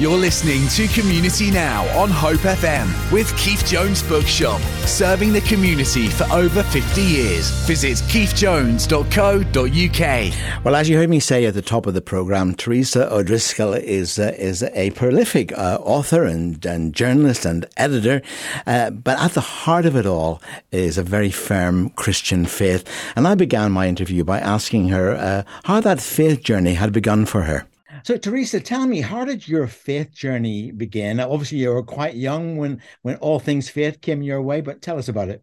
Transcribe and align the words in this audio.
You're 0.00 0.16
listening 0.16 0.66
to 0.68 0.88
Community 0.98 1.50
Now 1.50 1.84
on 1.94 2.08
Hope 2.08 2.40
FM 2.40 3.12
with 3.12 3.36
Keith 3.36 3.66
Jones 3.66 4.02
Bookshop, 4.02 4.58
serving 4.86 5.34
the 5.34 5.42
community 5.42 6.08
for 6.08 6.24
over 6.32 6.62
50 6.62 7.02
years. 7.02 7.50
Visit 7.66 7.98
keithjones.co.uk. 8.08 10.64
Well, 10.64 10.74
as 10.74 10.88
you 10.88 10.96
heard 10.96 11.10
me 11.10 11.20
say 11.20 11.44
at 11.44 11.52
the 11.52 11.60
top 11.60 11.84
of 11.84 11.92
the 11.92 12.00
programme, 12.00 12.54
Teresa 12.54 13.12
O'Driscoll 13.12 13.74
is 13.74 14.18
uh, 14.18 14.34
is 14.38 14.62
a 14.62 14.88
prolific 14.92 15.52
uh, 15.52 15.76
author 15.82 16.24
and, 16.24 16.64
and 16.64 16.94
journalist 16.94 17.44
and 17.44 17.66
editor, 17.76 18.22
uh, 18.66 18.88
but 18.88 19.20
at 19.20 19.32
the 19.32 19.42
heart 19.42 19.84
of 19.84 19.96
it 19.96 20.06
all 20.06 20.40
is 20.72 20.96
a 20.96 21.02
very 21.02 21.30
firm 21.30 21.90
Christian 21.90 22.46
faith. 22.46 22.88
And 23.16 23.28
I 23.28 23.34
began 23.34 23.70
my 23.70 23.86
interview 23.86 24.24
by 24.24 24.40
asking 24.40 24.88
her 24.88 25.14
uh, 25.14 25.42
how 25.64 25.82
that 25.82 26.00
faith 26.00 26.42
journey 26.42 26.72
had 26.72 26.90
begun 26.90 27.26
for 27.26 27.42
her. 27.42 27.66
So, 28.04 28.16
Teresa, 28.16 28.60
tell 28.60 28.86
me, 28.86 29.00
how 29.00 29.24
did 29.24 29.46
your 29.46 29.66
faith 29.66 30.12
journey 30.12 30.70
begin? 30.70 31.20
Obviously, 31.20 31.58
you 31.58 31.70
were 31.70 31.82
quite 31.82 32.14
young 32.14 32.56
when 32.56 32.82
when 33.02 33.16
all 33.16 33.38
things 33.38 33.68
faith 33.68 34.00
came 34.00 34.22
your 34.22 34.42
way, 34.42 34.60
but 34.60 34.82
tell 34.82 34.98
us 34.98 35.08
about 35.08 35.28
it. 35.28 35.42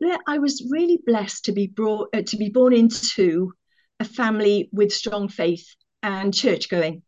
Yeah, 0.00 0.18
I 0.26 0.38
was 0.38 0.66
really 0.70 1.00
blessed 1.04 1.46
to 1.46 1.52
be 1.52 1.66
brought 1.66 2.08
uh, 2.14 2.22
to 2.22 2.36
be 2.36 2.50
born 2.50 2.72
into 2.72 3.52
a 4.00 4.04
family 4.04 4.68
with 4.72 4.92
strong 4.92 5.28
faith 5.28 5.66
and 6.02 6.32
church 6.32 6.68
going. 6.68 7.02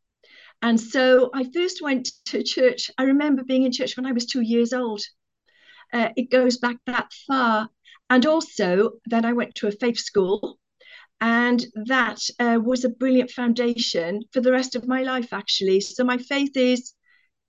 And 0.62 0.78
so 0.78 1.30
I 1.32 1.44
first 1.54 1.80
went 1.80 2.10
to 2.26 2.42
church. 2.42 2.90
I 2.98 3.04
remember 3.04 3.44
being 3.44 3.62
in 3.62 3.72
church 3.72 3.96
when 3.96 4.06
I 4.06 4.12
was 4.12 4.26
two 4.26 4.42
years 4.42 4.72
old. 4.72 5.00
Uh, 5.92 6.10
it 6.16 6.30
goes 6.30 6.58
back 6.58 6.76
that 6.86 7.12
far. 7.26 7.68
And 8.10 8.26
also, 8.26 8.92
then 9.06 9.24
I 9.24 9.32
went 9.32 9.54
to 9.56 9.68
a 9.68 9.72
faith 9.72 9.98
school 9.98 10.58
and 11.20 11.66
that 11.86 12.20
uh, 12.38 12.58
was 12.62 12.84
a 12.84 12.88
brilliant 12.88 13.30
foundation 13.30 14.20
for 14.32 14.40
the 14.40 14.52
rest 14.52 14.74
of 14.74 14.88
my 14.88 15.02
life 15.02 15.32
actually 15.32 15.80
so 15.80 16.04
my 16.04 16.16
faith 16.16 16.56
is 16.56 16.94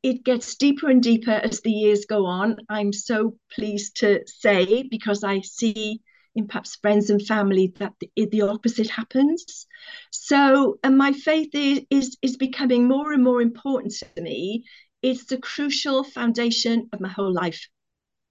it 0.03 0.23
gets 0.23 0.55
deeper 0.55 0.89
and 0.89 1.03
deeper 1.03 1.31
as 1.31 1.61
the 1.61 1.71
years 1.71 2.05
go 2.05 2.25
on 2.25 2.57
i'm 2.69 2.91
so 2.91 3.35
pleased 3.53 3.97
to 3.97 4.21
say 4.25 4.83
because 4.89 5.23
i 5.23 5.39
see 5.41 6.01
in 6.35 6.47
perhaps 6.47 6.77
friends 6.77 7.09
and 7.09 7.25
family 7.25 7.73
that 7.77 7.93
the, 7.99 8.25
the 8.31 8.41
opposite 8.41 8.89
happens 8.89 9.67
so 10.11 10.77
and 10.83 10.97
my 10.97 11.11
faith 11.11 11.49
is, 11.53 11.81
is 11.89 12.17
is 12.21 12.37
becoming 12.37 12.87
more 12.87 13.13
and 13.13 13.23
more 13.23 13.41
important 13.41 13.93
to 14.15 14.21
me 14.21 14.63
it's 15.01 15.25
the 15.25 15.37
crucial 15.37 16.03
foundation 16.03 16.89
of 16.93 16.99
my 16.99 17.09
whole 17.09 17.33
life 17.33 17.67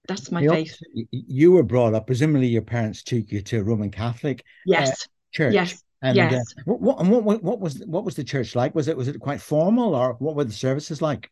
that's 0.07 0.31
my 0.31 0.41
you 0.41 0.49
faith. 0.49 0.77
You 1.11 1.51
were 1.51 1.63
brought 1.63 1.93
up, 1.93 2.07
presumably 2.07 2.47
your 2.47 2.63
parents 2.63 3.03
took 3.03 3.31
you 3.31 3.41
to 3.41 3.59
a 3.59 3.63
Roman 3.63 3.91
Catholic. 3.91 4.43
Yes. 4.65 4.89
Uh, 4.89 4.95
church. 5.31 5.53
Yes. 5.53 5.81
And 6.01 6.15
yes. 6.15 6.33
Uh, 6.33 6.61
what, 6.65 6.81
what, 6.81 7.23
what, 7.23 7.43
what 7.43 7.59
was 7.59 7.83
what 7.85 8.03
was 8.03 8.15
the 8.15 8.23
church 8.23 8.55
like? 8.55 8.73
Was 8.73 8.87
it 8.87 8.97
was 8.97 9.07
it 9.07 9.19
quite 9.19 9.41
formal, 9.41 9.93
or 9.93 10.13
what 10.13 10.35
were 10.35 10.43
the 10.43 10.51
services 10.51 11.01
like? 11.01 11.29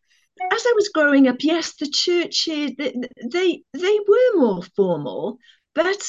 As 0.52 0.64
I 0.64 0.72
was 0.76 0.90
growing 0.94 1.28
up, 1.28 1.36
yes, 1.40 1.74
the 1.76 1.88
churches 1.88 2.72
they 2.78 2.94
they, 3.30 3.62
they 3.72 3.98
were 4.08 4.36
more 4.40 4.62
formal, 4.76 5.38
but 5.74 6.00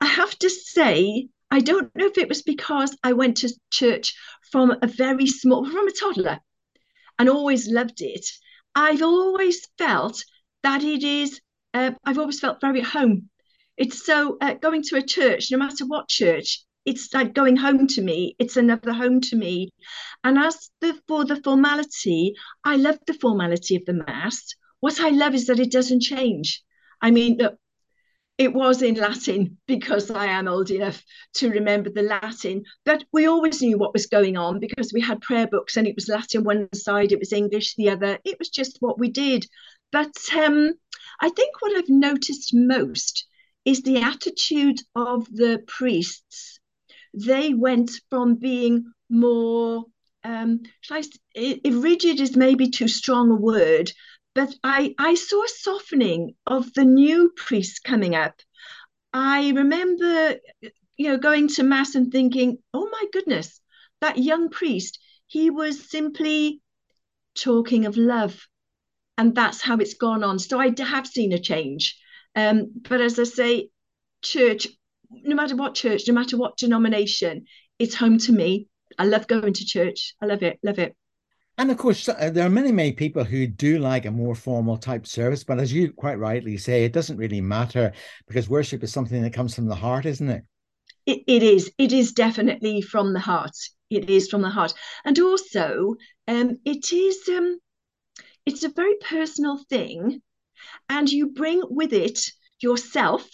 I 0.00 0.06
have 0.06 0.36
to 0.38 0.48
say 0.48 1.28
I 1.50 1.60
don't 1.60 1.94
know 1.94 2.06
if 2.06 2.16
it 2.16 2.28
was 2.28 2.42
because 2.42 2.96
I 3.02 3.12
went 3.12 3.38
to 3.38 3.52
church 3.70 4.14
from 4.50 4.76
a 4.82 4.86
very 4.86 5.26
small, 5.26 5.68
from 5.68 5.88
a 5.88 5.92
toddler, 5.92 6.38
and 7.18 7.28
always 7.28 7.68
loved 7.68 8.00
it. 8.00 8.26
I've 8.74 9.02
always 9.02 9.66
felt 9.76 10.24
that 10.62 10.82
it 10.82 11.02
is. 11.02 11.40
Uh, 11.74 11.92
I've 12.04 12.18
always 12.18 12.40
felt 12.40 12.60
very 12.60 12.80
at 12.80 12.86
home. 12.86 13.28
It's 13.76 14.04
so 14.04 14.36
uh, 14.40 14.54
going 14.54 14.82
to 14.84 14.96
a 14.96 15.02
church, 15.02 15.50
no 15.50 15.58
matter 15.58 15.86
what 15.86 16.08
church, 16.08 16.64
it's 16.90 17.14
like 17.14 17.34
going 17.34 17.56
home 17.56 17.86
to 17.86 18.02
me. 18.02 18.34
It's 18.40 18.56
another 18.56 18.92
home 18.92 19.20
to 19.28 19.36
me. 19.36 19.70
And 20.24 20.36
as 20.36 20.70
the, 20.80 20.98
for 21.06 21.24
the 21.24 21.40
formality 21.44 22.34
i 22.64 22.74
love 22.76 22.98
the 23.06 23.14
formality 23.14 23.76
of 23.76 23.84
the 23.86 24.02
mass. 24.06 24.42
What 24.80 25.00
i 25.00 25.10
love 25.10 25.34
is 25.34 25.46
that 25.46 25.60
it 25.60 25.70
doesn't 25.70 26.00
change. 26.00 26.62
I 27.00 27.12
mean 27.12 27.38
it 28.38 28.52
was 28.54 28.80
in 28.82 28.94
latin 28.94 29.58
because 29.66 30.10
i 30.10 30.26
am 30.26 30.48
old 30.48 30.70
enough 30.70 31.02
to 31.34 31.50
remember 31.50 31.90
the 31.90 32.02
latin 32.02 32.62
but 32.86 33.04
we 33.12 33.26
always 33.26 33.60
knew 33.60 33.76
what 33.78 33.92
was 33.92 34.06
going 34.06 34.36
on 34.36 34.58
because 34.58 34.92
we 34.94 35.00
had 35.02 35.20
prayer 35.20 35.46
books 35.46 35.76
and 35.76 35.86
it 35.86 35.94
was 35.94 36.08
latin 36.08 36.42
one 36.42 36.66
side 36.72 37.12
it 37.12 37.18
was 37.18 37.32
english 37.32 37.74
the 37.76 37.90
other. 37.90 38.18
It 38.24 38.38
was 38.38 38.48
just 38.48 38.78
what 38.80 38.98
we 38.98 39.10
did. 39.10 39.46
But 39.92 40.16
um, 40.34 40.72
i 41.20 41.28
think 41.28 41.60
what 41.60 41.76
i've 41.76 41.94
noticed 42.10 42.50
most 42.54 43.26
is 43.64 43.82
the 43.82 43.98
attitude 43.98 44.80
of 44.94 45.26
the 45.30 45.62
priests 45.66 46.59
they 47.14 47.54
went 47.54 47.90
from 48.10 48.36
being 48.36 48.92
more 49.08 49.84
um 50.24 50.60
I, 50.90 51.04
if 51.34 51.82
rigid 51.82 52.20
is 52.20 52.36
maybe 52.36 52.68
too 52.68 52.88
strong 52.88 53.30
a 53.30 53.34
word 53.34 53.90
but 54.34 54.54
i 54.62 54.94
i 54.98 55.14
saw 55.14 55.42
a 55.42 55.48
softening 55.48 56.34
of 56.46 56.72
the 56.74 56.84
new 56.84 57.32
priests 57.36 57.78
coming 57.78 58.14
up. 58.14 58.40
I 59.12 59.50
remember 59.50 60.36
you 60.96 61.08
know 61.08 61.18
going 61.18 61.48
to 61.48 61.62
mass 61.62 61.94
and 61.94 62.12
thinking 62.12 62.58
oh 62.74 62.88
my 62.90 63.04
goodness 63.12 63.60
that 64.00 64.18
young 64.18 64.50
priest 64.50 64.98
he 65.26 65.50
was 65.50 65.90
simply 65.90 66.60
talking 67.34 67.86
of 67.86 67.96
love 67.96 68.46
and 69.18 69.34
that's 69.34 69.60
how 69.60 69.76
it's 69.78 69.94
gone 69.94 70.24
on. 70.24 70.38
So 70.38 70.58
i 70.58 70.72
have 70.78 71.06
seen 71.06 71.32
a 71.32 71.38
change. 71.38 71.98
Um, 72.36 72.72
but 72.88 73.00
as 73.00 73.18
i 73.18 73.24
say 73.24 73.68
church 74.22 74.68
no 75.10 75.34
matter 75.34 75.56
what 75.56 75.74
church, 75.74 76.02
no 76.06 76.14
matter 76.14 76.36
what 76.36 76.56
denomination, 76.56 77.46
it's 77.78 77.94
home 77.94 78.18
to 78.18 78.32
me. 78.32 78.66
I 78.98 79.04
love 79.04 79.26
going 79.26 79.52
to 79.54 79.64
church. 79.64 80.14
I 80.20 80.26
love 80.26 80.42
it, 80.42 80.58
love 80.62 80.78
it. 80.78 80.94
And 81.58 81.70
of 81.70 81.76
course, 81.76 82.08
uh, 82.08 82.30
there 82.32 82.46
are 82.46 82.50
many, 82.50 82.72
many 82.72 82.92
people 82.92 83.22
who 83.22 83.46
do 83.46 83.78
like 83.78 84.06
a 84.06 84.10
more 84.10 84.34
formal 84.34 84.78
type 84.78 85.06
service. 85.06 85.44
But 85.44 85.58
as 85.58 85.72
you 85.72 85.92
quite 85.92 86.18
rightly 86.18 86.56
say, 86.56 86.84
it 86.84 86.92
doesn't 86.92 87.18
really 87.18 87.40
matter 87.40 87.92
because 88.26 88.48
worship 88.48 88.82
is 88.82 88.92
something 88.92 89.22
that 89.22 89.34
comes 89.34 89.54
from 89.54 89.66
the 89.66 89.74
heart, 89.74 90.06
isn't 90.06 90.28
it? 90.28 90.44
It, 91.06 91.22
it 91.26 91.42
is. 91.42 91.70
It 91.76 91.92
is 91.92 92.12
definitely 92.12 92.80
from 92.80 93.12
the 93.12 93.20
heart. 93.20 93.56
It 93.90 94.08
is 94.08 94.28
from 94.28 94.42
the 94.42 94.48
heart. 94.48 94.72
And 95.04 95.18
also, 95.18 95.96
um, 96.28 96.58
it 96.64 96.92
is. 96.92 97.28
Um, 97.28 97.58
it's 98.46 98.64
a 98.64 98.70
very 98.70 98.94
personal 99.02 99.58
thing, 99.68 100.22
and 100.88 101.10
you 101.10 101.28
bring 101.28 101.62
with 101.68 101.92
it 101.92 102.20
yourself 102.60 103.28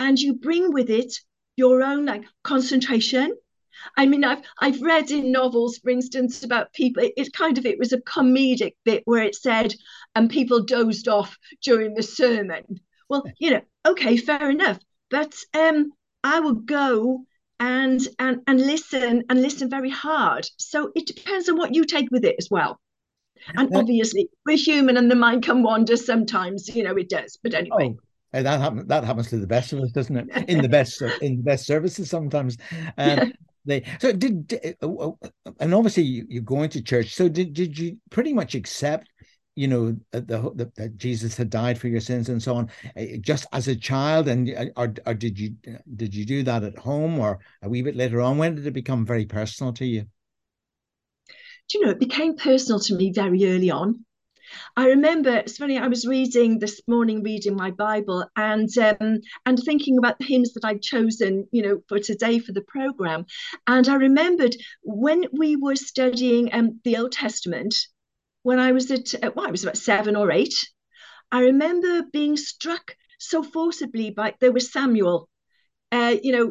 and 0.00 0.18
you 0.18 0.34
bring 0.34 0.72
with 0.72 0.90
it 0.90 1.14
your 1.56 1.82
own 1.82 2.06
like 2.06 2.24
concentration 2.42 3.34
I 3.96 4.06
mean, 4.06 4.24
I've 4.24 4.42
I've 4.58 4.80
read 4.82 5.10
in 5.10 5.32
novels, 5.32 5.78
for 5.78 5.90
instance, 5.90 6.42
about 6.42 6.72
people. 6.72 7.02
It, 7.02 7.12
it, 7.16 7.32
kind 7.32 7.58
of 7.58 7.66
it 7.66 7.78
was 7.78 7.92
a 7.92 8.00
comedic 8.00 8.74
bit 8.84 9.02
where 9.04 9.22
it 9.22 9.34
said, 9.34 9.74
and 10.14 10.30
people 10.30 10.64
dozed 10.64 11.08
off 11.08 11.36
during 11.62 11.94
the 11.94 12.02
sermon. 12.02 12.80
Well, 13.08 13.24
you 13.38 13.50
know, 13.50 13.62
okay, 13.86 14.16
fair 14.16 14.50
enough. 14.50 14.78
But 15.10 15.34
um, 15.54 15.92
I 16.22 16.40
would 16.40 16.66
go 16.66 17.24
and 17.60 18.00
and 18.18 18.42
and 18.46 18.60
listen 18.60 19.24
and 19.28 19.42
listen 19.42 19.68
very 19.70 19.90
hard. 19.90 20.48
So 20.56 20.90
it 20.94 21.06
depends 21.06 21.48
on 21.48 21.56
what 21.56 21.74
you 21.74 21.84
take 21.84 22.10
with 22.10 22.24
it 22.24 22.36
as 22.38 22.48
well. 22.50 22.80
And 23.56 23.76
obviously, 23.76 24.30
we're 24.46 24.56
human, 24.56 24.96
and 24.96 25.10
the 25.10 25.16
mind 25.16 25.42
can 25.42 25.62
wander 25.62 25.96
sometimes. 25.96 26.74
You 26.74 26.84
know, 26.84 26.96
it 26.96 27.08
does. 27.08 27.38
But 27.42 27.54
anyway. 27.54 27.96
Oh 27.96 28.04
that 28.42 28.60
happens. 28.60 28.86
That 28.86 29.04
happens 29.04 29.30
to 29.30 29.38
the 29.38 29.46
best 29.46 29.72
of 29.72 29.80
us, 29.80 29.92
doesn't 29.92 30.16
it? 30.16 30.48
In 30.48 30.62
the 30.62 30.68
best, 30.78 31.00
in 31.20 31.36
the 31.36 31.42
best 31.42 31.66
services, 31.66 32.10
sometimes. 32.10 32.56
Um. 32.98 33.32
They 33.66 33.82
so 33.98 34.12
did, 34.12 34.76
uh, 34.82 34.86
uh, 34.86 35.12
and 35.58 35.74
obviously 35.74 36.02
you, 36.02 36.26
you're 36.28 36.42
going 36.42 36.68
to 36.70 36.82
church. 36.82 37.14
So 37.14 37.28
did 37.28 37.54
did 37.54 37.78
you 37.78 37.96
pretty 38.10 38.34
much 38.34 38.54
accept, 38.54 39.08
you 39.56 39.68
know, 39.68 39.96
the, 40.10 40.20
the 40.20 40.70
that 40.76 40.98
Jesus 40.98 41.36
had 41.36 41.48
died 41.48 41.78
for 41.78 41.88
your 41.88 42.00
sins 42.00 42.28
and 42.28 42.42
so 42.42 42.56
on, 42.56 42.70
uh, 42.96 43.04
just 43.20 43.46
as 43.52 43.68
a 43.68 43.74
child, 43.74 44.28
and 44.28 44.72
or, 44.76 44.92
or 45.06 45.14
did 45.14 45.38
you 45.38 45.54
did 45.96 46.14
you 46.14 46.26
do 46.26 46.42
that 46.42 46.62
at 46.62 46.76
home 46.76 47.18
or 47.18 47.38
a 47.62 47.68
wee 47.70 47.80
bit 47.80 47.96
later 47.96 48.20
on? 48.20 48.36
When 48.36 48.54
did 48.54 48.66
it 48.66 48.72
become 48.72 49.06
very 49.06 49.24
personal 49.24 49.72
to 49.74 49.86
you? 49.86 50.04
Do 51.70 51.78
you 51.78 51.86
know, 51.86 51.92
it 51.92 51.98
became 51.98 52.36
personal 52.36 52.80
to 52.80 52.94
me 52.94 53.12
very 53.12 53.46
early 53.46 53.70
on. 53.70 54.04
I 54.76 54.88
remember 54.88 55.30
it's 55.30 55.58
funny. 55.58 55.78
I 55.78 55.88
was 55.88 56.06
reading 56.06 56.58
this 56.58 56.80
morning, 56.86 57.22
reading 57.22 57.56
my 57.56 57.70
Bible, 57.70 58.26
and 58.36 58.68
um, 58.78 59.20
and 59.46 59.58
thinking 59.58 59.98
about 59.98 60.18
the 60.18 60.24
hymns 60.24 60.52
that 60.54 60.64
I'd 60.64 60.82
chosen, 60.82 61.48
you 61.52 61.62
know, 61.62 61.80
for 61.88 61.98
today 61.98 62.38
for 62.38 62.52
the 62.52 62.62
program. 62.62 63.26
And 63.66 63.88
I 63.88 63.94
remembered 63.94 64.56
when 64.82 65.24
we 65.32 65.56
were 65.56 65.76
studying 65.76 66.52
um, 66.52 66.80
the 66.84 66.96
Old 66.96 67.12
Testament, 67.12 67.74
when 68.42 68.58
I 68.58 68.72
was 68.72 68.90
at 68.90 69.34
well, 69.34 69.46
I 69.46 69.50
was 69.50 69.64
about 69.64 69.76
seven 69.76 70.16
or 70.16 70.30
eight. 70.30 70.54
I 71.32 71.40
remember 71.40 72.02
being 72.12 72.36
struck 72.36 72.96
so 73.18 73.42
forcibly 73.42 74.10
by 74.10 74.34
there 74.40 74.52
was 74.52 74.72
Samuel 74.72 75.28
uh, 75.96 76.14
you 76.26 76.32
know, 76.34 76.46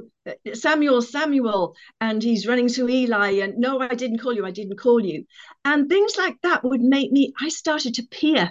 Samuel, 0.54 1.02
Samuel, 1.02 1.76
and 2.00 2.20
he's 2.24 2.48
running 2.50 2.70
to 2.76 2.90
Eli, 2.90 3.32
and 3.44 3.54
no, 3.66 3.72
I 3.80 3.96
didn't 4.02 4.22
call 4.24 4.34
you, 4.38 4.46
I 4.46 4.52
didn't 4.60 4.80
call 4.86 5.00
you. 5.12 5.26
And 5.64 5.90
things 5.90 6.14
like 6.24 6.38
that 6.44 6.64
would 6.64 6.82
make 6.82 7.12
me, 7.12 7.34
I 7.46 7.50
started 7.50 7.94
to 7.96 8.04
peer. 8.18 8.46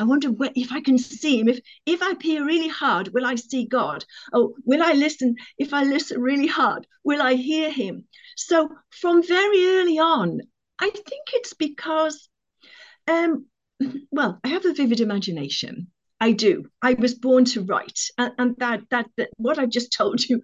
I 0.00 0.04
wonder 0.04 0.30
where, 0.30 0.52
if 0.54 0.70
I 0.78 0.80
can 0.80 0.98
see 0.98 1.34
him. 1.40 1.48
If 1.48 1.58
if 1.94 2.00
I 2.02 2.14
peer 2.14 2.40
really 2.52 2.68
hard, 2.82 3.06
will 3.14 3.26
I 3.32 3.36
see 3.36 3.64
God? 3.66 4.04
Oh, 4.32 4.54
will 4.64 4.82
I 4.90 4.92
listen? 5.04 5.34
If 5.64 5.70
I 5.72 5.82
listen 5.94 6.20
really 6.30 6.46
hard, 6.60 6.86
will 7.08 7.22
I 7.30 7.34
hear 7.34 7.68
him? 7.82 7.94
So 8.36 8.70
from 9.00 9.22
very 9.26 9.60
early 9.76 9.98
on, 9.98 10.40
I 10.78 10.90
think 10.90 11.24
it's 11.38 11.54
because 11.54 12.28
Um, 13.08 13.46
well, 14.10 14.32
I 14.44 14.48
have 14.48 14.66
a 14.66 14.74
vivid 14.74 15.00
imagination. 15.00 15.90
I 16.20 16.32
do. 16.32 16.64
I 16.82 16.94
was 16.94 17.14
born 17.14 17.44
to 17.46 17.62
write, 17.62 18.00
and, 18.18 18.32
and 18.38 18.56
that, 18.58 18.80
that 18.90 19.06
that 19.16 19.30
what 19.36 19.58
I've 19.58 19.70
just 19.70 19.92
told 19.96 20.22
you, 20.22 20.42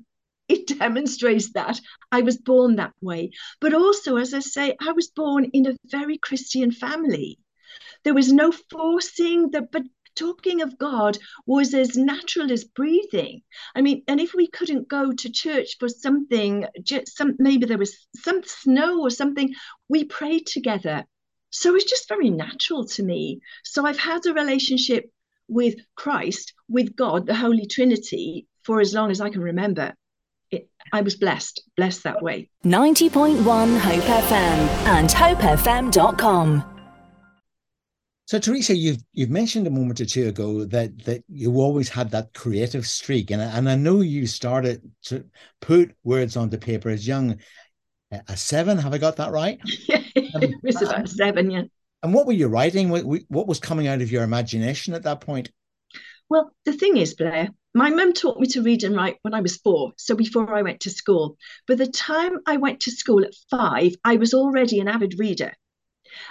it 0.48 0.78
demonstrates 0.78 1.52
that 1.52 1.80
I 2.12 2.22
was 2.22 2.36
born 2.36 2.76
that 2.76 2.92
way. 3.00 3.30
But 3.60 3.74
also, 3.74 4.16
as 4.16 4.34
I 4.34 4.40
say, 4.40 4.76
I 4.80 4.92
was 4.92 5.08
born 5.08 5.46
in 5.52 5.66
a 5.66 5.76
very 5.86 6.18
Christian 6.18 6.70
family. 6.70 7.38
There 8.04 8.14
was 8.14 8.32
no 8.32 8.52
forcing 8.52 9.50
that, 9.50 9.72
but 9.72 9.82
talking 10.14 10.62
of 10.62 10.78
God 10.78 11.18
was 11.46 11.74
as 11.74 11.96
natural 11.96 12.52
as 12.52 12.64
breathing. 12.64 13.42
I 13.74 13.82
mean, 13.82 14.02
and 14.06 14.20
if 14.20 14.34
we 14.34 14.46
couldn't 14.46 14.88
go 14.88 15.12
to 15.12 15.32
church 15.32 15.76
for 15.78 15.88
something, 15.88 16.66
just 16.82 17.16
some 17.16 17.34
maybe 17.38 17.66
there 17.66 17.78
was 17.78 17.96
some 18.16 18.42
snow 18.44 19.00
or 19.00 19.10
something, 19.10 19.54
we 19.88 20.04
prayed 20.04 20.46
together. 20.46 21.04
So 21.50 21.74
it's 21.74 21.84
just 21.84 22.08
very 22.08 22.30
natural 22.30 22.86
to 22.88 23.02
me. 23.02 23.40
So 23.64 23.86
I've 23.86 23.98
had 23.98 24.26
a 24.26 24.34
relationship 24.34 25.10
with 25.48 25.74
Christ, 25.96 26.54
with 26.68 26.96
God, 26.96 27.26
the 27.26 27.34
Holy 27.34 27.66
Trinity, 27.66 28.46
for 28.62 28.80
as 28.80 28.94
long 28.94 29.10
as 29.10 29.20
I 29.20 29.30
can 29.30 29.42
remember. 29.42 29.94
It, 30.50 30.68
I 30.92 31.00
was 31.00 31.16
blessed, 31.16 31.62
blessed 31.76 32.04
that 32.04 32.22
way. 32.22 32.50
90.1 32.64 33.78
Hope 33.78 34.04
FM 34.04 34.58
and 34.86 35.08
hopefm.com. 35.08 36.74
So, 38.26 38.38
Teresa, 38.38 38.74
you've 38.74 39.04
you've 39.12 39.30
mentioned 39.30 39.66
a 39.66 39.70
moment 39.70 40.00
or 40.00 40.06
two 40.06 40.28
ago 40.28 40.64
that 40.64 41.04
that 41.04 41.24
you 41.28 41.60
always 41.60 41.90
had 41.90 42.10
that 42.12 42.32
creative 42.32 42.86
streak, 42.86 43.30
and 43.30 43.42
and 43.42 43.68
I 43.68 43.76
know 43.76 44.00
you 44.00 44.26
started 44.26 44.80
to 45.04 45.26
put 45.60 45.94
words 46.04 46.34
onto 46.34 46.56
paper 46.56 46.88
as 46.88 47.06
young 47.06 47.38
uh, 48.10 48.20
as 48.28 48.40
seven. 48.40 48.78
Have 48.78 48.94
I 48.94 48.98
got 48.98 49.16
that 49.16 49.30
right? 49.30 49.60
Yeah, 49.86 50.02
it 50.14 50.54
was 50.62 50.80
about 50.80 51.06
seven, 51.06 51.50
yeah. 51.50 51.64
And 52.04 52.12
what 52.12 52.26
were 52.26 52.34
you 52.34 52.48
writing? 52.48 52.90
What, 52.90 53.48
was 53.48 53.58
coming 53.58 53.86
out 53.86 54.02
of 54.02 54.12
your 54.12 54.24
imagination 54.24 54.92
at 54.92 55.04
that 55.04 55.22
point? 55.22 55.50
Well, 56.28 56.52
the 56.66 56.74
thing 56.74 56.98
is, 56.98 57.14
Blair, 57.14 57.48
my 57.72 57.88
mum 57.88 58.12
taught 58.12 58.38
me 58.38 58.46
to 58.48 58.62
read 58.62 58.84
and 58.84 58.94
write 58.94 59.16
when 59.22 59.32
I 59.32 59.40
was 59.40 59.56
four, 59.56 59.94
so 59.96 60.14
before 60.14 60.54
I 60.54 60.60
went 60.60 60.80
to 60.80 60.90
school. 60.90 61.38
By 61.66 61.76
the 61.76 61.86
time 61.86 62.40
I 62.46 62.58
went 62.58 62.80
to 62.80 62.90
school 62.90 63.24
at 63.24 63.32
five, 63.50 63.94
I 64.04 64.16
was 64.16 64.34
already 64.34 64.80
an 64.80 64.88
avid 64.88 65.18
reader. 65.18 65.54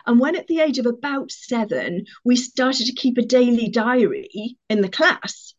And 0.06 0.20
when 0.20 0.36
at 0.36 0.46
the 0.46 0.60
age 0.60 0.78
of 0.78 0.86
about 0.86 1.32
seven, 1.32 2.06
we 2.24 2.36
started 2.36 2.86
to 2.86 2.94
keep 2.94 3.18
a 3.18 3.26
daily 3.26 3.68
diary 3.68 4.58
in 4.70 4.82
the 4.82 4.90
class, 4.90 5.56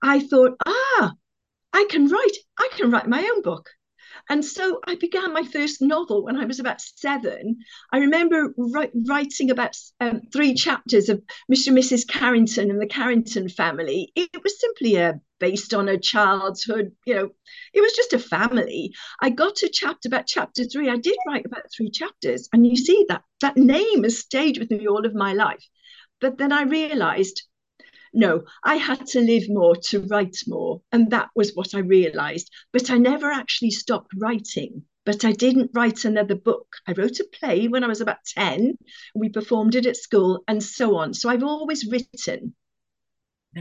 I 0.00 0.20
thought, 0.20 0.56
ah, 0.64 1.12
I 1.74 1.86
can 1.90 2.08
write, 2.08 2.36
I 2.58 2.70
can 2.74 2.90
write 2.90 3.06
my 3.06 3.30
own 3.34 3.42
book. 3.42 3.68
And 4.28 4.44
so 4.44 4.80
I 4.84 4.94
began 4.96 5.32
my 5.32 5.44
first 5.44 5.80
novel 5.80 6.24
when 6.24 6.36
I 6.36 6.44
was 6.44 6.60
about 6.60 6.80
seven. 6.80 7.58
I 7.92 7.98
remember 7.98 8.54
writing 8.56 9.50
about 9.50 9.76
um, 10.00 10.22
three 10.32 10.54
chapters 10.54 11.08
of 11.08 11.22
Mr. 11.52 11.68
and 11.68 11.78
Mrs. 11.78 12.06
Carrington 12.06 12.70
and 12.70 12.80
the 12.80 12.86
Carrington 12.86 13.48
family. 13.48 14.12
It 14.14 14.30
was 14.42 14.60
simply 14.60 14.96
a 14.96 15.20
based 15.38 15.72
on 15.72 15.88
a 15.88 15.98
childhood, 15.98 16.92
you 17.06 17.14
know, 17.14 17.30
it 17.72 17.80
was 17.80 17.92
just 17.92 18.12
a 18.12 18.18
family. 18.18 18.92
I 19.20 19.30
got 19.30 19.56
to 19.56 19.68
chapter 19.68 20.08
about 20.08 20.26
chapter 20.26 20.64
three. 20.64 20.90
I 20.90 20.96
did 20.96 21.16
write 21.26 21.46
about 21.46 21.70
three 21.74 21.90
chapters, 21.90 22.48
and 22.52 22.66
you 22.66 22.76
see 22.76 23.06
that 23.08 23.22
that 23.40 23.56
name 23.56 24.02
has 24.02 24.18
stayed 24.18 24.58
with 24.58 24.70
me 24.70 24.86
all 24.86 25.06
of 25.06 25.14
my 25.14 25.32
life. 25.32 25.64
But 26.20 26.38
then 26.38 26.52
I 26.52 26.62
realized, 26.62 27.42
no, 28.12 28.44
I 28.64 28.76
had 28.76 29.06
to 29.08 29.20
live 29.20 29.44
more 29.48 29.76
to 29.88 30.00
write 30.00 30.36
more, 30.46 30.82
and 30.92 31.10
that 31.10 31.30
was 31.34 31.52
what 31.54 31.74
I 31.74 31.80
realized. 31.80 32.50
But 32.72 32.90
I 32.90 32.98
never 32.98 33.30
actually 33.30 33.70
stopped 33.70 34.12
writing. 34.16 34.84
But 35.04 35.24
I 35.24 35.32
didn't 35.32 35.70
write 35.72 36.04
another 36.04 36.34
book. 36.34 36.66
I 36.86 36.92
wrote 36.92 37.18
a 37.18 37.24
play 37.24 37.66
when 37.66 37.82
I 37.82 37.86
was 37.86 38.02
about 38.02 38.18
10. 38.26 38.76
We 39.14 39.30
performed 39.30 39.74
it 39.74 39.86
at 39.86 39.96
school 39.96 40.44
and 40.46 40.62
so 40.62 40.96
on. 40.96 41.14
So 41.14 41.30
I've 41.30 41.42
always 41.42 41.86
written 41.86 42.54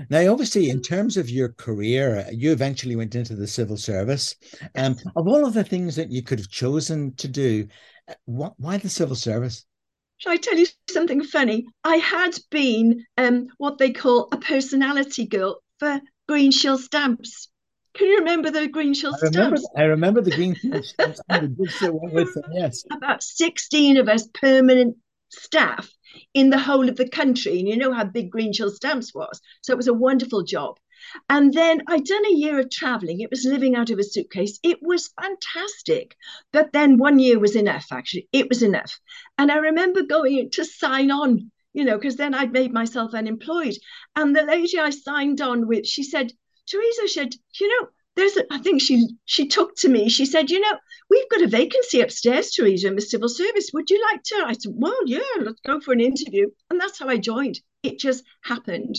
now, 0.10 0.32
obviously, 0.32 0.70
in 0.70 0.82
terms 0.82 1.18
of 1.18 1.30
your 1.30 1.50
career, 1.50 2.28
you 2.32 2.52
eventually 2.52 2.96
went 2.96 3.16
into 3.16 3.36
the 3.36 3.48
civil 3.48 3.78
service. 3.78 4.36
Um, 4.76 4.98
of 5.16 5.28
all 5.28 5.46
of 5.46 5.54
the 5.54 5.64
things 5.64 5.96
that 5.96 6.12
you 6.12 6.22
could 6.22 6.40
have 6.40 6.50
chosen 6.50 7.16
to 7.16 7.28
do, 7.28 7.68
uh, 8.08 8.14
why 8.26 8.78
the 8.78 8.90
civil 8.90 9.16
service? 9.16 9.66
Shall 10.18 10.32
I 10.32 10.38
tell 10.38 10.58
you 10.58 10.66
something 10.90 11.24
funny? 11.24 11.68
I 11.84 11.98
had 11.98 12.38
been 12.50 13.06
um, 13.18 13.50
what 13.58 13.78
they 13.78 13.92
call 13.92 14.30
a 14.32 14.38
personality 14.38 15.26
girl 15.26 15.62
for 15.80 16.02
Green 16.28 16.52
Shield 16.52 16.82
stamps. 16.82 17.50
Can 17.94 18.08
you 18.08 18.18
remember 18.20 18.50
the 18.50 18.68
Green 18.68 18.94
Shield 18.94 19.16
I 19.22 19.28
remember, 19.28 19.58
stamps? 19.58 19.74
I 19.78 19.84
remember 19.84 20.22
the 20.22 20.32
stamps 20.84 21.22
and 21.30 21.58
the 21.58 21.66
that 21.82 21.94
went 21.94 22.14
with 22.14 22.34
them, 22.34 22.44
yes. 22.54 22.84
About 22.92 23.22
16 23.22 23.98
of 23.98 24.10
us 24.10 24.28
permanent 24.34 24.98
staff 25.30 25.90
in 26.34 26.50
the 26.50 26.60
whole 26.60 26.90
of 26.90 26.96
the 26.96 27.10
country. 27.10 27.60
And 27.60 27.68
you 27.68 27.78
know 27.78 27.94
how 27.94 28.06
big 28.06 28.32
Green 28.32 28.54
Shield 28.54 28.76
Stamps 28.76 29.14
was. 29.14 29.40
So 29.62 29.74
it 29.74 29.78
was 29.78 29.88
a 29.88 29.94
wonderful 29.94 30.44
job. 30.44 30.78
And 31.30 31.54
then 31.54 31.82
I'd 31.88 32.06
done 32.06 32.26
a 32.26 32.34
year 32.34 32.60
of 32.60 32.70
traveling. 32.70 33.22
It 33.22 33.30
was 33.30 33.46
living 33.46 33.76
out 33.76 33.90
of 33.90 34.00
a 34.00 34.04
suitcase. 34.04 34.60
It 34.64 34.80
was 34.82 35.14
fantastic. 35.20 36.16
But 36.52 36.72
then 36.74 36.98
one 36.98 37.20
year 37.20 37.40
was 37.40 37.56
enough, 37.56 37.88
actually. 37.92 38.28
It 38.32 38.50
was 38.50 38.64
enough. 38.64 39.00
And 39.38 39.52
I 39.52 39.58
remember 39.58 40.04
going 40.04 40.50
to 40.52 40.66
sign 40.66 41.12
on, 41.12 41.52
you 41.74 41.86
know, 41.86 41.98
because 41.98 42.16
then 42.16 42.34
I'd 42.34 42.52
made 42.52 42.74
myself 42.74 43.14
unemployed. 43.14 43.76
And 44.16 44.36
the 44.36 44.44
lady 44.44 44.80
I 44.80 44.90
signed 44.90 45.42
on 45.42 45.68
with, 45.68 45.86
she 45.86 46.04
said, 46.04 46.32
Teresa 46.68 47.08
said, 47.08 47.34
you 47.60 47.68
know, 47.68 47.88
there's 48.18 48.36
a, 48.36 48.44
I 48.52 48.58
think 48.58 48.82
she 48.82 49.08
she 49.26 49.48
took 49.48 49.76
to 49.78 49.90
me. 49.90 50.10
She 50.10 50.26
said, 50.26 50.50
you 50.50 50.60
know, 50.60 50.78
we've 51.10 51.30
got 51.30 51.44
a 51.44 51.48
vacancy 51.48 52.02
upstairs, 52.02 52.52
Teresa, 52.52 52.88
in 52.88 52.96
the 52.96 53.02
civil 53.02 53.30
service. 53.30 53.70
Would 53.74 53.90
you 53.90 54.02
like 54.12 54.24
to? 54.24 54.44
I 54.46 54.54
said, 54.54 54.74
well, 54.76 55.00
yeah, 55.06 55.20
let's 55.40 55.62
go 55.62 55.80
for 55.80 55.94
an 55.94 56.02
interview. 56.02 56.50
And 56.70 56.82
that's 56.82 57.00
how 57.00 57.08
I 57.08 57.18
joined. 57.18 57.60
It 57.84 58.00
just 58.00 58.24
happened. 58.44 58.96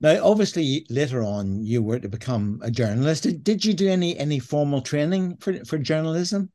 Now, 0.00 0.24
obviously, 0.24 0.86
later 0.88 1.22
on, 1.22 1.62
you 1.62 1.82
were 1.82 1.98
to 1.98 2.08
become 2.08 2.60
a 2.62 2.70
journalist. 2.70 3.24
Did, 3.24 3.44
did 3.44 3.64
you 3.64 3.74
do 3.74 3.88
any 3.88 4.18
any 4.18 4.38
formal 4.38 4.80
training 4.80 5.36
for, 5.36 5.64
for 5.64 5.78
journalism? 5.78 6.50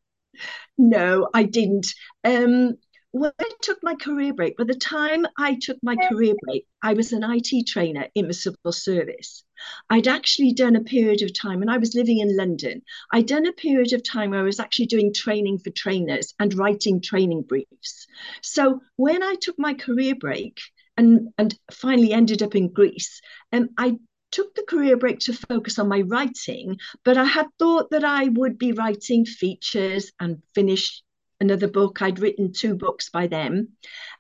No, 0.78 1.30
I 1.34 1.44
didn't. 1.44 1.94
Um, 2.24 2.76
when 3.12 3.32
I 3.40 3.50
took 3.62 3.82
my 3.82 3.96
career 3.96 4.34
break, 4.34 4.58
by 4.58 4.66
the 4.66 4.76
time 4.76 5.26
I 5.38 5.58
took 5.62 5.78
my 5.82 5.96
career 5.96 6.36
break, 6.42 6.68
I 6.82 6.94
was 6.96 7.14
an 7.14 7.24
IT 7.24 7.66
trainer 7.66 8.10
in 8.14 8.28
the 8.28 8.34
civil 8.34 8.74
service. 8.74 9.46
I'd 9.90 10.10
actually 10.10 10.52
done 10.52 10.76
a 10.76 10.84
period 10.84 11.22
of 11.22 11.34
time, 11.34 11.62
and 11.62 11.72
I 11.72 11.78
was 11.78 11.96
living 11.96 12.20
in 12.20 12.36
London. 12.36 12.82
I'd 13.14 13.28
done 13.28 13.46
a 13.46 13.54
period 13.54 13.94
of 13.94 14.04
time 14.04 14.32
where 14.32 14.42
I 14.42 14.44
was 14.44 14.60
actually 14.60 14.88
doing 14.88 15.14
training 15.14 15.60
for 15.60 15.70
trainers 15.70 16.34
and 16.40 16.54
writing 16.56 17.00
training 17.00 17.44
briefs. 17.44 18.06
So 18.42 18.82
when 18.98 19.24
I 19.24 19.36
took 19.40 19.58
my 19.58 19.76
career 19.76 20.16
break 20.16 20.60
and, 20.98 21.34
and 21.38 21.58
finally 21.72 22.14
ended 22.14 22.42
up 22.42 22.56
in 22.56 22.72
Greece, 22.72 23.22
um, 23.52 23.70
I 23.78 23.98
took 24.32 24.54
the 24.56 24.66
career 24.68 24.98
break 24.98 25.20
to 25.20 25.34
focus 25.34 25.80
on 25.80 25.88
my 25.88 26.02
writing, 26.02 26.78
but 27.04 27.18
I 27.18 27.24
had 27.24 27.48
thought 27.58 27.92
that 27.92 28.04
I 28.04 28.26
would 28.30 28.58
be 28.58 28.74
writing 28.74 29.26
features 29.26 30.12
and 30.20 30.42
finish 30.54 31.02
another 31.40 31.68
book. 31.68 32.02
I'd 32.02 32.20
written 32.20 32.52
two 32.52 32.76
books 32.76 33.10
by 33.10 33.28
then. 33.28 33.70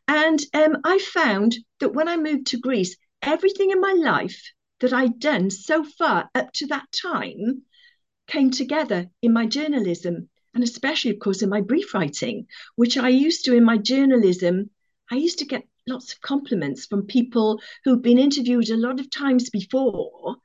And 0.08 0.40
um, 0.54 0.78
I 0.84 1.00
found 1.00 1.56
that 1.80 1.94
when 1.94 2.08
I 2.08 2.18
moved 2.18 2.48
to 2.48 2.60
Greece, 2.60 2.96
everything 3.22 3.72
in 3.72 3.82
my 3.82 3.94
life 3.94 4.52
that 4.80 4.94
I'd 4.94 5.20
done 5.20 5.50
so 5.50 5.84
far 5.84 6.30
up 6.36 6.52
to 6.54 6.68
that 6.68 6.86
time 6.92 7.64
came 8.28 8.52
together 8.52 9.10
in 9.22 9.34
my 9.34 9.46
journalism. 9.46 10.30
And 10.54 10.64
especially, 10.64 11.12
of 11.12 11.20
course, 11.20 11.42
in 11.42 11.50
my 11.50 11.62
brief 11.62 11.94
writing, 11.94 12.48
which 12.76 12.98
I 12.98 13.10
used 13.10 13.46
to 13.46 13.56
in 13.56 13.64
my 13.64 13.78
journalism, 13.78 14.70
I 15.12 15.16
used 15.16 15.40
to 15.40 15.46
get 15.46 15.68
lots 15.88 16.14
of 16.14 16.22
compliments 16.22 16.86
from 16.86 17.06
people 17.06 17.62
who've 17.84 18.02
been 18.02 18.20
interviewed 18.20 18.70
a 18.70 18.78
lot 18.78 19.00
of 19.00 19.10
times 19.10 19.50
before. 19.50 20.36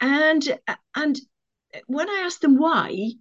And, 0.00 0.58
and 0.96 1.18
when 1.86 2.08
I 2.08 2.22
asked 2.24 2.40
them 2.40 2.58
why, 2.58 3.12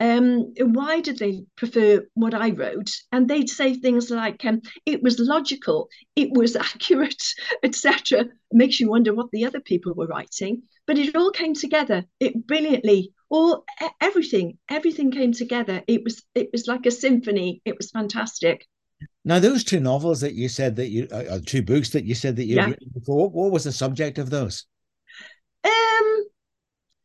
um, 0.00 0.54
why 0.58 1.00
did 1.00 1.18
they 1.18 1.44
prefer 1.56 2.06
what 2.14 2.34
I 2.34 2.50
wrote? 2.50 2.90
And 3.10 3.28
they'd 3.28 3.50
say 3.50 3.74
things 3.74 4.10
like, 4.10 4.44
um, 4.44 4.62
it 4.86 5.02
was 5.02 5.18
logical, 5.18 5.88
it 6.14 6.30
was 6.30 6.54
accurate, 6.56 7.22
etc. 7.62 8.26
Makes 8.52 8.80
you 8.80 8.88
wonder 8.88 9.12
what 9.12 9.30
the 9.32 9.44
other 9.44 9.60
people 9.60 9.94
were 9.94 10.06
writing. 10.06 10.62
But 10.86 10.98
it 10.98 11.16
all 11.16 11.30
came 11.30 11.54
together. 11.54 12.04
It 12.20 12.46
brilliantly, 12.46 13.12
all 13.28 13.64
everything, 14.00 14.58
everything 14.70 15.10
came 15.10 15.32
together. 15.32 15.82
It 15.86 16.02
was 16.02 16.22
it 16.34 16.48
was 16.52 16.66
like 16.66 16.86
a 16.86 16.90
symphony. 16.90 17.60
It 17.64 17.76
was 17.76 17.90
fantastic. 17.90 18.66
Now, 19.24 19.38
those 19.38 19.64
two 19.64 19.80
novels 19.80 20.20
that 20.22 20.34
you 20.34 20.48
said 20.48 20.76
that 20.76 20.88
you, 20.88 21.08
uh, 21.12 21.24
uh 21.30 21.38
two 21.44 21.62
books 21.62 21.90
that 21.90 22.04
you 22.04 22.14
said 22.14 22.36
that 22.36 22.46
you 22.46 22.56
yeah. 22.56 22.66
written 22.66 22.90
before, 22.94 23.28
what 23.28 23.52
was 23.52 23.64
the 23.64 23.72
subject 23.72 24.18
of 24.18 24.30
those? 24.30 24.64
Um, 25.64 26.24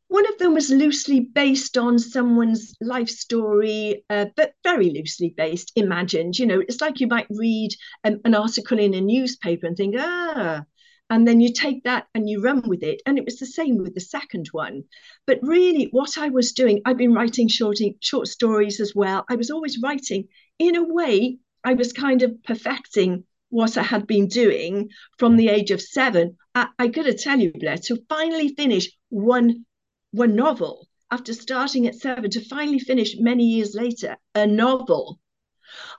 one 0.08 0.28
of 0.28 0.38
them 0.38 0.54
was 0.54 0.70
loosely 0.70 1.20
based 1.20 1.78
on 1.78 2.00
someone's 2.00 2.76
life 2.80 3.10
story, 3.10 4.06
uh, 4.10 4.28
but 4.36 4.54
very 4.64 4.92
loosely 4.92 5.34
based, 5.36 5.72
imagined. 5.76 6.38
You 6.38 6.46
know, 6.46 6.60
it's 6.60 6.82
like 6.82 7.00
you 7.00 7.08
might 7.08 7.28
read 7.30 7.72
an, 8.04 8.22
an 8.24 8.36
article 8.36 8.80
in 8.80 8.94
a 8.94 9.02
newspaper 9.02 9.68
and 9.68 9.76
think, 9.76 9.96
ah, 9.98 10.64
and 11.10 11.28
then 11.28 11.42
you 11.42 11.52
take 11.52 11.84
that 11.84 12.08
and 12.16 12.30
you 12.30 12.42
run 12.42 12.68
with 12.68 12.84
it. 12.84 13.02
And 13.06 13.18
it 13.18 13.26
was 13.26 13.38
the 13.38 13.46
same 13.46 13.78
with 13.78 13.94
the 13.94 14.02
second 14.02 14.48
one. 14.52 14.84
But 15.28 15.40
really, 15.42 15.90
what 15.92 16.18
I 16.18 16.30
was 16.30 16.54
doing, 16.54 16.82
I've 16.86 16.98
been 16.98 17.14
writing 17.14 17.48
short, 17.48 17.80
short 18.00 18.28
stories 18.28 18.80
as 18.80 18.94
well. 18.96 19.26
I 19.30 19.36
was 19.36 19.52
always 19.52 19.80
writing 19.82 20.28
in 20.60 20.76
a 20.76 20.84
way, 20.84 21.38
I 21.64 21.74
was 21.74 21.94
kind 21.94 22.22
of 22.24 22.44
perfecting 22.44 23.26
what 23.50 23.78
I 23.78 23.84
had 23.84 24.08
been 24.08 24.28
doing 24.28 24.90
from 25.18 25.38
the 25.38 25.50
age 25.50 25.72
of 25.72 25.82
seven. 25.82 26.38
I, 26.56 26.68
I 26.80 26.88
got 26.88 27.04
to 27.04 27.14
tell 27.14 27.40
you, 27.40 27.52
Blair, 27.54 27.78
to 27.78 28.04
finally 28.10 28.50
finish 28.50 28.90
one 29.10 29.66
one 30.12 30.36
novel 30.36 30.88
after 31.10 31.34
starting 31.34 31.88
at 31.88 31.96
seven 31.96 32.30
to 32.32 32.42
finally 32.42 32.80
finish 32.80 33.16
many 33.18 33.46
years 33.46 33.76
later 33.76 34.18
a 34.36 34.46
novel. 34.48 35.20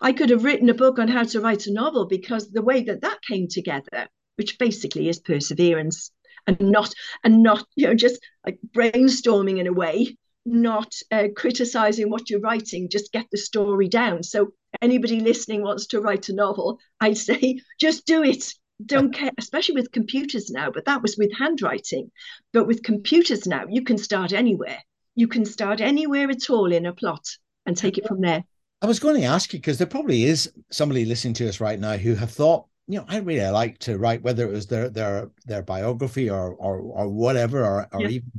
I 0.00 0.12
could 0.12 0.30
have 0.30 0.44
written 0.44 0.68
a 0.68 0.74
book 0.74 0.98
on 0.98 1.08
how 1.08 1.24
to 1.24 1.40
write 1.40 1.66
a 1.66 1.72
novel 1.72 2.06
because 2.06 2.50
the 2.50 2.62
way 2.62 2.82
that 2.84 3.00
that 3.02 3.22
came 3.22 3.48
together, 3.48 4.08
which 4.36 4.58
basically 4.58 5.08
is 5.08 5.18
perseverance 5.18 6.10
and 6.46 6.60
not 6.60 6.92
and 7.22 7.42
not 7.42 7.66
you 7.74 7.86
know 7.86 7.94
just 7.94 8.20
like 8.44 8.58
brainstorming 8.72 9.58
in 9.58 9.66
a 9.66 9.72
way 9.72 10.16
not 10.46 10.94
uh, 11.10 11.28
criticizing 11.36 12.10
what 12.10 12.28
you're 12.28 12.40
writing 12.40 12.88
just 12.90 13.12
get 13.12 13.26
the 13.30 13.38
story 13.38 13.88
down. 13.88 14.22
So 14.22 14.52
anybody 14.82 15.20
listening 15.20 15.62
wants 15.62 15.86
to 15.86 16.00
write 16.00 16.28
a 16.28 16.34
novel 16.34 16.78
i'd 17.00 17.16
say 17.16 17.60
just 17.80 18.06
do 18.06 18.22
it. 18.22 18.52
Don't 18.84 19.14
care 19.14 19.30
especially 19.38 19.76
with 19.76 19.92
computers 19.92 20.50
now 20.50 20.70
but 20.70 20.84
that 20.86 21.02
was 21.02 21.16
with 21.16 21.32
handwriting. 21.38 22.10
But 22.52 22.66
with 22.66 22.82
computers 22.82 23.46
now 23.46 23.64
you 23.68 23.82
can 23.82 23.98
start 23.98 24.32
anywhere. 24.32 24.78
You 25.14 25.28
can 25.28 25.44
start 25.44 25.80
anywhere 25.80 26.28
at 26.30 26.50
all 26.50 26.72
in 26.72 26.86
a 26.86 26.92
plot 26.92 27.24
and 27.66 27.76
take 27.76 27.98
it 27.98 28.06
from 28.06 28.20
there. 28.20 28.44
I 28.82 28.86
was 28.86 28.98
going 28.98 29.18
to 29.20 29.26
ask 29.26 29.52
you 29.52 29.60
because 29.60 29.78
there 29.78 29.86
probably 29.86 30.24
is 30.24 30.52
somebody 30.70 31.04
listening 31.04 31.34
to 31.34 31.48
us 31.48 31.60
right 31.60 31.78
now 31.78 31.96
who 31.96 32.14
have 32.14 32.30
thought 32.30 32.66
you 32.86 32.98
know, 32.98 33.06
I 33.08 33.18
really 33.18 33.48
like 33.50 33.78
to 33.80 33.96
write, 33.96 34.22
whether 34.22 34.46
it 34.46 34.52
was 34.52 34.66
their 34.66 34.90
their 34.90 35.30
their 35.46 35.62
biography 35.62 36.28
or 36.28 36.54
or 36.54 36.80
or 36.80 37.08
whatever, 37.08 37.64
or 37.64 37.88
or 37.92 38.02
yeah. 38.02 38.08
even 38.08 38.32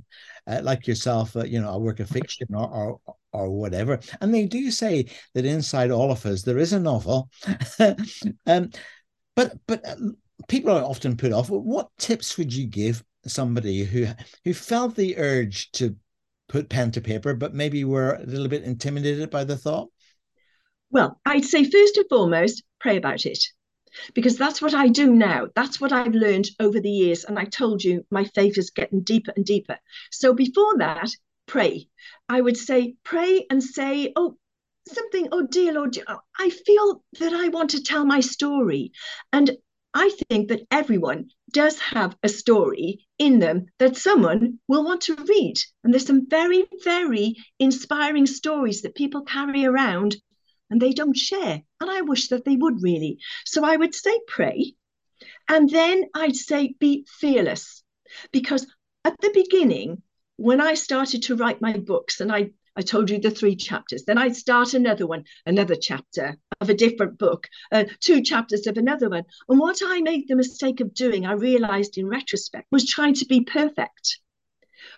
uh, 0.48 0.62
like 0.64 0.88
yourself, 0.88 1.36
uh, 1.36 1.44
you 1.44 1.60
know, 1.60 1.70
a 1.70 1.80
work 1.80 2.00
of 2.00 2.10
fiction 2.10 2.48
or, 2.54 2.68
or 2.68 3.16
or 3.32 3.50
whatever. 3.50 4.00
And 4.22 4.34
they 4.34 4.46
do 4.46 4.72
say 4.72 5.06
that 5.34 5.46
inside 5.46 5.92
all 5.92 6.12
of 6.12 6.25
us 6.25 6.44
there 6.44 6.58
is 6.58 6.74
a 6.74 6.80
novel. 6.80 7.30
um, 8.46 8.70
but 9.36 9.54
but 9.68 9.88
uh, 9.88 9.96
people 10.48 10.72
are 10.72 10.84
often 10.84 11.18
put 11.18 11.34
off. 11.34 11.50
What 11.50 11.90
tips 11.98 12.38
would 12.38 12.54
you 12.54 12.68
give 12.68 13.04
somebody 13.25 13.84
who 13.84 14.08
who 14.44 14.54
felt 14.54 14.96
the 14.96 15.18
urge 15.18 15.72
to 15.74 15.96
put 16.48 16.70
pen 16.70 16.92
to 16.92 17.02
paper, 17.02 17.34
but 17.34 17.54
maybe 17.54 17.84
were 17.84 18.14
a 18.14 18.25
little 18.25 18.48
bit 18.48 18.64
intimidated 18.64 19.30
by 19.30 19.44
the 19.44 19.58
thought? 19.58 19.90
Well, 20.92 21.20
I'd 21.25 21.44
say 21.44 21.64
first 21.70 21.98
and 21.98 22.06
foremost, 22.08 22.64
pray 22.80 22.98
about 22.98 23.25
it 23.25 23.44
because 24.14 24.38
that's 24.38 24.62
what 24.62 24.74
I 24.74 24.88
do 24.88 25.14
now. 25.14 25.48
That's 25.56 25.80
what 25.80 25.92
I've 25.92 26.14
learned 26.14 26.50
over 26.60 26.80
the 26.80 26.90
years. 26.90 27.24
And 27.24 27.38
I 27.40 27.46
told 27.46 27.84
you 27.84 28.06
my 28.10 28.25
faith 28.25 28.58
is 28.58 28.70
getting 28.70 29.02
deeper 29.02 29.34
and 29.36 29.46
deeper. 29.46 29.78
So 30.12 30.34
before 30.34 30.78
that, 30.78 31.10
pray. 31.48 31.88
I 32.30 32.42
would 32.42 32.58
say, 32.58 32.96
pray 33.04 33.46
and 33.50 33.64
say, 33.64 34.12
oh, 34.16 34.38
something, 34.88 35.30
oh 35.32 35.48
dear 35.48 35.74
Lord, 35.74 35.98
oh, 36.08 36.20
I 36.40 36.50
feel 36.50 37.04
that 37.20 37.34
I 37.34 37.50
want 37.50 37.72
to 37.72 37.84
tell 37.84 38.06
my 38.06 38.20
story. 38.20 38.92
And 39.34 39.58
I 39.94 40.12
think 40.30 40.50
that 40.50 40.68
everyone 40.72 41.30
does 41.54 41.80
have 41.80 42.18
a 42.22 42.28
story 42.28 43.08
in 43.18 43.40
them 43.40 43.68
that 43.80 43.96
someone 43.96 44.60
will 44.68 44.84
want 44.84 45.02
to 45.04 45.16
read. 45.16 45.56
And 45.84 45.94
there's 45.94 46.06
some 46.06 46.28
very, 46.28 46.66
very 46.84 47.36
inspiring 47.60 48.25
stories 48.25 48.82
that 48.82 48.96
people 48.96 49.22
carry 49.22 49.66
around 49.66 50.18
and 50.70 50.82
they 50.82 50.92
don't 50.92 51.18
share. 51.18 51.62
And 51.80 51.90
I 51.90 52.02
wish 52.02 52.30
that 52.30 52.46
they 52.46 52.56
would 52.56 52.82
really. 52.82 53.20
So 53.46 53.64
I 53.64 53.76
would 53.76 53.94
say 53.94 54.20
pray. 54.28 54.74
And 55.48 55.70
then 55.70 56.06
I'd 56.14 56.36
say 56.36 56.76
be 56.80 57.06
fearless. 57.20 57.84
Because 58.32 58.66
at 59.04 59.20
the 59.22 59.32
beginning, 59.34 60.02
when 60.38 60.62
I 60.62 60.74
started 60.74 61.24
to 61.24 61.36
write 61.36 61.62
my 61.62 61.74
books, 61.74 62.20
and 62.20 62.32
I, 62.32 62.52
I 62.76 62.82
told 62.82 63.10
you 63.10 63.20
the 63.20 63.32
three 63.32 63.56
chapters, 63.56 64.04
then 64.06 64.18
I'd 64.18 64.36
start 64.36 64.74
another 64.74 65.08
one, 65.08 65.24
another 65.46 65.76
chapter 65.76 66.38
of 66.60 66.70
a 66.70 66.74
different 66.74 67.18
book, 67.18 67.48
uh, 67.72 67.86
two 68.00 68.22
chapters 68.22 68.68
of 68.68 68.78
another 68.78 69.10
one. 69.10 69.24
And 69.48 69.60
what 69.60 69.82
I 69.86 70.02
made 70.02 70.28
the 70.28 70.36
mistake 70.36 70.82
of 70.82 70.94
doing, 70.94 71.26
I 71.26 71.34
realized 71.34 71.98
in 71.98 72.08
retrospect, 72.08 72.68
was 72.72 72.90
trying 72.90 73.14
to 73.16 73.26
be 73.26 73.42
perfect. 73.42 74.20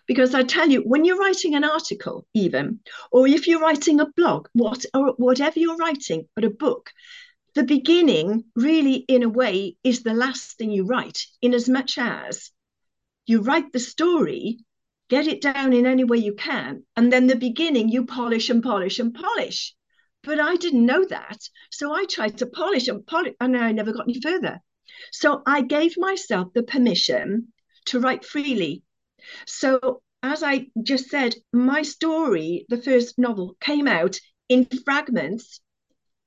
Because 0.07 0.33
I 0.33 0.43
tell 0.43 0.69
you, 0.69 0.81
when 0.81 1.05
you're 1.05 1.19
writing 1.19 1.55
an 1.55 1.63
article, 1.63 2.25
even, 2.33 2.79
or 3.11 3.27
if 3.27 3.47
you're 3.47 3.59
writing 3.59 3.99
a 3.99 4.11
blog, 4.15 4.47
what 4.53 4.85
or 4.93 5.13
whatever 5.17 5.59
you're 5.59 5.77
writing, 5.77 6.27
but 6.35 6.45
a 6.45 6.49
book, 6.49 6.91
the 7.55 7.63
beginning 7.63 8.45
really, 8.55 8.95
in 8.95 9.23
a 9.23 9.29
way, 9.29 9.77
is 9.83 10.03
the 10.03 10.13
last 10.13 10.57
thing 10.57 10.71
you 10.71 10.85
write, 10.85 11.25
in 11.41 11.53
as 11.53 11.67
much 11.67 11.97
as 11.97 12.51
you 13.25 13.41
write 13.41 13.71
the 13.73 13.79
story, 13.79 14.59
get 15.09 15.27
it 15.27 15.41
down 15.41 15.73
in 15.73 15.85
any 15.85 16.03
way 16.03 16.17
you 16.17 16.33
can, 16.33 16.83
and 16.95 17.11
then 17.11 17.27
the 17.27 17.35
beginning 17.35 17.89
you 17.89 18.05
polish 18.05 18.49
and 18.49 18.63
polish 18.63 18.99
and 18.99 19.13
polish. 19.13 19.75
But 20.23 20.39
I 20.39 20.55
didn't 20.55 20.85
know 20.85 21.05
that. 21.05 21.37
So 21.71 21.93
I 21.93 22.05
tried 22.05 22.37
to 22.39 22.45
polish 22.45 22.87
and 22.87 23.05
polish, 23.05 23.33
and 23.39 23.55
I 23.55 23.71
never 23.71 23.93
got 23.93 24.07
any 24.07 24.19
further. 24.19 24.59
So 25.11 25.41
I 25.45 25.61
gave 25.61 25.97
myself 25.97 26.53
the 26.53 26.63
permission 26.63 27.53
to 27.85 27.99
write 27.99 28.25
freely 28.25 28.83
so, 29.45 30.01
as 30.23 30.43
I 30.43 30.67
just 30.83 31.09
said, 31.09 31.35
my 31.53 31.81
story, 31.81 32.65
the 32.69 32.81
first 32.81 33.17
novel, 33.17 33.55
came 33.59 33.87
out 33.87 34.19
in 34.49 34.67
fragments. 34.85 35.59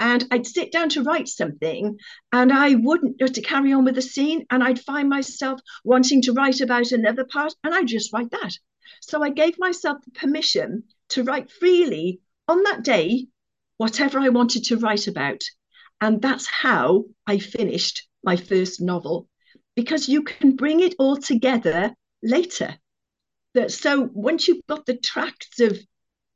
And 0.03 0.27
I'd 0.31 0.47
sit 0.47 0.73
down 0.73 0.89
to 0.91 1.03
write 1.03 1.29
something, 1.29 1.99
and 2.33 2.51
I 2.51 2.75
wouldn't 2.75 3.19
to 3.19 3.43
carry 3.43 3.75
on 3.75 3.85
with 3.85 3.97
the 3.97 4.03
scene, 4.03 4.47
and 4.49 4.65
I'd 4.65 4.81
find 4.81 5.11
myself 5.11 5.61
wanting 5.85 6.23
to 6.23 6.33
write 6.33 6.63
about 6.63 6.91
another 6.91 7.27
part, 7.27 7.53
and 7.63 7.75
I'd 7.75 7.87
just 7.87 8.11
write 8.11 8.31
that. 8.31 8.53
So 9.03 9.23
I 9.23 9.29
gave 9.29 9.59
myself 9.59 9.99
the 10.03 10.11
permission 10.13 10.85
to 11.11 11.23
write 11.23 11.51
freely 11.51 12.21
on 12.49 12.63
that 12.63 12.83
day, 12.83 13.27
whatever 13.77 14.19
I 14.19 14.31
wanted 14.31 14.65
to 14.65 14.79
write 14.79 15.07
about. 15.07 15.43
And 16.01 16.23
that's 16.23 16.47
how 16.47 17.05
I 17.27 17.39
finished 17.39 18.09
my 18.25 18.37
first 18.37 18.81
novel, 18.81 19.29
because 19.77 20.09
you 20.09 20.23
can 20.23 20.57
bring 20.57 20.81
it 20.81 20.95
all 20.99 21.19
together 21.19 21.95
later. 22.23 22.77
That 23.55 23.73
so 23.73 24.09
once 24.13 24.47
you've 24.47 24.67
got 24.69 24.87
the 24.87 24.97
tracts 24.97 25.61
of 25.61 25.79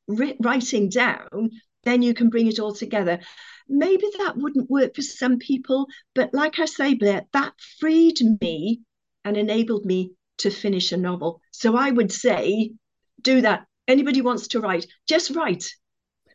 writing 0.09 0.89
down 0.89 1.51
then 1.85 2.01
you 2.01 2.15
can 2.15 2.31
bring 2.31 2.47
it 2.47 2.59
all 2.59 2.75
together. 2.75 3.21
Maybe 3.69 4.07
that 4.19 4.37
wouldn't 4.37 4.71
work 4.71 4.95
for 4.95 5.03
some 5.03 5.39
people 5.39 5.87
but 6.15 6.35
like 6.35 6.59
i 6.59 6.65
say 6.65 6.95
blair 6.95 7.23
that 7.33 7.53
freed 7.79 8.19
me 8.41 8.81
and 9.25 9.37
enabled 9.37 9.85
me 9.85 10.13
to 10.39 10.51
finish 10.51 10.93
a 10.93 10.97
novel. 10.97 11.41
So 11.53 11.77
i 11.77 11.91
would 11.91 12.13
say 12.13 12.73
do 13.21 13.43
that. 13.43 13.67
Anybody 13.87 14.21
wants 14.21 14.49
to 14.49 14.61
write 14.61 14.87
just 15.09 15.31
write. 15.31 15.73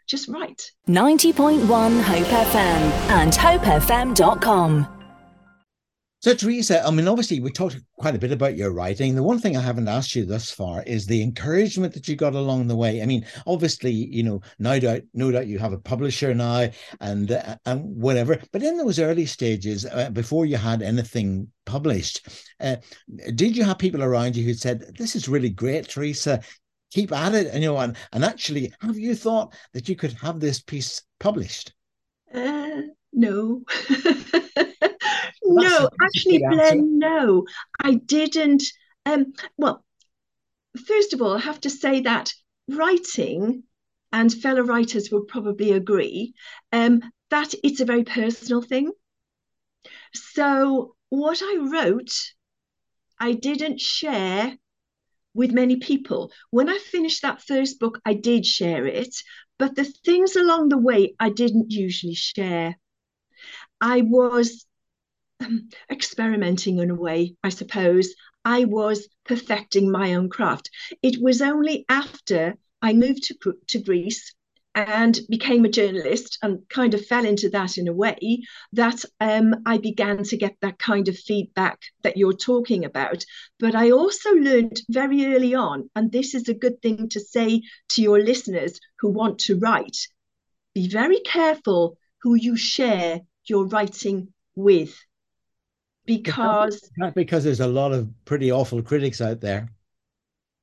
Just 0.07 0.27
write. 0.27 0.71
90.1 0.87 2.01
hope 2.01 2.27
fm 2.27 2.81
and 3.11 3.33
hopefm.com 3.33 4.98
so, 6.21 6.33
Teresa, 6.33 6.85
I 6.85 6.91
mean, 6.91 7.07
obviously, 7.07 7.39
we 7.39 7.49
talked 7.49 7.79
quite 7.97 8.13
a 8.13 8.19
bit 8.19 8.33
about 8.33 8.57
your 8.57 8.73
writing. 8.73 9.15
The 9.15 9.23
one 9.23 9.39
thing 9.39 9.55
I 9.55 9.61
haven't 9.61 9.87
asked 9.87 10.15
you 10.15 10.25
thus 10.25 10.51
far 10.51 10.83
is 10.83 11.05
the 11.05 11.23
encouragement 11.23 11.93
that 11.93 12.09
you 12.09 12.17
got 12.17 12.35
along 12.35 12.67
the 12.67 12.75
way. 12.75 13.01
I 13.01 13.05
mean, 13.05 13.25
obviously, 13.47 13.93
you 13.93 14.23
know, 14.23 14.41
no 14.59 14.77
doubt, 14.81 15.03
no 15.13 15.31
doubt, 15.31 15.47
you 15.47 15.59
have 15.59 15.71
a 15.71 15.77
publisher 15.77 16.33
now, 16.33 16.69
and 16.99 17.31
uh, 17.31 17.55
and 17.65 17.95
whatever. 17.95 18.37
But 18.51 18.63
in 18.63 18.77
those 18.77 18.99
early 18.99 19.25
stages, 19.25 19.85
uh, 19.85 20.09
before 20.09 20.45
you 20.45 20.57
had 20.57 20.81
anything 20.81 21.47
published, 21.65 22.27
uh, 22.59 22.75
did 23.35 23.55
you 23.55 23.63
have 23.63 23.77
people 23.77 24.03
around 24.03 24.35
you 24.35 24.43
who 24.43 24.53
said, 24.53 24.83
"This 24.97 25.15
is 25.15 25.29
really 25.29 25.49
great, 25.49 25.87
Teresa"? 25.87 26.41
Keep 26.91 27.13
at 27.13 27.33
it, 27.33 27.47
and 27.47 27.63
you 27.63 27.69
know, 27.69 27.77
and, 27.77 27.95
and 28.11 28.25
actually, 28.25 28.73
have 28.81 28.97
you 28.97 29.15
thought 29.15 29.53
that 29.73 29.87
you 29.87 29.95
could 29.95 30.13
have 30.13 30.41
this 30.41 30.59
piece 30.59 31.01
published? 31.19 31.71
No. 33.11 33.63
no, 35.43 35.89
actually, 36.01 36.45
Blair, 36.49 36.75
no, 36.75 37.45
I 37.79 37.95
didn't. 37.95 38.63
Um, 39.05 39.33
well, 39.57 39.83
first 40.87 41.13
of 41.13 41.21
all, 41.21 41.35
I 41.35 41.39
have 41.39 41.59
to 41.61 41.69
say 41.69 42.01
that 42.01 42.31
writing, 42.67 43.63
and 44.11 44.33
fellow 44.33 44.61
writers 44.61 45.09
will 45.11 45.25
probably 45.25 45.71
agree, 45.71 46.33
um, 46.71 47.01
that 47.29 47.53
it's 47.63 47.79
a 47.79 47.85
very 47.85 48.03
personal 48.03 48.61
thing. 48.61 48.91
So, 50.13 50.95
what 51.09 51.41
I 51.41 51.57
wrote, 51.59 52.11
I 53.19 53.33
didn't 53.33 53.79
share 53.81 54.57
with 55.33 55.51
many 55.51 55.77
people. 55.77 56.31
When 56.51 56.69
I 56.69 56.77
finished 56.77 57.21
that 57.21 57.41
first 57.41 57.79
book, 57.79 57.99
I 58.05 58.13
did 58.13 58.45
share 58.45 58.85
it, 58.85 59.15
but 59.57 59.75
the 59.75 59.85
things 59.85 60.35
along 60.35 60.69
the 60.69 60.77
way 60.77 61.15
I 61.19 61.29
didn't 61.29 61.71
usually 61.71 62.15
share. 62.15 62.77
I 63.81 64.01
was 64.01 64.65
um, 65.39 65.69
experimenting 65.89 66.79
in 66.79 66.89
a 66.89 66.95
way, 66.95 67.35
I 67.43 67.49
suppose. 67.49 68.13
I 68.45 68.65
was 68.65 69.07
perfecting 69.25 69.91
my 69.91 70.15
own 70.15 70.29
craft. 70.29 70.69
It 71.01 71.21
was 71.21 71.41
only 71.41 71.85
after 71.89 72.55
I 72.81 72.93
moved 72.93 73.23
to, 73.25 73.53
to 73.67 73.79
Greece 73.79 74.33
and 74.75 75.19
became 75.29 75.65
a 75.65 75.69
journalist 75.69 76.37
and 76.41 76.59
kind 76.69 76.93
of 76.93 77.05
fell 77.05 77.25
into 77.25 77.49
that 77.49 77.77
in 77.77 77.87
a 77.87 77.93
way 77.93 78.41
that 78.73 79.03
um, 79.19 79.55
I 79.65 79.77
began 79.77 80.23
to 80.23 80.37
get 80.37 80.55
that 80.61 80.79
kind 80.79 81.07
of 81.07 81.17
feedback 81.17 81.79
that 82.03 82.17
you're 82.17 82.33
talking 82.33 82.85
about. 82.85 83.25
But 83.59 83.75
I 83.75 83.91
also 83.91 84.31
learned 84.31 84.81
very 84.89 85.33
early 85.33 85.55
on, 85.55 85.89
and 85.95 86.11
this 86.11 86.33
is 86.33 86.47
a 86.47 86.53
good 86.53 86.81
thing 86.81 87.09
to 87.09 87.19
say 87.19 87.63
to 87.89 88.01
your 88.01 88.19
listeners 88.19 88.79
who 88.99 89.09
want 89.09 89.39
to 89.39 89.57
write 89.57 89.97
be 90.75 90.87
very 90.87 91.19
careful 91.21 91.97
who 92.21 92.35
you 92.35 92.55
share 92.55 93.21
your 93.49 93.65
writing 93.65 94.33
with 94.55 94.97
because 96.05 96.89
not 96.97 97.13
because 97.13 97.43
there's 97.43 97.59
a 97.59 97.67
lot 97.67 97.91
of 97.91 98.09
pretty 98.25 98.51
awful 98.51 98.81
critics 98.81 99.21
out 99.21 99.41
there. 99.41 99.71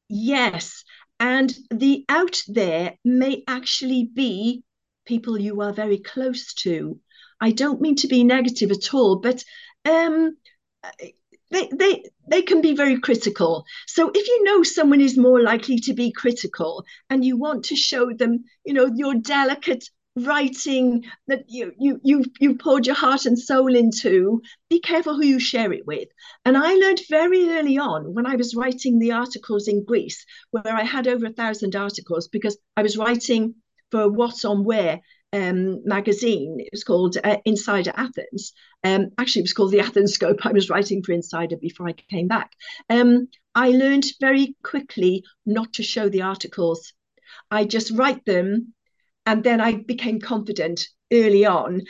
Yes, 0.09 0.85
and 1.21 1.55
the 1.71 2.05
out 2.09 2.43
there 2.49 2.97
may 3.05 3.45
actually 3.47 4.11
be 4.13 4.65
people 5.05 5.39
you 5.39 5.61
are 5.61 5.73
very 5.73 5.99
close 5.99 6.53
to. 6.55 7.01
I 7.41 7.53
don't 7.53 7.81
mean 7.81 7.97
to 7.97 8.09
be 8.09 8.25
negative 8.25 8.71
at 8.71 8.93
all, 8.93 9.17
but 9.21 9.45
um, 9.85 10.37
they 11.51 11.69
they 11.73 12.03
they 12.29 12.43
can 12.43 12.61
be 12.61 12.75
very 12.75 13.01
critical. 13.01 13.65
So 13.87 14.11
if 14.15 14.27
you 14.27 14.45
know 14.45 14.63
someone 14.63 15.01
is 15.01 15.17
more 15.17 15.41
likely 15.41 15.79
to 15.81 15.95
be 15.95 16.13
critical, 16.13 16.85
and 17.09 17.25
you 17.25 17.37
want 17.37 17.67
to 17.67 17.77
show 17.77 18.13
them, 18.13 18.45
you 18.65 18.75
know, 18.75 18.91
your 18.95 19.15
delicate 19.15 19.85
writing 20.17 21.05
that 21.27 21.45
you 21.49 21.73
you 21.79 22.01
you 22.03 22.25
you 22.41 22.57
poured 22.57 22.87
your 22.87 22.97
heart 22.97 23.27
and 23.27 23.39
soul 23.39 23.75
into 23.75 24.41
be 24.71 24.81
careful 24.81 25.15
who 25.15 25.27
you 25.27 25.39
share 25.39 25.73
it 25.73 25.87
with 25.87 26.09
and 26.45 26.57
i 26.57 26.73
learned 26.75 27.01
very 27.11 27.51
early 27.51 27.77
on 27.77 28.15
when 28.15 28.27
i 28.27 28.35
was 28.35 28.55
writing 28.55 28.99
the 28.99 29.13
articles 29.13 29.69
in 29.69 29.85
greece 29.85 30.25
where 30.53 30.75
i 30.75 30.83
had 30.83 31.07
over 31.07 31.27
a 31.27 31.33
thousand 31.33 31.77
articles 31.77 32.29
because 32.29 32.57
i 32.77 32.83
was 32.83 32.97
writing 32.97 33.55
for 33.91 34.11
what's 34.11 34.45
on 34.45 34.65
where 34.65 35.01
um, 35.33 35.83
magazine. 35.85 36.59
It 36.61 36.69
was 36.73 36.85
called 36.85 37.17
uh, 37.23 37.37
Insider 37.45 37.93
Athens. 37.95 38.53
Um, 38.85 39.11
actually, 39.19 39.41
it 39.41 39.45
was 39.45 39.53
called 39.53 39.73
the 39.73 39.81
Athens 39.81 40.15
Scope. 40.15 40.45
I 40.47 40.53
was 40.53 40.71
writing 40.71 41.03
for 41.03 41.13
Insider 41.13 41.57
before 41.57 41.89
I 41.89 41.93
came 41.93 42.29
back. 42.29 42.53
Um, 42.89 43.29
I 43.55 43.71
learned 43.71 44.05
very 44.21 44.57
quickly 44.63 45.25
not 45.45 45.75
to 45.75 45.83
show 45.83 46.09
the 46.09 46.23
articles. 46.23 46.93
I 47.51 47.65
just 47.65 47.91
write 47.93 48.25
them, 48.25 48.75
and 49.27 49.45
then 49.45 49.61
I 49.61 49.73
became 49.73 50.21
confident 50.21 50.87
early 51.13 51.45
on. 51.45 51.83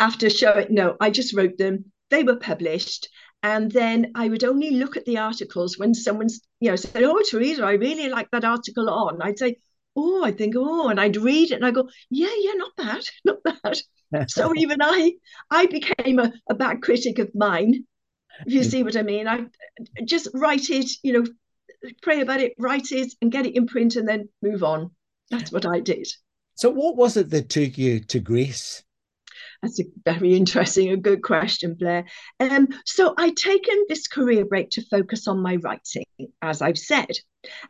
After 0.00 0.30
showing, 0.30 0.68
no, 0.70 0.96
I 1.00 1.10
just 1.10 1.34
wrote 1.34 1.58
them. 1.58 1.86
They 2.10 2.22
were 2.22 2.36
published, 2.36 3.08
and 3.42 3.70
then 3.70 4.12
I 4.14 4.28
would 4.28 4.44
only 4.44 4.70
look 4.70 4.96
at 4.96 5.04
the 5.04 5.18
articles 5.18 5.76
when 5.78 5.94
someone's, 5.94 6.40
you 6.60 6.70
know, 6.70 6.76
said, 6.76 7.02
"Oh, 7.02 7.20
Teresa, 7.28 7.64
I 7.64 7.72
really 7.72 8.08
like 8.08 8.30
that 8.30 8.44
article 8.44 8.88
on." 8.88 9.20
I'd 9.20 9.38
say, 9.38 9.56
oh, 9.98 10.24
I 10.24 10.30
think, 10.30 10.54
oh, 10.56 10.88
and 10.88 11.00
I'd 11.00 11.16
read 11.16 11.50
it 11.50 11.56
and 11.56 11.66
I 11.66 11.70
go, 11.70 11.88
yeah, 12.10 12.32
yeah, 12.38 12.52
not 12.54 12.76
bad, 12.76 13.04
not 13.24 13.42
bad. 13.42 14.28
so 14.30 14.54
even 14.56 14.80
I, 14.80 15.14
I 15.50 15.66
became 15.66 16.18
a, 16.18 16.32
a 16.48 16.54
bad 16.54 16.82
critic 16.82 17.18
of 17.18 17.34
mine. 17.34 17.84
If 18.46 18.52
you 18.52 18.60
mm. 18.60 18.70
see 18.70 18.82
what 18.84 18.96
I 18.96 19.02
mean, 19.02 19.26
I 19.26 19.46
just 20.04 20.28
write 20.32 20.70
it, 20.70 20.90
you 21.02 21.12
know, 21.12 21.26
pray 22.02 22.20
about 22.20 22.40
it, 22.40 22.54
write 22.58 22.92
it, 22.92 23.12
and 23.20 23.32
get 23.32 23.46
it 23.46 23.56
in 23.56 23.66
print, 23.66 23.96
and 23.96 24.08
then 24.08 24.28
move 24.40 24.62
on. 24.62 24.92
That's 25.30 25.50
what 25.50 25.66
I 25.66 25.80
did. 25.80 26.06
So, 26.58 26.70
what 26.70 26.96
was 26.96 27.16
it 27.16 27.30
that 27.30 27.50
took 27.50 27.78
you 27.78 28.00
to 28.00 28.18
Greece? 28.18 28.82
That's 29.62 29.78
a 29.78 29.84
very 30.04 30.34
interesting, 30.34 30.90
a 30.90 30.96
good 30.96 31.22
question, 31.22 31.74
Blair. 31.74 32.04
Um, 32.40 32.66
so 32.84 33.14
I'd 33.16 33.36
taken 33.36 33.84
this 33.88 34.08
career 34.08 34.44
break 34.44 34.70
to 34.70 34.82
focus 34.82 35.28
on 35.28 35.40
my 35.40 35.54
writing, 35.54 36.04
as 36.42 36.60
I've 36.60 36.76
said. 36.76 37.12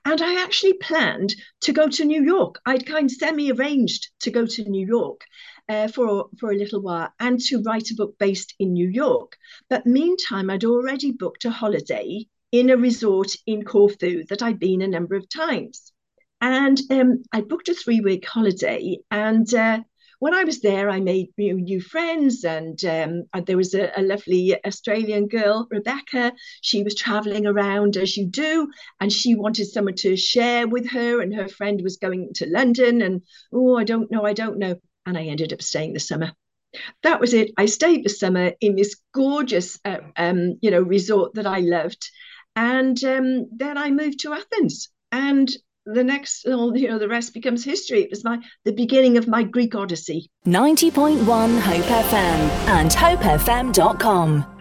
And 0.06 0.22
I 0.22 0.42
actually 0.42 0.72
planned 0.72 1.34
to 1.60 1.74
go 1.74 1.88
to 1.88 2.04
New 2.06 2.24
York. 2.24 2.62
I'd 2.64 2.86
kind 2.86 3.10
of 3.10 3.16
semi 3.16 3.52
arranged 3.52 4.08
to 4.20 4.30
go 4.30 4.46
to 4.46 4.64
New 4.64 4.86
York 4.86 5.20
uh, 5.68 5.88
for, 5.88 6.30
for 6.40 6.50
a 6.50 6.56
little 6.56 6.80
while 6.80 7.12
and 7.20 7.38
to 7.40 7.60
write 7.60 7.90
a 7.90 7.94
book 7.94 8.16
based 8.18 8.54
in 8.58 8.72
New 8.72 8.88
York. 8.88 9.36
But 9.68 9.84
meantime, 9.84 10.48
I'd 10.48 10.64
already 10.64 11.12
booked 11.12 11.44
a 11.44 11.50
holiday 11.50 12.26
in 12.52 12.70
a 12.70 12.78
resort 12.78 13.36
in 13.44 13.66
Corfu 13.66 14.24
that 14.30 14.42
I'd 14.42 14.58
been 14.58 14.80
a 14.80 14.88
number 14.88 15.14
of 15.14 15.28
times. 15.28 15.92
And 16.40 16.80
um, 16.90 17.22
I 17.32 17.40
booked 17.40 17.68
a 17.68 17.74
three 17.74 18.00
week 18.00 18.26
holiday 18.26 18.98
and 19.10 19.52
uh, 19.54 19.80
when 20.20 20.34
I 20.34 20.44
was 20.44 20.60
there, 20.60 20.90
I 20.90 20.98
made 20.98 21.28
new 21.36 21.80
friends, 21.80 22.44
and 22.44 22.84
um, 22.84 23.44
there 23.44 23.56
was 23.56 23.74
a, 23.74 23.92
a, 23.96 24.02
lovely 24.02 24.56
Australian 24.66 25.28
girl, 25.28 25.68
Rebecca. 25.70 26.32
She 26.60 26.82
was 26.82 26.96
traveling 26.96 27.46
around 27.46 27.96
as 27.96 28.16
you 28.16 28.26
do, 28.26 28.68
and 29.00 29.12
she 29.12 29.36
wanted 29.36 29.66
someone 29.66 29.94
to 29.96 30.16
share 30.16 30.66
with 30.66 30.90
her, 30.90 31.20
and 31.20 31.32
her 31.34 31.48
friend 31.48 31.80
was 31.82 31.98
going 31.98 32.32
to 32.34 32.48
London, 32.48 33.00
and 33.00 33.22
oh, 33.52 33.76
I 33.76 33.84
don't 33.84 34.10
know, 34.10 34.24
I 34.24 34.32
don't 34.32 34.58
know, 34.58 34.76
and 35.06 35.16
I 35.16 35.24
ended 35.24 35.52
up 35.52 35.62
staying 35.62 35.92
the 35.92 36.00
summer. 36.00 36.32
That 37.04 37.20
was 37.20 37.32
it. 37.32 37.52
I 37.56 37.66
stayed 37.66 38.04
the 38.04 38.10
summer 38.10 38.52
in 38.60 38.74
this 38.74 38.96
gorgeous, 39.14 39.78
uh, 39.84 39.98
um, 40.16 40.58
you 40.60 40.72
know, 40.72 40.82
resort 40.82 41.34
that 41.34 41.46
I 41.46 41.60
loved, 41.60 42.10
and 42.56 43.02
um, 43.04 43.48
then 43.56 43.78
I 43.78 43.92
moved 43.92 44.20
to 44.20 44.32
Athens, 44.32 44.88
and 45.12 45.48
the 45.94 46.04
next, 46.04 46.44
you 46.44 46.88
know, 46.88 46.98
the 46.98 47.08
rest 47.08 47.34
becomes 47.34 47.64
history. 47.64 48.02
It 48.02 48.10
was 48.10 48.24
my 48.24 48.38
the 48.64 48.72
beginning 48.72 49.16
of 49.16 49.26
my 49.26 49.42
Greek 49.42 49.74
odyssey. 49.74 50.30
90.1 50.46 51.60
Hope 51.60 51.84
FM 51.84 52.38
and 52.68 52.90
hopefm.com. 52.90 54.54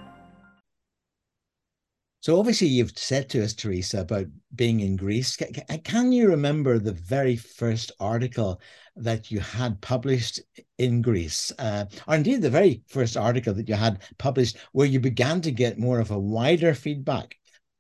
So 2.21 2.39
obviously 2.39 2.67
you've 2.67 2.97
said 2.97 3.29
to 3.29 3.43
us, 3.43 3.53
Teresa, 3.53 4.01
about 4.01 4.25
being 4.53 4.81
in 4.81 4.97
Greece. 4.97 5.37
Can 5.85 6.11
you 6.11 6.27
remember 6.27 6.77
the 6.77 6.91
very 6.91 7.37
first 7.37 7.91
article 7.99 8.59
that 8.97 9.31
you 9.31 9.39
had 9.39 9.79
published 9.79 10.41
in 10.77 11.01
Greece, 11.01 11.53
uh, 11.59 11.85
or 12.07 12.15
indeed 12.15 12.41
the 12.41 12.49
very 12.49 12.81
first 12.87 13.15
article 13.15 13.53
that 13.53 13.69
you 13.69 13.75
had 13.75 14.01
published, 14.17 14.57
where 14.73 14.87
you 14.87 14.99
began 14.99 15.39
to 15.41 15.51
get 15.51 15.79
more 15.79 15.99
of 15.99 16.11
a 16.11 16.19
wider 16.19 16.73
feedback, 16.73 17.37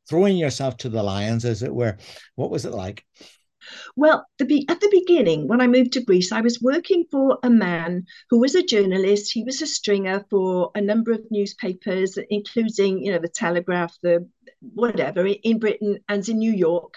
throwing 0.07 0.37
yourself 0.37 0.77
to 0.77 0.89
the 0.89 1.03
lions, 1.03 1.45
as 1.45 1.63
it 1.63 1.73
were? 1.73 1.97
What 2.35 2.51
was 2.51 2.65
it 2.65 2.73
like? 2.73 3.05
Well, 3.95 4.25
the 4.37 4.65
at 4.69 4.79
the 4.79 4.89
beginning, 4.91 5.47
when 5.47 5.59
I 5.59 5.67
moved 5.67 5.93
to 5.93 6.03
Greece, 6.03 6.31
I 6.31 6.41
was 6.41 6.61
working 6.61 7.05
for 7.11 7.37
a 7.43 7.49
man 7.49 8.05
who 8.29 8.39
was 8.39 8.55
a 8.55 8.63
journalist. 8.63 9.33
He 9.33 9.43
was 9.43 9.61
a 9.61 9.67
stringer 9.67 10.25
for 10.29 10.71
a 10.73 10.81
number 10.81 11.11
of 11.11 11.25
newspapers, 11.31 12.17
including, 12.29 13.03
you 13.03 13.11
know, 13.11 13.19
the 13.19 13.27
Telegraph, 13.27 13.93
the 14.01 14.27
whatever, 14.73 15.27
in 15.27 15.59
Britain 15.59 15.99
and 16.07 16.27
in 16.29 16.37
New 16.37 16.53
York. 16.53 16.93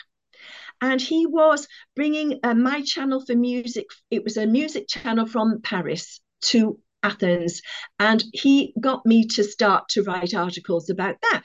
And 0.81 1.01
he 1.01 1.27
was 1.27 1.68
bringing 1.94 2.40
uh, 2.42 2.55
my 2.55 2.83
channel 2.83 3.23
for 3.25 3.35
music. 3.35 3.87
It 4.11 4.25
was 4.25 4.37
a 4.37 4.46
music 4.46 4.88
channel 4.88 5.27
from 5.27 5.61
Paris 5.62 6.20
to 6.42 6.79
Athens. 7.03 7.61
And 7.99 8.25
he 8.33 8.73
got 8.81 9.05
me 9.05 9.27
to 9.27 9.44
start 9.44 9.88
to 9.90 10.03
write 10.03 10.35
articles 10.35 10.88
about 10.88 11.16
that. 11.33 11.44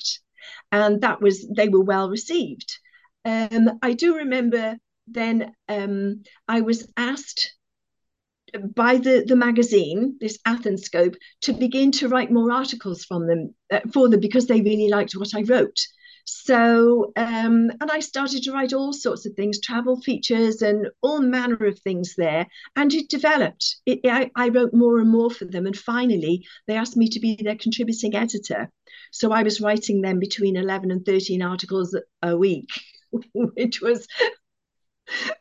And 0.71 1.01
that 1.01 1.21
was, 1.21 1.47
they 1.47 1.69
were 1.69 1.84
well 1.84 2.10
received. 2.10 2.77
Um, 3.23 3.79
I 3.81 3.93
do 3.93 4.17
remember 4.17 4.77
then 5.08 5.53
um, 5.69 6.23
I 6.47 6.62
was 6.62 6.88
asked 6.97 7.55
by 8.75 8.97
the, 8.97 9.25
the 9.27 9.36
magazine, 9.36 10.17
this 10.19 10.39
Athens 10.45 10.84
Scope, 10.84 11.15
to 11.41 11.53
begin 11.53 11.91
to 11.93 12.08
write 12.08 12.31
more 12.31 12.51
articles 12.51 13.03
from 13.03 13.27
them 13.27 13.53
uh, 13.71 13.81
for 13.93 14.10
them 14.10 14.19
because 14.19 14.47
they 14.47 14.62
really 14.62 14.89
liked 14.89 15.13
what 15.13 15.36
I 15.36 15.41
wrote. 15.41 15.77
So, 16.25 17.11
um, 17.15 17.71
and 17.79 17.91
I 17.91 17.99
started 17.99 18.43
to 18.43 18.51
write 18.51 18.73
all 18.73 18.93
sorts 18.93 19.25
of 19.25 19.33
things, 19.33 19.61
travel 19.61 20.01
features 20.01 20.61
and 20.61 20.88
all 21.01 21.19
manner 21.19 21.65
of 21.65 21.79
things 21.79 22.15
there. 22.17 22.47
And 22.75 22.93
it 22.93 23.09
developed. 23.09 23.77
It, 23.85 23.99
I, 24.05 24.31
I 24.35 24.49
wrote 24.49 24.73
more 24.73 24.99
and 24.99 25.09
more 25.09 25.29
for 25.29 25.45
them. 25.45 25.67
And 25.67 25.77
finally, 25.77 26.45
they 26.67 26.75
asked 26.75 26.97
me 26.97 27.07
to 27.09 27.19
be 27.19 27.35
their 27.35 27.55
contributing 27.55 28.15
editor. 28.15 28.71
So 29.11 29.31
I 29.31 29.43
was 29.43 29.61
writing 29.61 30.01
them 30.01 30.19
between 30.19 30.55
11 30.55 30.91
and 30.91 31.05
13 31.05 31.41
articles 31.41 31.97
a 32.21 32.35
week, 32.35 32.69
which 33.33 33.81
was 33.81 34.07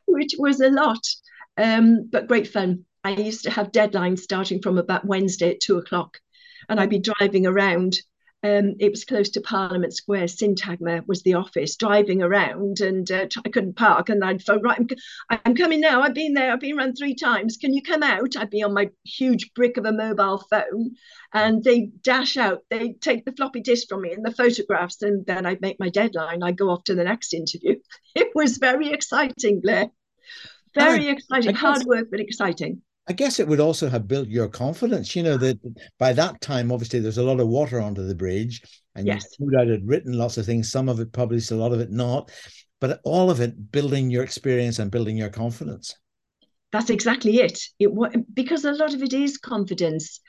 which 0.07 0.35
was 0.39 0.61
a 0.61 0.71
lot, 0.71 1.01
um, 1.57 2.09
but 2.11 2.29
great 2.29 2.49
fun. 2.49 2.85
I 3.03 3.11
used 3.11 3.45
to 3.45 3.51
have 3.51 3.73
deadlines 3.73 4.21
starting 4.21 4.63
from 4.63 4.79
about 4.79 5.05
Wednesday 5.05 5.51
at 5.51 5.61
two 5.61 5.79
o'clock, 5.79 6.19
and 6.69 6.79
I'd 6.79 6.91
be 6.91 6.99
driving 6.99 7.47
around. 7.47 7.99
Um, 8.45 8.75
it 8.79 8.91
was 8.91 9.07
close 9.07 9.31
to 9.31 9.41
Parliament 9.41 9.95
Square. 9.95 10.27
Syntagma 10.27 11.07
was 11.09 11.23
the 11.23 11.33
office. 11.33 11.77
Driving 11.77 12.23
around, 12.23 12.81
and 12.81 13.11
uh, 13.11 13.27
I 13.43 13.49
couldn't 13.49 13.77
park. 13.77 14.11
And 14.11 14.23
I'd 14.23 14.43
phone, 14.43 14.61
right, 14.61 14.79
I'm, 15.31 15.41
I'm 15.47 15.57
coming 15.57 15.81
now. 15.81 16.03
I've 16.03 16.13
been 16.13 16.35
there. 16.35 16.53
I've 16.53 16.61
been 16.61 16.77
around 16.79 16.97
three 16.97 17.15
times. 17.15 17.57
Can 17.57 17.73
you 17.73 17.81
come 17.81 18.03
out? 18.03 18.37
I'd 18.37 18.51
be 18.51 18.63
on 18.63 18.75
my 18.75 18.91
huge 19.05 19.55
brick 19.55 19.79
of 19.79 19.87
a 19.87 19.93
mobile 19.93 20.45
phone, 20.51 20.91
and 21.33 21.65
they 21.65 21.87
dash 22.03 22.37
out. 22.37 22.61
They 22.69 22.93
take 22.93 23.25
the 23.25 23.33
floppy 23.33 23.63
disk 23.63 23.89
from 23.89 24.03
me 24.03 24.13
and 24.13 24.25
the 24.25 24.31
photographs, 24.31 25.01
and 25.01 25.25
then 25.25 25.47
I'd 25.47 25.63
make 25.63 25.81
my 25.81 25.89
deadline. 25.89 26.43
I'd 26.43 26.59
go 26.59 26.69
off 26.69 26.85
to 26.85 26.95
the 26.95 27.05
next 27.05 27.33
interview. 27.33 27.77
It 28.15 28.29
was 28.33 28.59
very 28.59 28.91
exciting, 28.91 29.61
Blair. 29.61 29.89
Very 30.73 31.09
exciting. 31.09 31.55
Hard 31.57 31.85
work, 31.85 32.09
but 32.13 32.21
exciting. 32.21 32.83
I 33.07 33.13
guess 33.13 33.39
it 33.39 33.47
would 33.47 33.61
also 33.61 33.89
have 33.89 34.09
built 34.09 34.29
your 34.29 34.49
confidence. 34.49 35.15
You 35.15 35.23
know 35.23 35.37
that 35.37 35.59
by 35.99 36.13
that 36.15 36.41
time, 36.41 36.73
obviously, 36.73 37.01
there's 37.01 37.19
a 37.19 37.23
lot 37.23 37.41
of 37.41 37.49
water 37.49 37.81
under 37.81 38.03
the 38.03 38.15
bridge, 38.15 38.63
and 38.95 39.07
yes. 39.07 39.27
you 39.39 39.47
no 39.47 39.59
doubt 39.59 39.69
had 39.69 39.87
written 39.87 40.15
lots 40.15 40.39
of 40.39 40.47
things. 40.47 40.71
Some 40.71 40.89
of 40.89 41.01
it 41.01 41.13
published, 41.13 41.51
a 41.51 41.57
lot 41.57 41.73
of 41.73 41.81
it 41.81 41.91
not, 41.91 42.31
but 42.81 43.01
all 43.05 43.31
of 43.31 43.41
it 43.41 43.73
building 43.73 44.11
your 44.11 44.23
experience 44.23 44.79
and 44.79 44.91
building 44.91 45.17
your 45.17 45.29
confidence. 45.29 45.95
That's 46.73 46.91
exactly 46.91 47.41
it. 47.41 47.61
It 47.79 47.91
because 48.35 48.65
a 48.65 48.73
lot 48.73 48.95
of 48.95 49.03
it 49.03 49.13
is 49.13 49.39
confidence 49.39 50.21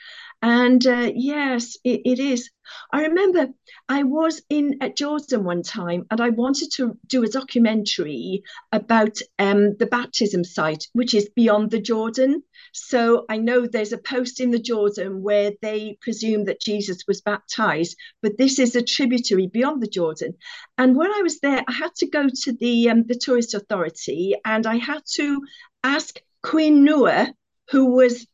And 0.42 0.86
uh, 0.86 1.12
yes, 1.16 1.76
it, 1.84 2.02
it 2.06 2.20
is. 2.20 2.52
I 2.94 3.02
remember 3.04 3.48
I 3.90 4.04
was 4.04 4.44
in 4.50 4.78
at 4.82 4.98
Jordan 4.98 5.44
one 5.44 5.64
time 5.64 6.06
and 6.12 6.22
I 6.22 6.30
wanted 6.30 6.72
to 6.74 6.98
do 7.08 7.24
a 7.24 7.30
documentary 7.30 8.44
about 8.72 9.18
um, 9.40 9.76
the 9.78 9.88
baptism 9.88 10.44
site, 10.44 10.88
which 10.94 11.14
is 11.14 11.30
beyond 11.36 11.72
the 11.72 11.82
Jordan. 11.82 12.44
So 12.78 13.26
I 13.30 13.38
know 13.38 13.66
there's 13.66 13.94
a 13.94 13.98
post 13.98 14.42
in 14.42 14.52
the 14.52 14.60
Jordan 14.60 15.24
where 15.24 15.54
they 15.62 15.98
presume 16.02 16.44
that 16.46 16.60
Jesus 16.60 17.04
was 17.08 17.22
baptized, 17.22 17.96
but 18.22 18.38
this 18.38 18.60
is 18.60 18.76
a 18.76 18.82
tributary 18.82 19.48
beyond 19.48 19.82
the 19.82 19.88
Jordan. 19.88 20.34
And 20.78 20.98
when 20.98 21.10
I 21.10 21.22
was 21.22 21.40
there, 21.40 21.64
I 21.70 21.72
had 21.72 21.96
to 21.96 22.08
go 22.08 22.28
to 22.28 22.52
the 22.52 22.90
um, 22.90 23.06
the 23.08 23.16
tourist 23.16 23.54
authority 23.54 24.36
and 24.44 24.68
I 24.68 24.76
had 24.76 25.04
to 25.14 25.42
ask 25.86 26.20
Queen 26.44 26.84
Noor, 26.84 27.28
who 27.70 27.94
was 27.94 28.28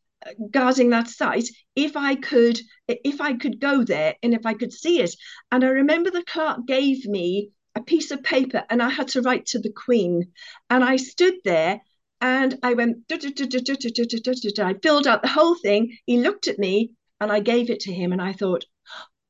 guarding 0.50 0.90
that 0.90 1.08
site 1.08 1.48
if 1.74 1.96
i 1.96 2.14
could 2.14 2.60
if 2.86 3.20
i 3.20 3.32
could 3.32 3.58
go 3.58 3.82
there 3.82 4.14
and 4.22 4.34
if 4.34 4.46
i 4.46 4.54
could 4.54 4.72
see 4.72 5.00
it 5.00 5.12
and 5.50 5.64
i 5.64 5.68
remember 5.68 6.10
the 6.10 6.22
clerk 6.22 6.64
gave 6.64 7.04
me 7.06 7.50
a 7.74 7.82
piece 7.82 8.12
of 8.12 8.22
paper 8.22 8.62
and 8.70 8.80
i 8.80 8.88
had 8.88 9.08
to 9.08 9.20
write 9.22 9.46
to 9.46 9.58
the 9.58 9.72
queen 9.72 10.30
and 10.70 10.84
i 10.84 10.94
stood 10.94 11.34
there 11.44 11.80
and 12.22 12.58
i 12.62 12.72
went 12.72 12.96
i 13.10 14.74
filled 14.82 15.06
out 15.06 15.20
the 15.20 15.28
whole 15.28 15.54
thing 15.56 15.94
he 16.06 16.18
looked 16.18 16.48
at 16.48 16.58
me 16.58 16.90
and 17.20 17.30
i 17.30 17.38
gave 17.40 17.68
it 17.68 17.80
to 17.80 17.92
him 17.92 18.12
and 18.12 18.22
i 18.22 18.32
thought 18.32 18.64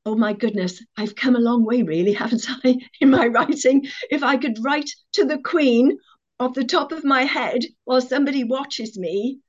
oh 0.05 0.15
my 0.15 0.31
goodness 0.31 0.81
i've 0.97 1.15
come 1.15 1.35
a 1.35 1.39
long 1.39 1.65
way 1.65 1.83
really 1.83 2.13
haven't 2.21 2.45
i 2.63 2.77
in 3.01 3.09
my 3.09 3.27
writing 3.27 3.85
if 4.09 4.23
i 4.23 4.37
could 4.37 4.57
write 4.63 4.89
to 5.11 5.25
the 5.25 5.39
queen 5.39 5.97
off 6.39 6.53
the 6.53 6.63
top 6.63 6.91
of 6.91 7.03
my 7.03 7.23
head 7.23 7.61
while 7.83 8.01
somebody 8.01 8.45
watches 8.45 8.97
me 8.97 9.39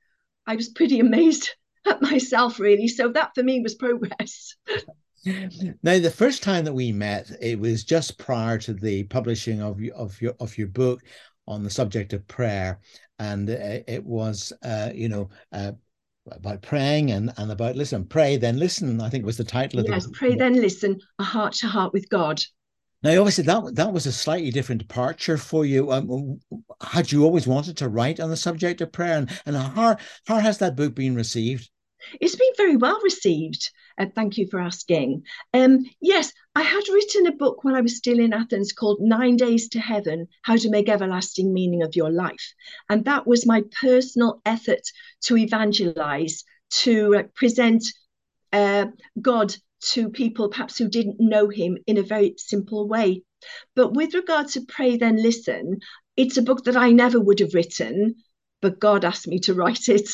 I 0.47 0.57
was 0.57 0.69
pretty 0.69 1.01
amazed 1.01 1.51
at 1.87 2.03
myself, 2.03 2.59
really. 2.59 2.89
So 2.89 3.09
that 3.09 3.31
for 3.35 3.43
me 3.43 3.61
was 3.61 3.75
progress. 3.75 4.57
now, 5.27 5.99
the 5.99 6.15
first 6.15 6.43
time 6.43 6.65
that 6.65 6.75
we 6.75 6.93
met, 6.93 7.31
it 7.41 7.59
was 7.59 7.85
just 7.85 8.19
prior 8.19 8.59
to 8.59 8.75
the 8.75 9.05
publishing 9.05 9.63
of 9.63 9.81
of 9.95 10.21
your 10.21 10.35
of 10.41 10.57
your 10.59 10.69
book 10.69 11.03
on 11.47 11.63
the 11.63 11.71
subject 11.71 12.13
of 12.15 12.27
prayer, 12.27 12.81
and 13.19 13.49
it 13.49 14.05
was, 14.05 14.53
uh, 14.63 14.91
you 14.95 15.09
know. 15.09 15.29
Uh, 15.53 15.73
about 16.33 16.63
praying 16.63 17.11
and, 17.11 17.31
and 17.37 17.53
about 17.53 17.77
listen, 17.77 18.03
pray 18.03 18.39
then 18.39 18.59
listen. 18.59 18.99
I 18.99 19.11
think 19.11 19.27
was 19.27 19.37
the 19.37 19.45
title 19.45 19.81
of 19.81 19.87
yes, 19.87 20.07
the 20.07 20.13
pray 20.13 20.35
then 20.35 20.55
listen, 20.55 20.99
a 21.19 21.23
heart 21.23 21.53
to 21.57 21.67
heart 21.67 21.93
with 21.93 22.09
God. 22.09 22.43
Now, 23.03 23.19
obviously, 23.19 23.45
that 23.45 23.75
that 23.75 23.93
was 23.93 24.07
a 24.07 24.13
slightly 24.13 24.51
different 24.51 24.81
departure 24.81 25.37
for 25.37 25.67
you. 25.67 25.93
Um, 25.93 26.41
had 26.81 27.13
you 27.13 27.25
always 27.25 27.47
wanted 27.47 27.77
to 27.77 27.91
write 27.91 28.19
on 28.19 28.31
the 28.31 28.37
subject 28.37 28.81
of 28.81 28.93
prayer, 28.93 29.19
and, 29.19 29.31
and 29.45 29.55
how 29.55 29.99
how 30.27 30.39
has 30.39 30.57
that 30.59 30.77
book 30.77 30.95
been 30.95 31.15
received? 31.15 31.69
It's 32.21 32.37
been 32.37 32.53
very 32.57 32.77
well 32.77 33.01
received. 33.03 33.71
Uh, 33.99 34.07
thank 34.15 34.37
you 34.37 34.47
for 34.51 34.61
asking. 34.61 35.23
Um, 35.53 35.85
yes, 36.01 36.33
I 36.55 36.63
had 36.63 36.83
written 36.93 37.27
a 37.27 37.33
book 37.33 37.65
when 37.65 37.75
I 37.75 37.81
was 37.81 37.97
still 37.97 38.19
in 38.19 38.33
Athens 38.33 38.73
called 38.73 39.01
Nine 39.01 39.37
Days 39.37 39.69
to 39.71 39.81
Heaven 39.81 40.29
How 40.43 40.57
to 40.57 40.71
Make 40.71 40.89
Everlasting 40.89 41.53
Meaning 41.53 41.83
of 41.83 41.97
Your 41.97 42.11
Life. 42.11 42.55
And 42.89 43.05
that 43.05 43.27
was 43.27 43.47
my 43.47 43.63
personal 43.81 44.41
effort 44.45 44.83
to 45.23 45.37
evangelize, 45.37 46.45
to 46.71 47.17
uh, 47.17 47.23
present 47.35 47.85
uh, 48.53 48.87
God 49.21 49.55
to 49.81 50.09
people 50.09 50.49
perhaps 50.49 50.79
who 50.79 50.89
didn't 50.89 51.21
know 51.21 51.49
him 51.49 51.77
in 51.87 51.99
a 51.99 52.03
very 52.03 52.35
simple 52.39 52.89
way. 52.89 53.23
But 53.77 53.93
with 53.95 54.15
regard 54.15 54.49
to 54.49 54.65
Pray 54.67 54.97
Then 54.97 55.23
Listen, 55.23 55.81
it's 56.17 56.37
a 56.37 56.43
book 56.43 56.65
that 56.65 56.77
I 56.77 56.91
never 56.91 57.21
would 57.21 57.41
have 57.41 57.55
written, 57.55 58.17
but 58.63 58.81
God 58.81 59.05
asked 59.05 59.29
me 59.29 59.39
to 59.41 59.55
write 59.55 59.89
it. 59.89 60.09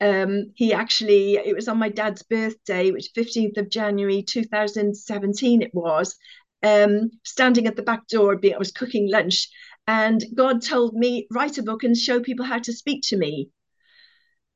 Um, 0.00 0.52
he 0.54 0.72
actually, 0.72 1.36
it 1.36 1.54
was 1.54 1.68
on 1.68 1.78
my 1.78 1.88
dad's 1.88 2.22
birthday, 2.22 2.90
which 2.90 3.12
15th 3.14 3.56
of 3.56 3.70
January 3.70 4.22
2017 4.22 5.62
it 5.62 5.74
was, 5.74 6.16
um, 6.62 7.10
standing 7.24 7.66
at 7.66 7.76
the 7.76 7.82
back 7.82 8.06
door, 8.08 8.38
I 8.42 8.58
was 8.58 8.72
cooking 8.72 9.10
lunch, 9.10 9.48
and 9.86 10.24
God 10.34 10.62
told 10.62 10.94
me, 10.94 11.26
write 11.30 11.58
a 11.58 11.62
book 11.62 11.84
and 11.84 11.96
show 11.96 12.20
people 12.20 12.44
how 12.44 12.58
to 12.58 12.72
speak 12.72 13.02
to 13.08 13.16
me. 13.16 13.50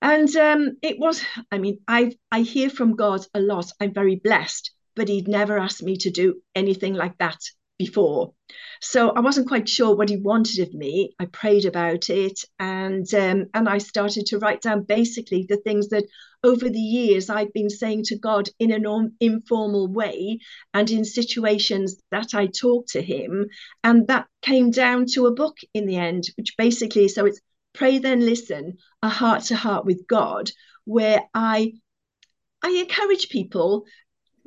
And 0.01 0.35
um, 0.37 0.77
it 0.81 0.99
was, 0.99 1.23
I 1.51 1.59
mean, 1.59 1.81
I 1.87 2.17
I 2.31 2.43
hear 2.43 2.71
from 2.71 2.97
God 2.97 3.27
a 3.35 3.41
lot. 3.41 3.71
I'm 3.81 3.93
very 3.93 4.17
blessed, 4.17 4.71
but 4.95 5.09
He'd 5.09 5.29
never 5.29 5.59
asked 5.59 5.83
me 5.83 5.97
to 5.99 6.11
do 6.11 6.41
anything 6.55 6.95
like 6.95 7.19
that 7.19 7.39
before. 7.79 8.33
So 8.81 9.11
I 9.11 9.21
wasn't 9.21 9.49
quite 9.49 9.69
sure 9.69 9.95
what 9.95 10.09
He 10.09 10.17
wanted 10.17 10.61
of 10.61 10.75
me. 10.75 11.15
I 11.19 11.27
prayed 11.27 11.65
about 11.65 12.11
it, 12.11 12.45
and 12.59 13.13
um, 13.15 13.47
and 13.55 13.69
I 13.69 13.79
started 13.79 14.27
to 14.27 14.39
write 14.39 14.63
down 14.63 14.83
basically 14.83 15.47
the 15.49 15.59
things 15.59 15.89
that 15.89 16.05
over 16.45 16.69
the 16.69 16.79
years 16.79 17.31
I've 17.31 17.53
been 17.53 17.71
saying 17.71 18.05
to 18.05 18.19
God 18.19 18.49
in 18.59 18.73
an 18.73 19.17
informal 19.21 19.89
way 19.89 20.39
and 20.75 20.91
in 20.91 21.05
situations 21.05 22.01
that 22.11 22.35
I 22.35 22.47
talked 22.47 22.91
to 22.91 23.03
Him, 23.03 23.47
and 23.83 24.07
that 24.09 24.27
came 24.43 24.71
down 24.71 25.07
to 25.15 25.27
a 25.27 25.35
book 25.35 25.57
in 25.75 25.87
the 25.87 25.97
end, 25.97 26.25
which 26.37 26.57
basically 26.57 27.09
so 27.09 27.27
it's 27.27 27.41
Pray 27.75 27.99
Then 27.99 28.21
Listen, 28.21 28.79
a 29.03 29.09
heart 29.09 29.45
to 29.45 29.57
heart 29.57 29.85
with 29.85 30.07
God, 30.07 30.51
where 30.85 31.23
I 31.35 31.75
I 32.63 32.71
encourage 32.71 33.29
people 33.29 33.85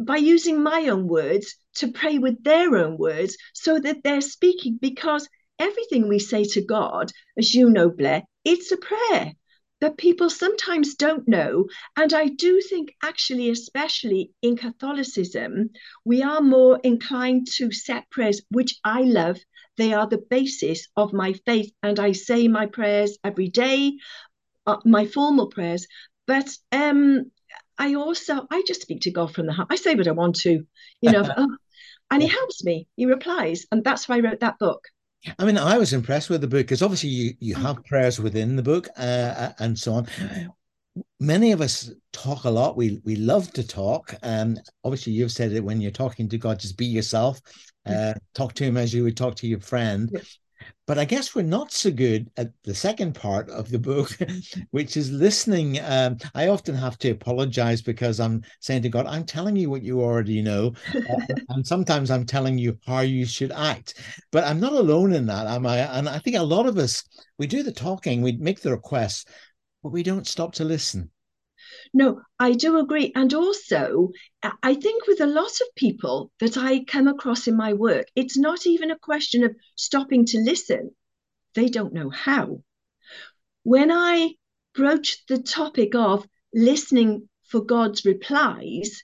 by 0.05 0.17
using 0.17 0.61
my 0.61 0.87
own 0.87 1.07
words 1.07 1.55
to 1.75 1.91
pray 1.91 2.17
with 2.17 2.43
their 2.43 2.75
own 2.75 2.97
words 2.97 3.37
so 3.53 3.79
that 3.79 4.03
they're 4.03 4.21
speaking 4.21 4.77
because 4.81 5.27
everything 5.59 6.07
we 6.07 6.19
say 6.19 6.43
to 6.43 6.61
God, 6.61 7.11
as 7.37 7.53
you 7.53 7.69
know, 7.69 7.89
Blair, 7.89 8.23
it's 8.43 8.71
a 8.71 8.77
prayer 8.77 9.33
that 9.81 9.97
people 9.97 10.29
sometimes 10.29 10.95
don't 10.95 11.27
know. 11.27 11.65
And 11.97 12.13
I 12.13 12.27
do 12.27 12.61
think, 12.61 12.93
actually, 13.03 13.49
especially 13.49 14.31
in 14.41 14.55
Catholicism, 14.55 15.71
we 16.05 16.21
are 16.21 16.41
more 16.41 16.79
inclined 16.83 17.47
to 17.55 17.71
set 17.71 18.09
prayers, 18.09 18.41
which 18.49 18.75
I 18.83 19.01
love, 19.01 19.39
they 19.77 19.93
are 19.93 20.07
the 20.07 20.23
basis 20.29 20.87
of 20.95 21.13
my 21.13 21.33
faith. 21.45 21.71
And 21.81 21.99
I 21.99 22.11
say 22.11 22.47
my 22.47 22.67
prayers 22.67 23.17
every 23.23 23.49
day, 23.49 23.93
uh, 24.67 24.77
my 24.85 25.05
formal 25.07 25.47
prayers. 25.47 25.87
But 26.27 26.49
um, 26.71 27.31
I 27.81 27.95
also, 27.95 28.45
I 28.51 28.61
just 28.67 28.83
speak 28.83 29.01
to 29.01 29.11
God 29.11 29.33
from 29.33 29.47
the 29.47 29.53
heart. 29.53 29.69
I 29.71 29.75
say 29.75 29.95
what 29.95 30.07
I 30.07 30.11
want 30.11 30.35
to, 30.41 30.63
you 31.01 31.11
know, 31.11 31.27
oh, 31.37 31.57
and 32.11 32.21
he 32.21 32.27
helps 32.27 32.63
me. 32.63 32.87
He 32.95 33.07
replies. 33.07 33.65
And 33.71 33.83
that's 33.83 34.07
why 34.07 34.17
I 34.17 34.19
wrote 34.19 34.41
that 34.41 34.59
book. 34.59 34.83
I 35.39 35.45
mean, 35.45 35.57
I 35.57 35.79
was 35.79 35.91
impressed 35.91 36.29
with 36.29 36.41
the 36.41 36.47
book 36.47 36.59
because 36.59 36.83
obviously 36.83 37.09
you, 37.09 37.33
you 37.39 37.55
have 37.55 37.83
prayers 37.85 38.19
within 38.19 38.55
the 38.55 38.61
book 38.61 38.87
uh, 38.99 39.01
uh, 39.01 39.53
and 39.57 39.77
so 39.77 39.93
on. 39.93 40.07
Many 41.19 41.53
of 41.53 41.61
us 41.61 41.91
talk 42.13 42.43
a 42.43 42.49
lot. 42.51 42.77
We 42.77 43.01
we 43.03 43.15
love 43.15 43.51
to 43.53 43.65
talk. 43.65 44.13
And 44.21 44.59
um, 44.59 44.63
obviously, 44.83 45.13
you've 45.13 45.31
said 45.31 45.51
it 45.51 45.63
when 45.63 45.81
you're 45.81 45.89
talking 45.89 46.29
to 46.29 46.37
God, 46.37 46.59
just 46.59 46.77
be 46.77 46.85
yourself. 46.85 47.41
Uh, 47.85 48.13
talk 48.35 48.53
to 48.53 48.63
him 48.63 48.77
as 48.77 48.93
you 48.93 49.03
would 49.03 49.17
talk 49.17 49.35
to 49.35 49.47
your 49.47 49.59
friend. 49.59 50.11
But 50.87 50.97
I 50.97 51.05
guess 51.05 51.33
we're 51.33 51.43
not 51.43 51.71
so 51.71 51.91
good 51.91 52.29
at 52.37 52.51
the 52.63 52.75
second 52.75 53.13
part 53.15 53.49
of 53.49 53.69
the 53.69 53.79
book, 53.79 54.17
which 54.71 54.97
is 54.97 55.11
listening. 55.11 55.79
Um, 55.79 56.17
I 56.35 56.47
often 56.47 56.75
have 56.75 56.97
to 56.99 57.11
apologize 57.11 57.81
because 57.81 58.19
I'm 58.19 58.43
saying 58.59 58.81
to 58.81 58.89
God, 58.89 59.05
I'm 59.05 59.25
telling 59.25 59.55
you 59.55 59.69
what 59.69 59.83
you 59.83 60.01
already 60.01 60.41
know. 60.41 60.73
Uh, 60.93 61.33
and 61.49 61.65
sometimes 61.65 62.11
I'm 62.11 62.25
telling 62.25 62.57
you 62.57 62.77
how 62.85 63.01
you 63.01 63.25
should 63.25 63.51
act. 63.51 64.01
But 64.31 64.43
I'm 64.43 64.59
not 64.59 64.73
alone 64.73 65.13
in 65.13 65.25
that, 65.27 65.47
am 65.47 65.65
I? 65.65 65.77
And 65.97 66.09
I 66.09 66.19
think 66.19 66.35
a 66.35 66.43
lot 66.43 66.65
of 66.65 66.77
us, 66.77 67.03
we 67.37 67.47
do 67.47 67.63
the 67.63 67.71
talking, 67.71 68.21
we 68.21 68.33
make 68.33 68.61
the 68.61 68.71
requests, 68.71 69.25
but 69.83 69.91
we 69.91 70.03
don't 70.03 70.27
stop 70.27 70.53
to 70.55 70.63
listen. 70.63 71.09
No, 71.93 72.21
I 72.39 72.53
do 72.53 72.79
agree. 72.79 73.11
And 73.15 73.33
also, 73.33 74.11
I 74.63 74.75
think 74.75 75.07
with 75.07 75.19
a 75.19 75.25
lot 75.25 75.59
of 75.61 75.75
people 75.75 76.31
that 76.39 76.57
I 76.57 76.85
come 76.85 77.07
across 77.07 77.47
in 77.47 77.55
my 77.55 77.73
work, 77.73 78.07
it's 78.15 78.37
not 78.37 78.65
even 78.65 78.91
a 78.91 78.99
question 78.99 79.43
of 79.43 79.55
stopping 79.75 80.25
to 80.27 80.39
listen, 80.39 80.95
they 81.53 81.67
don't 81.67 81.93
know 81.93 82.09
how. 82.09 82.63
When 83.63 83.91
I 83.91 84.35
broached 84.73 85.27
the 85.27 85.37
topic 85.37 85.93
of 85.93 86.25
listening 86.53 87.27
for 87.43 87.61
God's 87.61 88.05
replies, 88.05 89.03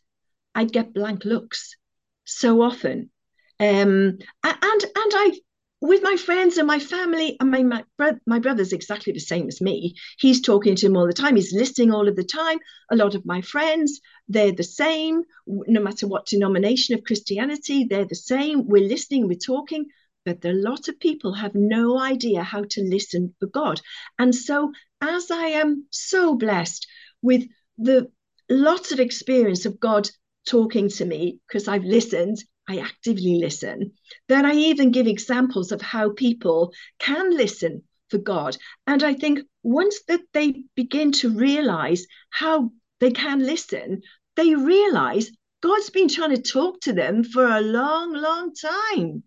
I'd 0.56 0.72
get 0.72 0.94
blank 0.94 1.26
looks 1.26 1.76
so 2.24 2.62
often. 2.62 3.12
Um, 3.60 4.18
and 4.44 4.84
and 4.84 4.84
I 4.96 5.40
with 5.80 6.02
my 6.02 6.16
friends 6.16 6.58
and 6.58 6.68
my 6.68 6.80
family 6.80 7.38
and 7.40 7.52
my 7.52 7.64
my, 7.64 7.84
bro- 7.98 8.20
my 8.26 8.40
brother's 8.40 8.74
exactly 8.74 9.14
the 9.14 9.20
same 9.20 9.48
as 9.48 9.62
me. 9.62 9.96
He's 10.18 10.42
talking 10.42 10.76
to 10.76 10.86
him 10.88 10.98
all 10.98 11.08
the 11.08 11.14
time. 11.14 11.36
He's 11.36 11.54
listening 11.54 11.92
all 11.92 12.08
of 12.08 12.16
the 12.16 12.24
time. 12.24 12.60
A 12.92 12.96
lot 12.96 13.16
of 13.16 13.26
my 13.26 13.42
friends 13.42 14.00
they're 14.28 14.52
the 14.52 14.64
same. 14.64 15.24
No 15.46 15.82
matter 15.82 16.08
what 16.08 16.26
denomination 16.26 16.96
of 16.96 17.04
christianity 17.04 17.86
they're 17.86 18.06
the 18.06 18.16
same. 18.16 18.68
We're 18.68 18.88
listening 18.88 19.28
we're 19.28 19.38
talking 19.38 19.86
but 20.26 20.44
a 20.44 20.52
lot 20.52 20.90
of 20.90 21.00
people 21.00 21.32
have 21.34 21.56
no 21.56 21.98
idea 21.98 22.44
how 22.44 22.66
to 22.72 22.82
listen 22.82 23.34
for 23.40 23.48
god. 23.48 23.80
And 24.20 24.36
so 24.36 24.74
as 25.02 25.30
i 25.32 25.48
am 25.48 25.86
so 25.92 26.36
blessed 26.36 26.88
with 27.22 27.44
the 27.78 28.12
lots 28.50 28.92
of 28.92 29.00
experience 29.00 29.66
of 29.66 29.80
god 29.80 30.10
talking 30.46 30.90
to 30.90 31.06
me 31.06 31.40
because 31.48 31.68
i've 31.68 31.84
listened 31.84 32.38
I 32.68 32.80
actively 32.80 33.36
listen. 33.36 33.94
Then 34.28 34.46
I 34.46 34.54
even 34.54 34.92
give 34.92 35.08
examples 35.08 35.72
of 35.72 35.82
how 35.82 36.12
people 36.12 36.74
can 37.00 37.36
listen 37.36 37.84
for 38.10 38.18
God. 38.18 38.58
And 38.86 39.04
I 39.04 39.14
think 39.14 39.40
once 39.64 40.02
that 40.08 40.22
they 40.34 40.64
begin 40.76 41.12
to 41.14 41.30
realize 41.30 42.06
how 42.30 42.72
they 43.00 43.12
can 43.12 43.40
listen, 43.40 44.02
they 44.36 44.56
realize 44.56 45.32
God's 45.62 45.90
been 45.90 46.08
trying 46.08 46.36
to 46.36 46.42
talk 46.42 46.82
to 46.82 46.94
them 46.94 47.24
for 47.24 47.46
a 47.48 47.62
long, 47.62 48.14
long 48.14 48.54
time, 48.54 49.24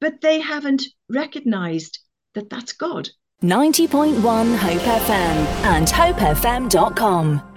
but 0.00 0.20
they 0.20 0.40
haven't 0.40 0.84
recognized 1.08 1.98
that 2.34 2.48
that's 2.48 2.72
God. 2.72 3.08
90.1 3.42 4.56
Hope 4.56 4.82
FM 4.82 5.36
and 5.64 5.86
hopefm.com. 5.86 7.49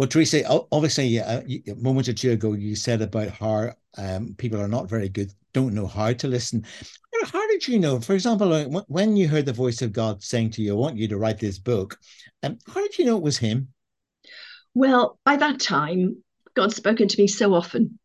Well, 0.00 0.08
Teresa, 0.08 0.42
obviously, 0.72 1.20
uh, 1.20 1.42
a 1.42 1.74
moment 1.74 2.08
or 2.08 2.14
two 2.14 2.30
ago, 2.30 2.54
you 2.54 2.74
said 2.74 3.02
about 3.02 3.28
how 3.28 3.74
um, 3.98 4.34
people 4.38 4.58
are 4.58 4.66
not 4.66 4.88
very 4.88 5.10
good, 5.10 5.30
don't 5.52 5.74
know 5.74 5.86
how 5.86 6.14
to 6.14 6.26
listen. 6.26 6.64
How 7.22 7.46
did 7.48 7.68
you 7.68 7.78
know? 7.78 8.00
For 8.00 8.14
example, 8.14 8.82
when 8.88 9.14
you 9.14 9.28
heard 9.28 9.44
the 9.44 9.52
voice 9.52 9.82
of 9.82 9.92
God 9.92 10.22
saying 10.22 10.52
to 10.52 10.62
you, 10.62 10.72
I 10.72 10.78
want 10.78 10.96
you 10.96 11.06
to 11.08 11.18
write 11.18 11.38
this 11.38 11.58
book, 11.58 11.98
um, 12.42 12.56
how 12.66 12.80
did 12.80 12.98
you 12.98 13.04
know 13.04 13.18
it 13.18 13.22
was 13.22 13.36
Him? 13.36 13.74
Well, 14.72 15.18
by 15.26 15.36
that 15.36 15.60
time, 15.60 16.24
God's 16.54 16.76
spoken 16.76 17.06
to 17.06 17.20
me 17.20 17.26
so 17.26 17.52
often. 17.52 17.98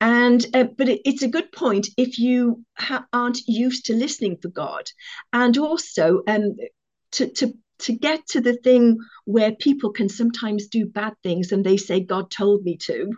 And 0.00 0.46
uh, 0.54 0.64
but 0.78 0.88
it, 0.88 1.02
it's 1.04 1.22
a 1.22 1.28
good 1.28 1.52
point 1.52 1.88
if 1.98 2.18
you 2.18 2.64
ha- 2.78 3.04
aren't 3.12 3.46
used 3.46 3.84
to 3.84 3.94
listening 3.94 4.38
for 4.40 4.48
God, 4.48 4.88
and 5.34 5.58
also 5.58 6.22
um, 6.26 6.56
to 7.12 7.28
to 7.34 7.52
to 7.80 7.92
get 7.92 8.26
to 8.28 8.40
the 8.40 8.56
thing 8.56 8.98
where 9.24 9.52
people 9.52 9.90
can 9.90 10.08
sometimes 10.08 10.68
do 10.68 10.86
bad 10.86 11.14
things 11.22 11.52
and 11.52 11.64
they 11.64 11.76
say 11.76 12.00
God 12.00 12.30
told 12.30 12.62
me 12.62 12.76
to. 12.78 13.10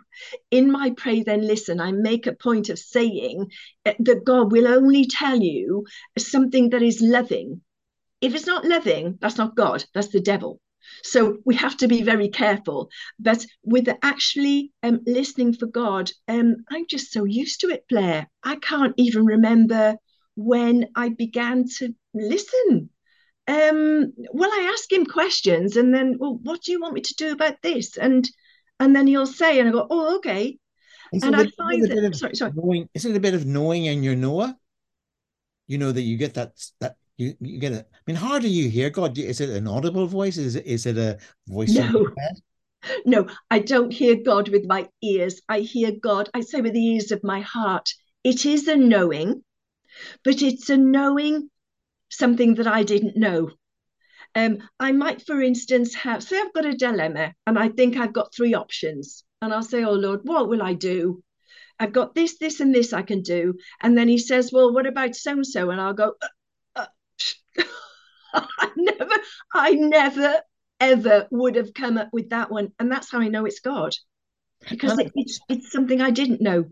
In 0.51 0.71
my 0.71 0.91
pray 0.91 1.23
then 1.23 1.45
listen, 1.45 1.79
I 1.79 1.91
make 1.91 2.27
a 2.27 2.33
point 2.33 2.69
of 2.69 2.79
saying 2.79 3.51
uh, 3.85 3.93
that 3.99 4.25
God 4.25 4.51
will 4.51 4.67
only 4.67 5.05
tell 5.05 5.37
you 5.37 5.85
something 6.17 6.69
that 6.69 6.81
is 6.81 7.01
loving. 7.01 7.61
If 8.21 8.35
it's 8.35 8.47
not 8.47 8.65
loving, 8.65 9.17
that's 9.19 9.37
not 9.37 9.55
God, 9.55 9.83
that's 9.93 10.09
the 10.09 10.21
devil. 10.21 10.59
So 11.03 11.37
we 11.45 11.55
have 11.55 11.77
to 11.77 11.87
be 11.87 12.03
very 12.03 12.29
careful. 12.29 12.89
But 13.19 13.45
with 13.63 13.89
actually 14.01 14.71
um, 14.83 14.99
listening 15.05 15.53
for 15.53 15.65
God, 15.65 16.11
um, 16.27 16.57
I'm 16.69 16.85
just 16.89 17.11
so 17.11 17.23
used 17.23 17.61
to 17.61 17.67
it, 17.67 17.85
Blair. 17.89 18.29
I 18.43 18.55
can't 18.57 18.93
even 18.97 19.25
remember 19.25 19.95
when 20.35 20.87
I 20.95 21.09
began 21.09 21.65
to 21.77 21.93
listen. 22.13 22.89
Um, 23.47 24.13
well, 24.31 24.49
I 24.49 24.71
ask 24.73 24.91
him 24.91 25.05
questions, 25.05 25.75
and 25.75 25.93
then, 25.93 26.15
well, 26.17 26.39
what 26.43 26.61
do 26.61 26.71
you 26.71 26.79
want 26.79 26.93
me 26.93 27.01
to 27.01 27.13
do 27.15 27.33
about 27.33 27.55
this? 27.61 27.97
And 27.97 28.29
and 28.79 28.95
then 28.95 29.07
he'll 29.07 29.27
say, 29.27 29.59
and 29.59 29.69
I 29.69 29.71
go, 29.71 29.87
oh, 29.89 30.17
okay. 30.17 30.57
Is 31.11 31.23
and 31.23 31.35
I 31.35 31.47
find 31.57 31.83
that, 31.83 32.15
sorry, 32.15 32.35
sorry. 32.35 32.53
Knowing, 32.55 32.89
is 32.93 33.05
it 33.05 33.15
a 33.15 33.19
bit 33.19 33.33
of 33.33 33.45
knowing 33.45 33.85
in 33.85 34.01
your 34.01 34.15
Noah? 34.15 34.57
You 35.67 35.77
know 35.77 35.91
that 35.91 36.01
you 36.01 36.17
get 36.17 36.33
that 36.33 36.53
that 36.79 36.95
you 37.17 37.35
you 37.39 37.59
get 37.59 37.73
it. 37.73 37.87
I 37.93 37.99
mean, 38.07 38.15
how 38.15 38.39
do 38.39 38.47
you 38.47 38.69
hear 38.69 38.89
God? 38.89 39.17
Is 39.17 39.41
it 39.41 39.49
an 39.49 39.67
audible 39.67 40.07
voice? 40.07 40.37
Is 40.37 40.55
it 40.55 40.65
is 40.65 40.85
it 40.85 40.97
a 40.97 41.19
voice? 41.47 41.75
No, 41.75 42.07
no, 43.05 43.27
I 43.51 43.59
don't 43.59 43.91
hear 43.91 44.15
God 44.15 44.49
with 44.49 44.65
my 44.65 44.89
ears. 45.01 45.41
I 45.47 45.59
hear 45.59 45.91
God. 45.91 46.29
I 46.33 46.41
say 46.41 46.61
with 46.61 46.73
the 46.73 46.85
ears 46.85 47.11
of 47.11 47.23
my 47.23 47.41
heart. 47.41 47.93
It 48.23 48.45
is 48.45 48.67
a 48.67 48.75
knowing, 48.75 49.43
but 50.23 50.41
it's 50.41 50.69
a 50.69 50.77
knowing 50.77 51.49
something 52.17 52.55
that 52.55 52.67
I 52.67 52.83
didn't 52.83 53.17
know. 53.17 53.51
Um, 54.35 54.59
I 54.79 54.91
might, 54.91 55.25
for 55.25 55.41
instance, 55.41 55.93
have 55.95 56.23
say 56.23 56.39
I've 56.39 56.53
got 56.53 56.65
a 56.65 56.73
dilemma 56.73 57.33
and 57.45 57.59
I 57.59 57.69
think 57.69 57.97
I've 57.97 58.13
got 58.13 58.33
three 58.33 58.53
options, 58.53 59.23
and 59.41 59.53
I'll 59.53 59.63
say, 59.63 59.83
"Oh 59.83 59.93
Lord, 59.93 60.21
what 60.23 60.49
will 60.49 60.63
I 60.63 60.73
do?" 60.73 61.23
I've 61.79 61.93
got 61.93 62.15
this, 62.15 62.37
this, 62.37 62.59
and 62.59 62.73
this 62.73 62.93
I 62.93 63.01
can 63.01 63.21
do. 63.21 63.55
And 63.81 63.97
then 63.97 64.07
he 64.07 64.17
says, 64.17 64.51
Well, 64.51 64.73
what 64.73 64.87
about 64.87 65.15
so 65.15 65.31
and 65.31 65.45
so? 65.45 65.69
And 65.69 65.81
I'll 65.81 65.93
go, 65.93 66.13
uh, 66.75 66.85
I 68.33 68.69
never, 68.77 69.15
I 69.53 69.71
never, 69.71 70.41
ever 70.79 71.27
would 71.31 71.55
have 71.55 71.73
come 71.73 71.97
up 71.97 72.09
with 72.13 72.29
that 72.29 72.51
one. 72.51 72.71
And 72.79 72.91
that's 72.91 73.11
how 73.11 73.19
I 73.19 73.27
know 73.27 73.45
it's 73.45 73.59
God. 73.59 73.93
Because 74.69 74.97
it, 74.97 75.11
it's 75.15 75.39
it's 75.49 75.71
something 75.71 76.01
I 76.01 76.11
didn't 76.11 76.41
know. 76.41 76.65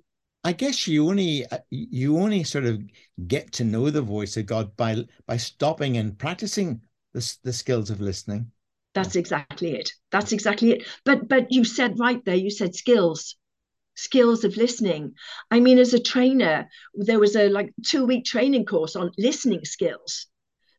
I 0.44 0.54
guess 0.54 0.88
you 0.88 1.08
only 1.08 1.46
uh, 1.46 1.60
you 1.70 2.18
only 2.18 2.44
sort 2.44 2.66
of 2.66 2.82
get 3.28 3.52
to 3.54 3.64
know 3.64 3.90
the 3.90 4.02
voice 4.02 4.38
of 4.38 4.48
God 4.48 4.76
by 4.76 5.06
by 5.28 5.38
stopping 5.38 5.98
and 5.98 6.18
practicing 6.18 6.82
the, 7.14 7.38
the 7.44 7.54
skills 7.54 7.90
of 7.90 8.02
listening. 8.02 8.52
That's 8.94 9.16
exactly 9.16 9.76
it. 9.76 9.94
That's 10.12 10.32
exactly 10.32 10.72
it. 10.72 10.88
But 11.06 11.28
but 11.28 11.52
you 11.52 11.64
said 11.64 12.00
right 12.00 12.24
there. 12.26 12.36
You 12.36 12.50
said 12.50 12.76
skills, 12.76 13.36
skills 13.96 14.44
of 14.44 14.58
listening. 14.58 15.14
I 15.52 15.60
mean, 15.60 15.78
as 15.78 15.94
a 15.94 16.02
trainer, 16.02 16.68
there 16.96 17.20
was 17.20 17.36
a 17.36 17.50
like 17.50 17.72
two 17.86 18.06
week 18.06 18.26
training 18.26 18.66
course 18.66 18.96
on 18.96 19.12
listening 19.20 19.64
skills, 19.64 20.26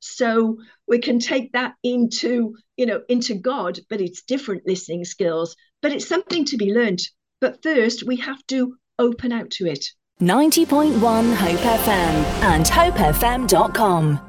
so 0.00 0.58
we 0.88 0.98
can 0.98 1.20
take 1.20 1.52
that 1.52 1.74
into, 1.84 2.56
you 2.76 2.86
know, 2.86 3.02
into 3.08 3.34
God, 3.34 3.78
but 3.88 4.00
it's 4.00 4.22
different 4.22 4.66
listening 4.66 5.04
skills, 5.04 5.54
but 5.80 5.92
it's 5.92 6.08
something 6.08 6.44
to 6.46 6.56
be 6.56 6.74
learned. 6.74 7.00
But 7.40 7.62
first, 7.62 8.02
we 8.02 8.16
have 8.16 8.44
to 8.48 8.76
open 8.98 9.32
out 9.32 9.50
to 9.52 9.66
it. 9.66 9.86
90.1 10.20 11.34
Hope 11.34 11.58
FM 11.58 12.14
and 12.42 12.64
hopefm.com. 12.64 14.20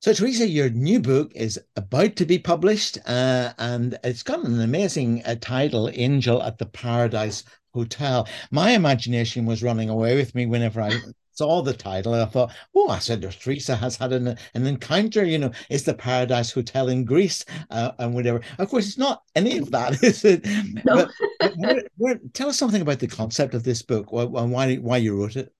So, 0.00 0.12
Teresa, 0.12 0.48
your 0.48 0.68
new 0.70 0.98
book 0.98 1.30
is 1.36 1.60
about 1.76 2.16
to 2.16 2.24
be 2.24 2.38
published, 2.38 2.98
uh, 3.06 3.52
and 3.58 3.96
it's 4.02 4.24
got 4.24 4.42
an 4.44 4.60
amazing 4.60 5.22
uh, 5.24 5.36
title 5.40 5.88
Angel 5.92 6.42
at 6.42 6.58
the 6.58 6.66
Paradise 6.66 7.44
Hotel. 7.72 8.26
My 8.50 8.72
imagination 8.72 9.46
was 9.46 9.62
running 9.62 9.88
away 9.88 10.16
with 10.16 10.34
me 10.34 10.46
whenever 10.46 10.80
I 10.80 10.98
saw 11.42 11.60
the 11.60 11.72
title 11.72 12.14
and 12.14 12.22
I 12.22 12.26
thought, 12.26 12.52
oh, 12.76 12.88
I 12.88 13.00
said, 13.00 13.20
Teresa 13.40 13.74
has 13.74 13.96
had 13.96 14.12
an, 14.12 14.38
an 14.54 14.64
encounter, 14.64 15.24
you 15.24 15.38
know, 15.38 15.50
it's 15.68 15.82
the 15.82 15.92
Paradise 15.92 16.52
Hotel 16.52 16.88
in 16.88 17.04
Greece 17.04 17.44
uh, 17.70 17.90
and 17.98 18.14
whatever. 18.14 18.40
Of 18.60 18.68
course, 18.68 18.86
it's 18.86 18.96
not 18.98 19.24
any 19.34 19.58
of 19.58 19.72
that, 19.72 20.00
is 20.04 20.24
it? 20.24 20.46
No. 20.84 21.08
But, 21.40 21.88
but 21.98 22.34
tell 22.34 22.48
us 22.48 22.56
something 22.56 22.80
about 22.80 23.00
the 23.00 23.08
concept 23.08 23.54
of 23.54 23.64
this 23.64 23.82
book 23.82 24.06
and 24.12 24.52
why, 24.52 24.76
why 24.76 24.98
you 24.98 25.20
wrote 25.20 25.34
it. 25.34 25.52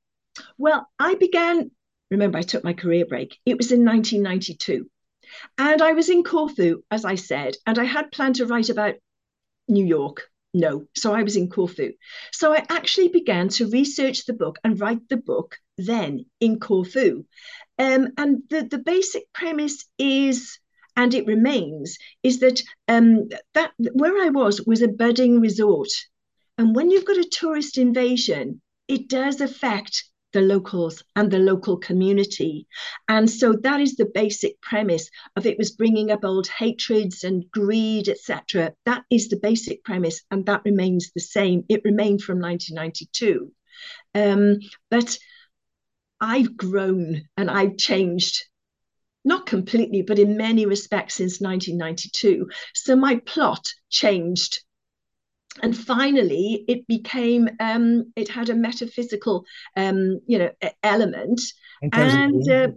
Well, 0.56 0.88
I 1.00 1.16
began, 1.16 1.72
remember, 2.12 2.38
I 2.38 2.42
took 2.42 2.62
my 2.62 2.74
career 2.74 3.04
break. 3.04 3.40
It 3.44 3.58
was 3.58 3.72
in 3.72 3.84
1992. 3.84 4.88
And 5.58 5.82
I 5.82 5.94
was 5.94 6.08
in 6.08 6.22
Corfu, 6.22 6.82
as 6.92 7.04
I 7.04 7.16
said, 7.16 7.56
and 7.66 7.76
I 7.76 7.84
had 7.84 8.12
planned 8.12 8.36
to 8.36 8.46
write 8.46 8.68
about 8.68 8.94
New 9.66 9.84
York 9.84 10.30
no. 10.54 10.84
So 10.94 11.14
I 11.14 11.22
was 11.22 11.36
in 11.36 11.48
Corfu. 11.48 11.92
So 12.32 12.52
I 12.52 12.64
actually 12.68 13.08
began 13.08 13.48
to 13.50 13.70
research 13.70 14.26
the 14.26 14.34
book 14.34 14.58
and 14.64 14.80
write 14.80 15.08
the 15.08 15.16
book 15.16 15.56
then 15.78 16.26
in 16.40 16.60
Corfu. 16.60 17.24
Um, 17.78 18.08
and 18.18 18.42
the, 18.50 18.62
the 18.62 18.78
basic 18.78 19.32
premise 19.32 19.86
is, 19.98 20.58
and 20.96 21.14
it 21.14 21.26
remains, 21.26 21.96
is 22.22 22.40
that 22.40 22.62
um, 22.86 23.28
that 23.54 23.72
where 23.78 24.24
I 24.24 24.28
was 24.28 24.60
was 24.62 24.82
a 24.82 24.88
budding 24.88 25.40
resort. 25.40 25.88
And 26.58 26.76
when 26.76 26.90
you've 26.90 27.06
got 27.06 27.16
a 27.16 27.28
tourist 27.28 27.78
invasion, 27.78 28.60
it 28.88 29.08
does 29.08 29.40
affect 29.40 30.04
the 30.32 30.40
locals 30.40 31.02
and 31.16 31.30
the 31.30 31.38
local 31.38 31.76
community. 31.76 32.66
And 33.08 33.28
so 33.28 33.52
that 33.62 33.80
is 33.80 33.96
the 33.96 34.10
basic 34.14 34.60
premise 34.60 35.10
of 35.36 35.46
it 35.46 35.58
was 35.58 35.70
bringing 35.70 36.10
up 36.10 36.24
old 36.24 36.48
hatreds 36.48 37.24
and 37.24 37.50
greed, 37.50 38.08
etc. 38.08 38.74
That 38.84 39.04
is 39.10 39.28
the 39.28 39.38
basic 39.38 39.84
premise, 39.84 40.22
and 40.30 40.46
that 40.46 40.62
remains 40.64 41.10
the 41.14 41.20
same. 41.20 41.64
It 41.68 41.82
remained 41.84 42.22
from 42.22 42.40
1992. 42.40 43.52
Um, 44.14 44.58
but 44.90 45.18
I've 46.20 46.56
grown 46.56 47.28
and 47.36 47.50
I've 47.50 47.76
changed 47.76 48.44
not 49.24 49.46
completely, 49.46 50.02
but 50.02 50.18
in 50.18 50.36
many 50.36 50.66
respects 50.66 51.14
since 51.14 51.40
1992. 51.40 52.48
So 52.74 52.96
my 52.96 53.16
plot 53.16 53.66
changed 53.88 54.62
and 55.62 55.76
finally 55.76 56.64
it 56.68 56.86
became 56.86 57.48
um, 57.60 58.12
it 58.16 58.28
had 58.28 58.48
a 58.48 58.54
metaphysical 58.54 59.44
um, 59.76 60.20
you 60.26 60.38
know 60.38 60.50
element. 60.82 61.40
And 61.92 62.50
uh, 62.50 62.68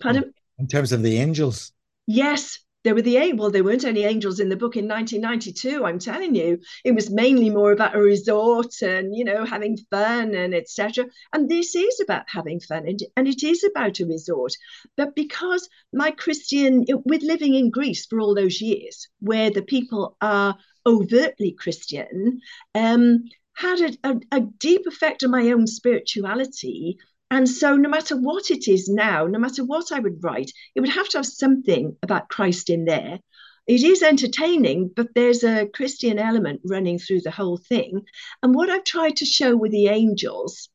pardon? 0.00 0.32
In 0.58 0.66
terms 0.66 0.92
of 0.92 1.02
the 1.02 1.18
angels. 1.18 1.72
Yes 2.06 2.58
there 2.82 2.94
were 2.94 3.02
the 3.02 3.32
well 3.34 3.50
there 3.50 3.64
weren't 3.64 3.84
any 3.84 4.04
angels 4.04 4.40
in 4.40 4.48
the 4.48 4.56
book 4.56 4.76
in 4.76 4.88
1992 4.88 5.84
i'm 5.84 5.98
telling 5.98 6.34
you. 6.34 6.58
It 6.84 6.92
was 6.92 7.10
mainly 7.10 7.50
more 7.50 7.72
about 7.72 7.94
a 7.94 8.00
resort 8.00 8.80
and 8.82 9.14
you 9.14 9.24
know 9.24 9.44
having 9.44 9.76
fun 9.90 10.34
and 10.34 10.54
etc 10.54 11.04
and 11.32 11.48
this 11.48 11.74
is 11.74 12.00
about 12.00 12.24
having 12.28 12.60
fun 12.60 12.88
and, 12.88 13.00
and 13.16 13.28
it 13.28 13.42
is 13.42 13.64
about 13.64 14.00
a 14.00 14.06
resort. 14.06 14.52
But 14.96 15.14
because 15.14 15.68
my 15.92 16.10
christian 16.10 16.86
with 17.04 17.22
living 17.22 17.54
in 17.54 17.70
greece 17.70 18.06
for 18.06 18.20
all 18.20 18.34
those 18.34 18.60
years 18.60 19.08
where 19.20 19.50
the 19.50 19.62
people 19.62 20.16
are 20.20 20.56
overtly 20.86 21.52
Christian, 21.52 22.40
um, 22.74 23.24
had 23.54 23.80
a, 23.80 24.08
a, 24.08 24.20
a 24.32 24.40
deep 24.40 24.86
effect 24.86 25.22
on 25.22 25.30
my 25.30 25.50
own 25.50 25.66
spirituality. 25.66 26.98
And 27.30 27.48
so, 27.48 27.76
no 27.76 27.88
matter 27.88 28.16
what 28.16 28.50
it 28.50 28.66
is 28.66 28.88
now, 28.88 29.26
no 29.26 29.38
matter 29.38 29.64
what 29.64 29.92
I 29.92 30.00
would 30.00 30.22
write, 30.22 30.50
it 30.74 30.80
would 30.80 30.90
have 30.90 31.08
to 31.10 31.18
have 31.18 31.26
something 31.26 31.96
about 32.02 32.28
Christ 32.28 32.70
in 32.70 32.84
there. 32.84 33.20
It 33.66 33.84
is 33.84 34.02
entertaining, 34.02 34.90
but 34.96 35.14
there's 35.14 35.44
a 35.44 35.66
Christian 35.66 36.18
element 36.18 36.60
running 36.64 36.98
through 36.98 37.20
the 37.20 37.30
whole 37.30 37.56
thing. 37.56 38.02
And 38.42 38.54
what 38.54 38.68
I've 38.68 38.84
tried 38.84 39.16
to 39.16 39.24
show 39.24 39.56
with 39.56 39.70
the 39.70 39.88
angels 39.88 40.68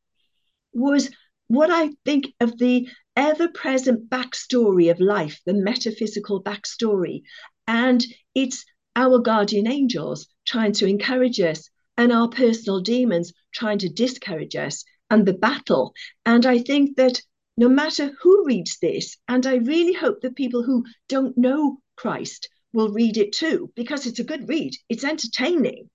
was 0.72 1.10
what 1.48 1.70
I 1.70 1.90
think 2.06 2.34
of 2.40 2.58
the 2.58 2.88
ever 3.16 3.48
present 3.50 4.10
backstory 4.10 4.92
of 4.92 5.00
life, 5.00 5.42
the 5.46 5.54
metaphysical 5.54 6.42
backstory. 6.42 7.24
And 7.68 8.06
it's 8.34 8.66
our 8.96 9.20
guardian 9.20 9.68
angels 9.68 10.28
trying 10.46 10.72
to 10.74 10.88
encourage 10.88 11.40
us 11.40 11.70
and 11.98 12.12
our 12.12 12.28
personal 12.28 12.82
demons 12.82 13.34
trying 13.54 13.80
to 13.80 13.90
discourage 13.90 14.56
us 14.56 14.84
and 15.10 15.26
the 15.26 15.34
battle. 15.34 15.94
And 16.26 16.46
I 16.46 16.60
think 16.60 16.98
that 16.98 17.22
no 17.58 17.70
matter 17.70 18.12
who 18.22 18.46
reads 18.46 18.78
this, 18.80 19.18
and 19.28 19.46
I 19.46 19.56
really 19.56 19.94
hope 19.94 20.22
that 20.22 20.36
people 20.36 20.64
who 20.64 20.84
don't 21.08 21.38
know 21.38 21.78
Christ 21.96 22.50
will 22.74 22.90
read 22.90 23.18
it 23.18 23.32
too, 23.32 23.72
because 23.76 24.06
it's 24.06 24.20
a 24.20 24.26
good 24.26 24.50
read, 24.50 24.74
it's 24.90 25.06
entertaining. 25.06 25.90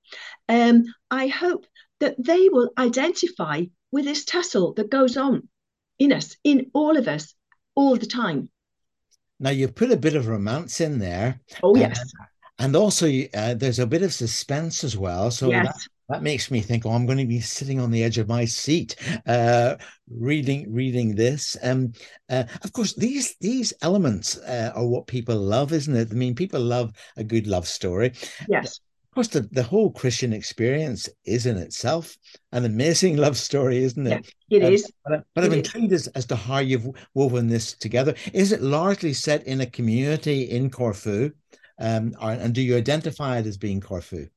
Um, 0.48 0.84
I 1.10 1.26
hope 1.26 1.66
that 2.00 2.16
they 2.18 2.48
will 2.48 2.70
identify 2.78 3.64
with 3.92 4.06
this 4.06 4.24
tussle 4.24 4.72
that 4.74 4.90
goes 4.90 5.18
on 5.18 5.48
in 5.98 6.12
us, 6.12 6.36
in 6.44 6.70
all 6.72 6.96
of 6.96 7.08
us, 7.08 7.34
all 7.74 7.96
the 7.96 8.06
time. 8.06 8.48
Now, 9.38 9.50
you've 9.50 9.74
put 9.74 9.90
a 9.90 9.96
bit 9.96 10.14
of 10.14 10.28
romance 10.28 10.80
in 10.80 10.98
there. 10.98 11.40
Oh, 11.62 11.76
yes. 11.76 12.00
And 12.60 12.76
also, 12.76 13.08
uh, 13.34 13.54
there's 13.54 13.78
a 13.78 13.86
bit 13.86 14.02
of 14.02 14.12
suspense 14.12 14.84
as 14.84 14.96
well. 14.96 15.30
So 15.30 15.48
yes. 15.48 15.66
that, 15.66 15.88
that 16.10 16.22
makes 16.22 16.50
me 16.50 16.60
think, 16.60 16.84
oh, 16.84 16.90
I'm 16.90 17.06
going 17.06 17.16
to 17.16 17.24
be 17.24 17.40
sitting 17.40 17.80
on 17.80 17.90
the 17.90 18.04
edge 18.04 18.18
of 18.18 18.28
my 18.28 18.44
seat, 18.44 18.96
uh, 19.26 19.76
reading 20.10 20.70
reading 20.70 21.14
this. 21.14 21.56
Um, 21.62 21.94
uh, 22.28 22.44
of 22.62 22.72
course, 22.74 22.94
these 22.94 23.34
these 23.40 23.72
elements 23.80 24.36
uh, 24.38 24.72
are 24.74 24.86
what 24.86 25.06
people 25.06 25.36
love, 25.36 25.72
isn't 25.72 25.96
it? 25.96 26.08
I 26.10 26.14
mean, 26.14 26.34
people 26.34 26.60
love 26.60 26.92
a 27.16 27.24
good 27.24 27.46
love 27.46 27.66
story. 27.66 28.12
Yes. 28.46 28.80
Of 29.10 29.14
course, 29.14 29.28
the, 29.28 29.40
the 29.50 29.62
whole 29.62 29.90
Christian 29.90 30.32
experience 30.34 31.08
is 31.24 31.46
in 31.46 31.56
itself 31.56 32.16
an 32.52 32.66
amazing 32.66 33.16
love 33.24 33.38
story, 33.38 33.78
isn't 33.78 34.06
it? 34.06 34.34
Yeah, 34.48 34.60
it 34.60 34.66
um, 34.66 34.72
is. 34.74 34.92
But, 35.04 35.24
but 35.34 35.44
I'm 35.44 35.52
intrigued 35.54 35.94
as, 35.94 36.08
as 36.08 36.26
to 36.26 36.36
how 36.36 36.58
you've 36.58 36.86
woven 37.14 37.48
this 37.48 37.72
together. 37.72 38.14
Is 38.34 38.52
it 38.52 38.60
largely 38.60 39.14
set 39.14 39.46
in 39.46 39.62
a 39.62 39.66
community 39.66 40.42
in 40.42 40.70
Corfu? 40.70 41.30
Um, 41.80 42.14
and 42.20 42.54
do 42.54 42.62
you 42.62 42.76
identify 42.76 43.38
it 43.38 43.46
as 43.46 43.56
being 43.56 43.80
Corfu? 43.80 44.28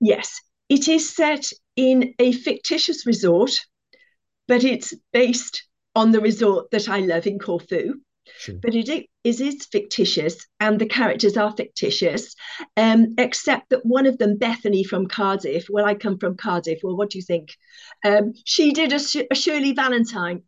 Yes, 0.00 0.40
it 0.68 0.88
is 0.88 1.14
set 1.14 1.50
in 1.76 2.14
a 2.18 2.32
fictitious 2.32 3.06
resort, 3.06 3.52
but 4.46 4.64
it's 4.64 4.94
based 5.12 5.64
on 5.94 6.12
the 6.12 6.20
resort 6.20 6.70
that 6.70 6.88
I 6.88 7.00
love 7.00 7.26
in 7.26 7.38
Corfu. 7.38 7.94
Sure. 8.36 8.56
But 8.60 8.74
it 8.74 8.88
is, 9.24 9.40
is 9.40 9.66
fictitious, 9.66 10.46
and 10.60 10.78
the 10.78 10.86
characters 10.86 11.36
are 11.36 11.54
fictitious, 11.56 12.34
um, 12.76 13.14
except 13.16 13.70
that 13.70 13.86
one 13.86 14.06
of 14.06 14.18
them, 14.18 14.36
Bethany 14.36 14.84
from 14.84 15.06
Cardiff, 15.06 15.66
well, 15.70 15.86
I 15.86 15.94
come 15.94 16.18
from 16.18 16.36
Cardiff. 16.36 16.80
Well, 16.82 16.96
what 16.96 17.10
do 17.10 17.18
you 17.18 17.24
think? 17.24 17.56
Um, 18.04 18.34
she 18.44 18.72
did 18.72 18.92
a, 18.92 19.00
a, 19.30 19.34
Shirley 19.34 19.72
Valentine. 19.72 20.42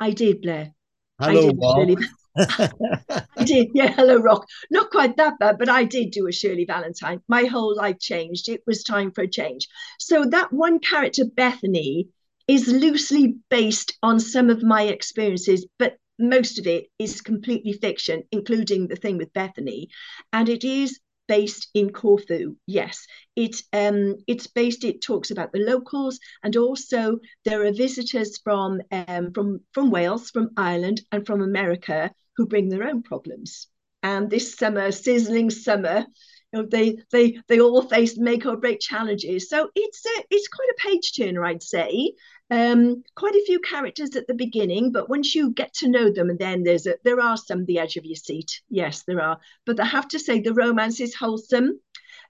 I 0.00 0.10
did, 0.10 0.42
Blair. 0.42 0.72
Hello, 1.20 1.50
I 1.78 1.84
did 1.84 1.98
I 2.36 3.44
did, 3.44 3.68
yeah, 3.74 3.92
Hello 3.92 4.16
Rock. 4.16 4.46
Not 4.70 4.90
quite 4.90 5.16
that 5.16 5.38
bad, 5.38 5.58
but 5.58 5.68
I 5.68 5.84
did 5.84 6.10
do 6.10 6.26
a 6.26 6.32
Shirley 6.32 6.64
Valentine. 6.64 7.20
My 7.28 7.44
whole 7.44 7.76
life 7.76 8.00
changed. 8.00 8.48
It 8.48 8.62
was 8.66 8.82
time 8.82 9.12
for 9.12 9.22
a 9.22 9.28
change. 9.28 9.68
So 10.00 10.24
that 10.24 10.52
one 10.52 10.80
character, 10.80 11.24
Bethany, 11.24 12.08
is 12.48 12.66
loosely 12.66 13.36
based 13.50 13.96
on 14.02 14.18
some 14.18 14.50
of 14.50 14.62
my 14.62 14.82
experiences, 14.82 15.66
but 15.78 15.96
most 16.18 16.58
of 16.58 16.66
it 16.66 16.86
is 16.98 17.20
completely 17.20 17.72
fiction, 17.72 18.24
including 18.32 18.88
the 18.88 18.96
thing 18.96 19.16
with 19.16 19.32
Bethany. 19.32 19.88
And 20.32 20.48
it 20.48 20.64
is 20.64 20.98
based 21.28 21.68
in 21.72 21.90
Corfu. 21.90 22.56
Yes, 22.66 23.06
it 23.36 23.62
um, 23.72 24.16
it's 24.26 24.46
based. 24.46 24.84
It 24.84 25.02
talks 25.02 25.30
about 25.30 25.52
the 25.52 25.60
locals, 25.60 26.18
and 26.42 26.56
also 26.56 27.18
there 27.44 27.64
are 27.64 27.72
visitors 27.72 28.38
from 28.42 28.82
um, 28.90 29.32
from 29.32 29.60
from 29.72 29.90
Wales, 29.90 30.30
from 30.30 30.50
Ireland, 30.56 31.00
and 31.12 31.24
from 31.24 31.40
America 31.40 32.10
who 32.36 32.46
bring 32.46 32.68
their 32.68 32.84
own 32.84 33.02
problems. 33.02 33.68
And 34.02 34.28
this 34.28 34.54
summer, 34.54 34.92
sizzling 34.92 35.50
summer, 35.50 36.04
you 36.52 36.62
know, 36.62 36.68
they 36.70 36.98
they 37.10 37.38
they 37.48 37.60
all 37.60 37.82
face 37.82 38.16
make 38.16 38.46
or 38.46 38.56
break 38.56 38.80
challenges. 38.80 39.48
So 39.48 39.70
it's 39.74 40.04
a, 40.06 40.24
it's 40.30 40.48
quite 40.48 40.68
a 40.68 40.88
page 40.88 41.16
turner, 41.16 41.44
I'd 41.44 41.62
say. 41.62 42.12
Um, 42.50 43.02
quite 43.16 43.34
a 43.34 43.44
few 43.46 43.58
characters 43.60 44.14
at 44.14 44.26
the 44.26 44.34
beginning, 44.34 44.92
but 44.92 45.08
once 45.08 45.34
you 45.34 45.52
get 45.52 45.72
to 45.74 45.88
know 45.88 46.10
them, 46.10 46.28
and 46.28 46.38
then 46.38 46.62
there's 46.62 46.86
a, 46.86 46.96
there 47.02 47.20
are 47.20 47.38
some 47.38 47.64
the 47.64 47.78
edge 47.78 47.96
of 47.96 48.04
your 48.04 48.16
seat. 48.16 48.60
Yes, 48.68 49.02
there 49.06 49.20
are. 49.20 49.38
But 49.64 49.80
I 49.80 49.86
have 49.86 50.08
to 50.08 50.18
say 50.18 50.40
the 50.40 50.52
romance 50.52 51.00
is 51.00 51.14
wholesome. 51.14 51.80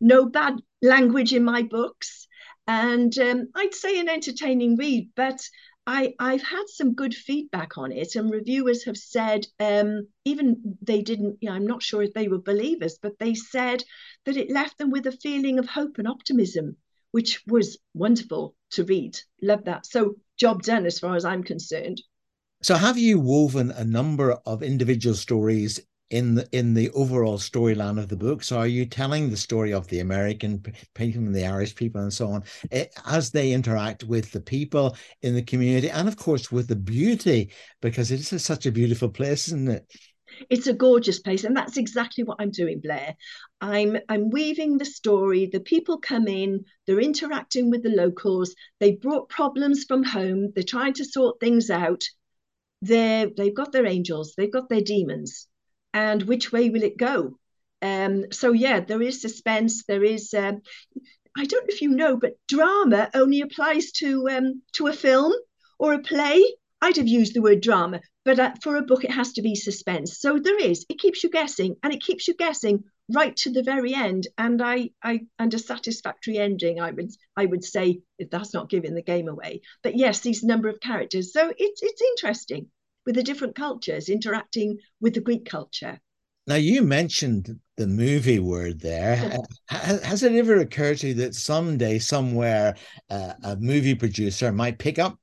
No 0.01 0.27
bad 0.27 0.55
language 0.81 1.33
in 1.35 1.45
my 1.45 1.63
books, 1.63 2.29
and 2.67 3.17
um, 3.19 3.49
I'd 3.55 3.75
say 3.75 3.99
an 3.99 4.09
entertaining 4.09 4.77
read. 4.77 5.11
But 5.17 5.41
I, 5.87 6.15
I've 6.19 6.43
had 6.43 6.65
some 6.69 6.95
good 6.95 7.15
feedback 7.15 7.77
on 7.77 7.93
it, 7.93 8.17
and 8.17 8.31
reviewers 8.31 8.85
have 8.85 8.97
said, 8.97 9.47
um, 9.61 10.09
even 10.25 10.79
they 10.81 11.03
didn't, 11.03 11.39
you 11.41 11.49
know, 11.49 11.55
I'm 11.55 11.67
not 11.67 11.83
sure 11.83 12.03
if 12.03 12.15
they 12.15 12.29
were 12.29 12.41
believers, 12.41 12.99
but 13.01 13.19
they 13.19 13.35
said 13.35 13.85
that 14.25 14.37
it 14.37 14.51
left 14.51 14.79
them 14.79 14.91
with 14.91 15.07
a 15.07 15.13
feeling 15.13 15.59
of 15.59 15.67
hope 15.67 15.99
and 15.99 16.09
optimism, 16.09 16.77
which 17.11 17.43
was 17.47 17.79
wonderful 17.93 18.55
to 18.73 18.85
read. 18.85 19.19
Love 19.43 19.65
that. 19.65 19.85
So, 19.85 20.17
job 20.39 20.63
done 20.63 20.87
as 20.87 20.99
far 20.99 21.17
as 21.17 21.25
I'm 21.25 21.45
concerned. 21.45 22.01
So, 22.63 22.77
have 22.77 22.97
you 22.97 23.21
woven 23.21 23.71
a 23.71 23.85
number 23.85 24.33
of 24.47 24.63
individual 24.63 25.15
stories 25.15 25.81
in 26.15 26.37
the 26.37 26.49
in 26.53 26.75
the 26.75 26.91
overall 26.91 27.39
storyline 27.39 27.99
of 27.99 28.09
the 28.09 28.17
book. 28.17 28.45
So 28.45 28.59
are 28.59 28.69
you 28.69 28.87
telling 28.87 29.31
the 29.31 29.37
story 29.37 29.73
of 29.73 29.89
the 29.89 29.99
American 29.99 30.63
people 30.95 31.21
and 31.21 31.35
the 31.35 31.45
Irish 31.45 31.75
people 31.75 32.03
and 32.03 32.13
so 32.13 32.29
on 32.29 32.45
eh, 32.71 32.87
as 33.07 33.33
they 33.33 33.51
interact 33.51 34.05
with 34.05 34.31
the 34.31 34.41
people 34.41 34.97
in 35.23 35.35
the 35.35 35.43
community 35.43 35.91
and 35.91 36.07
of 36.07 36.17
course 36.17 36.53
with 36.53 36.69
the 36.69 36.77
beauty 36.77 37.51
because 37.83 38.13
it 38.13 38.33
is 38.33 38.45
such 38.45 38.65
a 38.65 38.71
beautiful 38.71 39.09
place, 39.09 39.49
isn't 39.49 39.69
it? 39.69 39.93
It's 40.51 40.69
a 40.69 40.73
gorgeous 40.73 41.19
place, 41.19 41.43
and 41.43 41.57
that's 41.57 41.77
exactly 41.77 42.23
what 42.23 42.39
I'm 42.41 42.51
doing, 42.51 42.81
Blair. 42.81 43.17
I'm 43.61 43.97
I'm 44.09 44.31
weaving 44.31 44.79
the 44.79 44.85
story. 44.85 45.47
The 45.47 45.61
people 45.61 45.99
come 45.99 46.29
in, 46.29 46.65
they're 46.87 47.01
interacting 47.01 47.71
with 47.71 47.83
the 47.83 47.91
locals. 47.91 48.55
They 48.79 48.93
brought 48.93 49.29
problems 49.29 49.85
from 49.85 50.05
home. 50.05 50.53
They're 50.55 50.63
trying 50.63 50.95
to 50.95 51.05
sort 51.05 51.41
things 51.41 51.71
out. 51.71 52.05
They're, 52.83 53.31
they've 53.37 53.55
got 53.55 53.73
their 53.73 53.87
angels, 53.87 54.35
they've 54.37 54.53
got 54.53 54.69
their 54.69 54.83
demons 54.83 55.49
and 55.95 56.25
which 56.25 56.53
way 56.53 56.69
will 56.69 56.83
it 56.83 56.99
go? 56.99 57.39
Um, 57.81 58.33
so 58.33 58.53
yeah, 58.53 58.81
there 58.81 59.01
is 59.01 59.23
suspense. 59.23 59.85
There 59.85 60.05
is. 60.05 60.35
Um, 60.35 60.61
I 61.37 61.45
don't 61.45 61.67
know 61.67 61.75
if 61.75 61.83
you 61.83 61.91
know, 61.91 62.17
but 62.17 62.37
drama 62.49 63.11
only 63.15 63.41
applies 63.41 63.93
to 63.93 64.29
um, 64.29 64.63
to 64.75 64.89
a 64.89 64.93
film 64.93 65.33
or 65.79 65.95
a 65.95 66.01
play. 66.01 66.43
I'd 66.83 66.97
have 66.97 67.09
used 67.09 67.35
the 67.35 67.41
word 67.43 67.63
drama, 67.63 68.01
but 68.25 68.39
uh, 68.39 68.53
for 68.63 68.77
a 68.77 68.83
book, 68.83 69.05
it 69.05 69.11
has 69.11 69.33
to 69.35 69.43
be 69.43 69.55
suspense. 69.55 70.19
So 70.21 70.39
there 70.39 70.59
is. 70.59 70.85
It 70.89 70.99
keeps 70.99 71.25
you 71.25 71.31
guessing, 71.31 71.77
and 71.83 71.95
it 71.95 72.03
keeps 72.03 72.29
you 72.29 72.35
guessing 72.35 72.85
right 73.15 73.35
to 73.37 73.51
the 73.51 73.63
very 73.63 73.95
end. 73.95 74.27
And 74.37 74.61
I, 74.61 74.91
I, 75.03 75.21
and 75.39 75.53
a 75.55 75.59
satisfactory 75.59 76.39
ending. 76.39 76.81
I 76.81 76.91
would, 76.91 77.11
I 77.37 77.47
would 77.47 77.65
say, 77.65 78.01
if 78.19 78.31
that's 78.31 78.53
not 78.53 78.71
giving 78.71 78.95
the 78.95 79.03
game 79.03 79.29
away. 79.29 79.63
But 79.83 79.97
yes, 79.97 80.21
these 80.21 80.43
number 80.43 80.69
of 80.69 80.81
characters. 80.81 81.33
So 81.33 81.53
it's 81.57 81.83
it's 81.83 82.03
interesting 82.03 82.71
with 83.07 83.15
the 83.15 83.23
different 83.23 83.55
cultures 83.55 84.09
interacting 84.09 84.79
with 85.01 85.15
the 85.15 85.21
Greek 85.21 85.45
culture. 85.45 86.01
Now, 86.47 86.57
you 86.57 86.83
mentioned 86.83 87.59
the 87.77 87.87
movie 87.87 88.39
word 88.39 88.79
there. 88.81 89.39
Has 89.71 90.23
it 90.23 90.33
ever 90.33 90.59
occurred 90.59 90.99
to 90.99 91.09
you 91.09 91.15
that 91.15 91.35
someday, 91.35 91.99
somewhere, 91.99 92.77
uh, 93.09 93.33
a 93.43 93.57
movie 93.57 93.95
producer 93.95 94.53
might 94.53 94.79
pick 94.79 94.99
up 94.99 95.19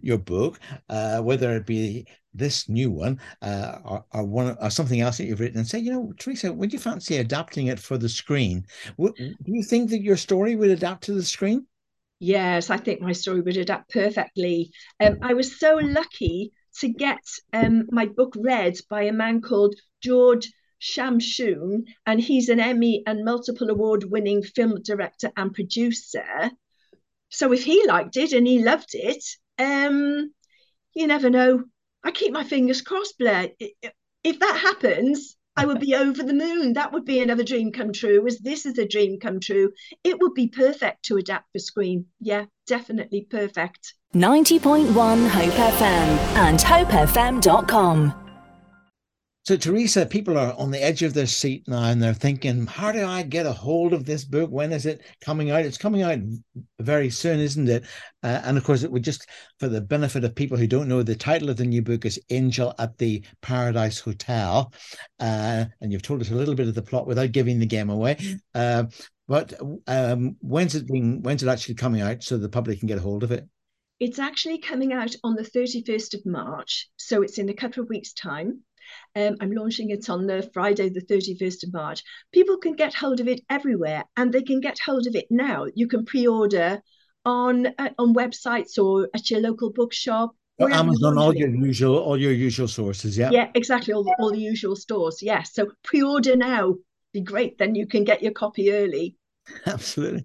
your 0.00 0.18
book, 0.18 0.60
uh, 0.88 1.20
whether 1.20 1.56
it 1.56 1.66
be 1.66 2.06
this 2.32 2.68
new 2.68 2.90
one 2.92 3.18
uh, 3.42 3.78
or, 3.84 4.04
or, 4.12 4.24
one 4.24 4.56
or 4.60 4.70
something 4.70 5.00
else 5.00 5.18
that 5.18 5.24
you've 5.24 5.40
written, 5.40 5.58
and 5.58 5.66
say, 5.66 5.80
you 5.80 5.92
know, 5.92 6.12
Teresa, 6.18 6.52
would 6.52 6.72
you 6.72 6.78
fancy 6.78 7.16
adapting 7.16 7.66
it 7.66 7.80
for 7.80 7.98
the 7.98 8.08
screen? 8.08 8.64
do 8.98 9.12
you 9.46 9.64
think 9.64 9.90
that 9.90 10.02
your 10.02 10.16
story 10.16 10.54
would 10.54 10.70
adapt 10.70 11.04
to 11.04 11.12
the 11.12 11.24
screen? 11.24 11.66
Yes, 12.18 12.70
I 12.70 12.76
think 12.76 13.00
my 13.00 13.12
story 13.12 13.40
would 13.40 13.56
adapt 13.56 13.90
perfectly. 13.90 14.70
Um, 15.00 15.18
I 15.22 15.34
was 15.34 15.58
so 15.58 15.74
lucky 15.82 16.52
to 16.80 16.88
get 16.88 17.22
um, 17.52 17.86
my 17.90 18.06
book 18.06 18.34
read 18.36 18.76
by 18.90 19.02
a 19.02 19.12
man 19.12 19.40
called 19.40 19.74
George 20.02 20.52
Shamshoon, 20.80 21.84
and 22.04 22.20
he's 22.20 22.48
an 22.48 22.60
Emmy 22.60 23.02
and 23.06 23.24
multiple 23.24 23.70
award 23.70 24.04
winning 24.04 24.42
film 24.42 24.82
director 24.82 25.32
and 25.36 25.54
producer. 25.54 26.50
So 27.28 27.52
if 27.52 27.64
he 27.64 27.86
liked 27.86 28.16
it 28.16 28.32
and 28.32 28.46
he 28.46 28.62
loved 28.62 28.90
it, 28.94 29.24
um, 29.58 30.32
you 30.94 31.06
never 31.06 31.30
know. 31.30 31.64
I 32.04 32.10
keep 32.10 32.32
my 32.32 32.44
fingers 32.44 32.82
crossed, 32.82 33.18
Blair. 33.18 33.50
If 34.22 34.38
that 34.38 34.58
happens, 34.60 35.36
I 35.56 35.64
would 35.64 35.80
be 35.80 35.94
over 35.94 36.22
the 36.22 36.34
moon. 36.34 36.74
That 36.74 36.92
would 36.92 37.04
be 37.04 37.20
another 37.20 37.44
dream 37.44 37.72
come 37.72 37.92
true. 37.92 38.26
As 38.26 38.38
this 38.38 38.66
is 38.66 38.78
a 38.78 38.86
dream 38.86 39.18
come 39.18 39.40
true, 39.40 39.72
it 40.04 40.18
would 40.20 40.34
be 40.34 40.48
perfect 40.48 41.04
to 41.06 41.16
adapt 41.16 41.50
for 41.52 41.58
screen. 41.58 42.06
Yeah, 42.20 42.44
definitely 42.66 43.26
perfect. 43.30 43.94
90.1 44.14 45.28
Hope 45.28 45.52
FM 45.52 46.08
and 46.36 46.58
hopefm.com. 46.58 48.25
So, 49.46 49.56
Teresa, 49.56 50.04
people 50.04 50.36
are 50.38 50.54
on 50.58 50.72
the 50.72 50.82
edge 50.82 51.04
of 51.04 51.14
their 51.14 51.28
seat 51.28 51.68
now 51.68 51.84
and 51.84 52.02
they're 52.02 52.12
thinking, 52.12 52.66
how 52.66 52.90
do 52.90 53.06
I 53.06 53.22
get 53.22 53.46
a 53.46 53.52
hold 53.52 53.92
of 53.92 54.04
this 54.04 54.24
book? 54.24 54.50
When 54.50 54.72
is 54.72 54.86
it 54.86 55.02
coming 55.20 55.52
out? 55.52 55.64
It's 55.64 55.78
coming 55.78 56.02
out 56.02 56.18
very 56.80 57.10
soon, 57.10 57.38
isn't 57.38 57.68
it? 57.68 57.84
Uh, 58.24 58.40
and 58.42 58.58
of 58.58 58.64
course, 58.64 58.82
it 58.82 58.90
would 58.90 59.04
just, 59.04 59.24
for 59.60 59.68
the 59.68 59.80
benefit 59.80 60.24
of 60.24 60.34
people 60.34 60.58
who 60.58 60.66
don't 60.66 60.88
know, 60.88 61.04
the 61.04 61.14
title 61.14 61.48
of 61.48 61.58
the 61.58 61.64
new 61.64 61.80
book 61.80 62.04
is 62.04 62.18
Angel 62.30 62.74
at 62.80 62.98
the 62.98 63.24
Paradise 63.40 64.00
Hotel. 64.00 64.72
Uh, 65.20 65.66
and 65.80 65.92
you've 65.92 66.02
told 66.02 66.22
us 66.22 66.32
a 66.32 66.34
little 66.34 66.56
bit 66.56 66.66
of 66.66 66.74
the 66.74 66.82
plot 66.82 67.06
without 67.06 67.30
giving 67.30 67.60
the 67.60 67.66
game 67.66 67.88
away. 67.88 68.18
Uh, 68.52 68.82
but 69.28 69.52
um, 69.86 70.34
when's 70.40 70.74
it 70.74 70.88
being, 70.88 71.22
when's 71.22 71.44
it 71.44 71.48
actually 71.48 71.74
coming 71.76 72.00
out 72.00 72.20
so 72.24 72.36
the 72.36 72.48
public 72.48 72.80
can 72.80 72.88
get 72.88 72.98
a 72.98 73.02
hold 73.02 73.22
of 73.22 73.30
it? 73.30 73.46
It's 74.00 74.18
actually 74.18 74.58
coming 74.58 74.92
out 74.92 75.14
on 75.22 75.36
the 75.36 75.44
31st 75.44 76.14
of 76.14 76.26
March. 76.26 76.88
So 76.96 77.22
it's 77.22 77.38
in 77.38 77.48
a 77.48 77.54
couple 77.54 77.84
of 77.84 77.88
weeks' 77.88 78.12
time. 78.12 78.62
Um, 79.14 79.36
I'm 79.40 79.52
launching 79.52 79.90
it 79.90 80.08
on 80.10 80.26
the 80.26 80.48
Friday, 80.52 80.88
the 80.88 81.00
31st 81.00 81.64
of 81.64 81.72
March. 81.72 82.02
People 82.32 82.58
can 82.58 82.74
get 82.74 82.94
hold 82.94 83.20
of 83.20 83.28
it 83.28 83.40
everywhere, 83.48 84.04
and 84.16 84.32
they 84.32 84.42
can 84.42 84.60
get 84.60 84.78
hold 84.84 85.06
of 85.06 85.14
it 85.14 85.26
now. 85.30 85.66
You 85.74 85.88
can 85.88 86.04
pre-order 86.04 86.80
on 87.24 87.66
uh, 87.78 87.90
on 87.98 88.14
websites 88.14 88.78
or 88.78 89.08
at 89.14 89.30
your 89.30 89.40
local 89.40 89.72
bookshop. 89.72 90.30
Or 90.58 90.70
Amazon, 90.70 91.18
all 91.18 91.36
your 91.36 91.50
usual, 91.50 91.98
all 91.98 92.18
your 92.18 92.32
usual 92.32 92.68
sources. 92.68 93.18
Yeah. 93.18 93.30
Yeah, 93.30 93.50
exactly. 93.54 93.92
All 93.92 94.04
the, 94.04 94.16
all 94.18 94.30
the 94.30 94.38
usual 94.38 94.74
stores. 94.74 95.18
Yes. 95.20 95.52
Yeah. 95.56 95.64
So 95.64 95.72
pre-order 95.84 96.34
now. 96.36 96.76
Be 97.12 97.20
great. 97.20 97.58
Then 97.58 97.74
you 97.74 97.86
can 97.86 98.04
get 98.04 98.22
your 98.22 98.32
copy 98.32 98.72
early. 98.72 99.16
Absolutely. 99.66 100.24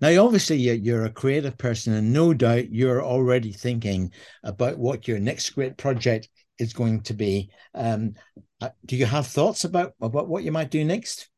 Now, 0.00 0.24
obviously, 0.24 0.56
you're 0.56 1.04
a 1.04 1.10
creative 1.10 1.56
person, 1.58 1.94
and 1.94 2.12
no 2.12 2.34
doubt 2.34 2.70
you're 2.70 3.02
already 3.02 3.52
thinking 3.52 4.12
about 4.42 4.78
what 4.78 5.08
your 5.08 5.18
next 5.18 5.50
great 5.50 5.76
project 5.76 6.28
is 6.58 6.72
going 6.72 7.02
to 7.02 7.14
be. 7.14 7.50
Um, 7.74 8.14
uh, 8.60 8.70
do 8.84 8.96
you 8.96 9.06
have 9.06 9.26
thoughts 9.26 9.64
about 9.64 9.94
about 10.00 10.28
what 10.28 10.44
you 10.44 10.52
might 10.52 10.70
do 10.70 10.84
next? 10.84 11.28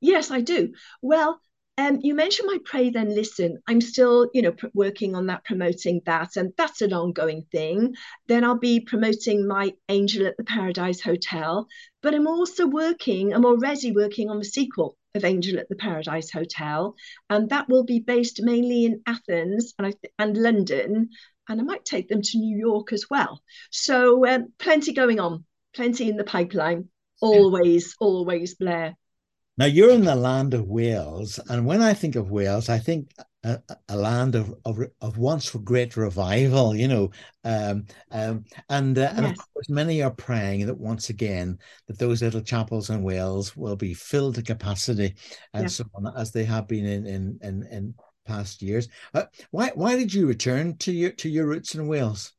Yes, 0.00 0.30
I 0.30 0.40
do. 0.40 0.72
Well, 1.02 1.40
um, 1.78 2.00
you 2.02 2.14
mentioned 2.14 2.48
my 2.50 2.58
pray 2.64 2.90
then 2.90 3.14
listen. 3.14 3.58
I'm 3.68 3.80
still, 3.80 4.28
you 4.34 4.42
know, 4.42 4.50
pr- 4.50 4.66
working 4.74 5.14
on 5.14 5.26
that, 5.26 5.44
promoting 5.44 6.00
that, 6.06 6.36
and 6.36 6.52
that's 6.56 6.82
an 6.82 6.92
ongoing 6.92 7.46
thing. 7.52 7.94
Then 8.26 8.42
I'll 8.42 8.58
be 8.58 8.80
promoting 8.80 9.46
my 9.46 9.72
Angel 9.88 10.26
at 10.26 10.36
the 10.36 10.44
Paradise 10.44 11.00
Hotel, 11.00 11.68
but 12.02 12.14
I'm 12.14 12.26
also 12.26 12.66
working. 12.66 13.32
I'm 13.32 13.44
already 13.44 13.92
working 13.92 14.28
on 14.28 14.38
the 14.38 14.44
sequel 14.44 14.96
of 15.14 15.24
Angel 15.24 15.60
at 15.60 15.68
the 15.68 15.76
Paradise 15.76 16.32
Hotel, 16.32 16.96
and 17.30 17.48
that 17.50 17.68
will 17.68 17.84
be 17.84 18.00
based 18.00 18.42
mainly 18.42 18.84
in 18.84 19.00
Athens 19.06 19.72
and 19.78 19.86
th- 19.86 20.12
and 20.18 20.36
London, 20.36 21.10
and 21.48 21.60
I 21.60 21.64
might 21.64 21.84
take 21.84 22.08
them 22.08 22.22
to 22.22 22.38
New 22.38 22.56
York 22.56 22.92
as 22.92 23.06
well. 23.10 23.42
So 23.70 24.26
um, 24.26 24.52
plenty 24.58 24.92
going 24.92 25.20
on, 25.20 25.44
plenty 25.74 26.08
in 26.08 26.16
the 26.16 26.24
pipeline. 26.24 26.88
Always, 27.20 27.96
always, 27.98 28.54
Blair. 28.54 28.96
Now 29.56 29.66
you're 29.66 29.90
in 29.90 30.04
the 30.04 30.14
land 30.14 30.54
of 30.54 30.68
Wales, 30.68 31.40
and 31.48 31.66
when 31.66 31.82
I 31.82 31.92
think 31.92 32.14
of 32.14 32.30
Wales, 32.30 32.68
I 32.68 32.78
think 32.78 33.10
a, 33.42 33.60
a 33.88 33.96
land 33.96 34.34
of, 34.34 34.54
of, 34.64 34.78
of 35.00 35.18
once 35.18 35.50
great 35.50 35.96
revival. 35.96 36.76
You 36.76 36.88
know, 36.88 37.10
um, 37.42 37.86
um, 38.12 38.44
and 38.68 38.96
uh, 38.96 39.00
yes. 39.00 39.14
and 39.16 39.26
of 39.26 39.36
course 39.36 39.68
many 39.68 40.02
are 40.02 40.12
praying 40.12 40.66
that 40.66 40.78
once 40.78 41.10
again 41.10 41.58
that 41.88 41.98
those 41.98 42.22
little 42.22 42.40
chapels 42.40 42.90
in 42.90 43.02
Wales 43.02 43.56
will 43.56 43.76
be 43.76 43.94
filled 43.94 44.36
to 44.36 44.42
capacity, 44.42 45.16
and 45.54 45.70
so 45.70 45.84
on 45.94 46.06
as 46.16 46.30
they 46.30 46.44
have 46.44 46.68
been 46.68 46.86
in 46.86 47.06
in 47.06 47.38
in, 47.42 47.62
in 47.70 47.94
past 48.28 48.62
years. 48.62 48.88
Uh, 49.14 49.24
why 49.50 49.72
why 49.74 49.96
did 49.96 50.12
you 50.12 50.26
return 50.26 50.76
to 50.78 50.92
your 50.92 51.10
to 51.12 51.28
your 51.28 51.46
roots 51.46 51.74
in 51.74 51.88
Wales? 51.88 52.32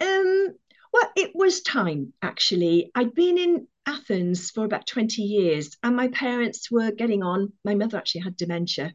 Um, 0.00 0.48
well, 0.92 1.10
it 1.16 1.32
was 1.34 1.60
time 1.62 2.12
actually. 2.22 2.90
I'd 2.94 3.14
been 3.14 3.36
in 3.36 3.66
Athens 3.86 4.50
for 4.50 4.64
about 4.64 4.86
20 4.86 5.22
years, 5.22 5.76
and 5.82 5.96
my 5.96 6.08
parents 6.08 6.70
were 6.70 6.90
getting 6.92 7.22
on. 7.22 7.52
My 7.64 7.74
mother 7.74 7.98
actually 7.98 8.22
had 8.22 8.36
dementia, 8.36 8.94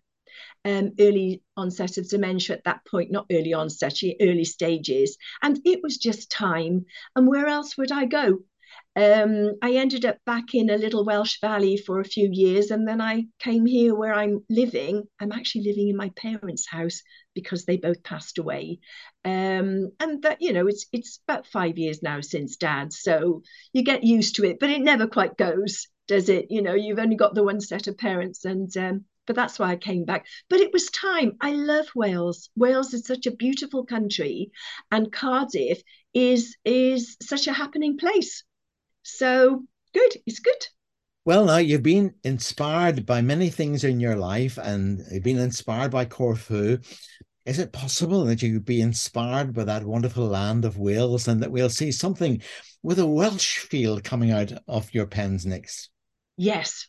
um, 0.65 0.91
early 0.99 1.41
onset 1.57 1.97
of 1.97 2.09
dementia 2.09 2.55
at 2.55 2.63
that 2.65 2.85
point, 2.89 3.11
not 3.11 3.25
early 3.31 3.53
onset, 3.53 3.99
early 4.21 4.45
stages. 4.45 5.17
And 5.41 5.59
it 5.65 5.81
was 5.83 5.97
just 5.97 6.31
time. 6.31 6.85
And 7.15 7.27
where 7.27 7.47
else 7.47 7.77
would 7.77 7.91
I 7.91 8.05
go? 8.05 8.39
Um, 8.95 9.53
I 9.63 9.73
ended 9.73 10.05
up 10.05 10.17
back 10.23 10.53
in 10.53 10.69
a 10.69 10.77
little 10.77 11.03
Welsh 11.03 11.39
valley 11.41 11.77
for 11.77 11.99
a 11.99 12.05
few 12.05 12.29
years, 12.31 12.69
and 12.69 12.87
then 12.87 13.01
I 13.01 13.25
came 13.39 13.65
here 13.65 13.95
where 13.95 14.13
I'm 14.13 14.45
living. 14.49 15.03
I'm 15.19 15.31
actually 15.31 15.63
living 15.63 15.89
in 15.89 15.97
my 15.97 16.09
parents' 16.15 16.67
house 16.67 17.01
because 17.33 17.65
they 17.65 17.77
both 17.77 18.03
passed 18.03 18.37
away, 18.37 18.79
um, 19.25 19.91
and 19.99 20.21
that 20.21 20.41
you 20.41 20.53
know 20.53 20.67
it's 20.67 20.85
it's 20.91 21.19
about 21.27 21.47
five 21.47 21.79
years 21.79 22.03
now 22.03 22.21
since 22.21 22.57
Dad, 22.57 22.93
so 22.93 23.41
you 23.73 23.83
get 23.83 24.03
used 24.03 24.35
to 24.35 24.45
it, 24.45 24.59
but 24.59 24.69
it 24.69 24.81
never 24.81 25.07
quite 25.07 25.37
goes, 25.37 25.87
does 26.07 26.29
it? 26.29 26.47
You 26.51 26.61
know, 26.61 26.75
you've 26.75 26.99
only 26.99 27.15
got 27.15 27.33
the 27.33 27.43
one 27.43 27.61
set 27.61 27.87
of 27.87 27.97
parents, 27.97 28.45
and 28.45 28.75
um, 28.77 29.05
but 29.25 29.35
that's 29.35 29.57
why 29.57 29.71
I 29.71 29.75
came 29.77 30.05
back. 30.05 30.27
But 30.49 30.59
it 30.59 30.71
was 30.71 30.85
time. 30.91 31.37
I 31.41 31.53
love 31.53 31.87
Wales. 31.95 32.51
Wales 32.55 32.93
is 32.93 33.07
such 33.07 33.25
a 33.25 33.31
beautiful 33.31 33.85
country, 33.85 34.51
and 34.91 35.11
Cardiff 35.11 35.81
is 36.13 36.55
is 36.63 37.17
such 37.23 37.47
a 37.47 37.53
happening 37.53 37.97
place 37.97 38.43
so 39.03 39.63
good, 39.93 40.13
it's 40.25 40.39
good. 40.39 40.67
Well, 41.25 41.45
now 41.45 41.57
you've 41.57 41.83
been 41.83 42.15
inspired 42.23 43.05
by 43.05 43.21
many 43.21 43.49
things 43.49 43.85
in 43.85 44.01
your 44.01 44.17
life 44.17 44.57
and 44.57 45.01
you've 45.09 45.23
been 45.23 45.39
inspired 45.39 45.91
by 45.91 46.03
Corfu. 46.05 46.79
Is 47.45 47.59
it 47.59 47.71
possible 47.71 48.25
that 48.25 48.41
you'd 48.41 48.65
be 48.65 48.81
inspired 48.81 49.53
by 49.53 49.63
that 49.65 49.85
wonderful 49.85 50.27
land 50.27 50.65
of 50.65 50.77
Wales 50.77 51.27
and 51.27 51.41
that 51.41 51.51
we'll 51.51 51.69
see 51.69 51.91
something 51.91 52.41
with 52.81 52.99
a 52.99 53.07
Welsh 53.07 53.59
feel 53.59 54.01
coming 54.01 54.31
out 54.31 54.51
of 54.67 54.93
your 54.93 55.05
pens 55.05 55.45
next? 55.45 55.89
Yes. 56.35 56.87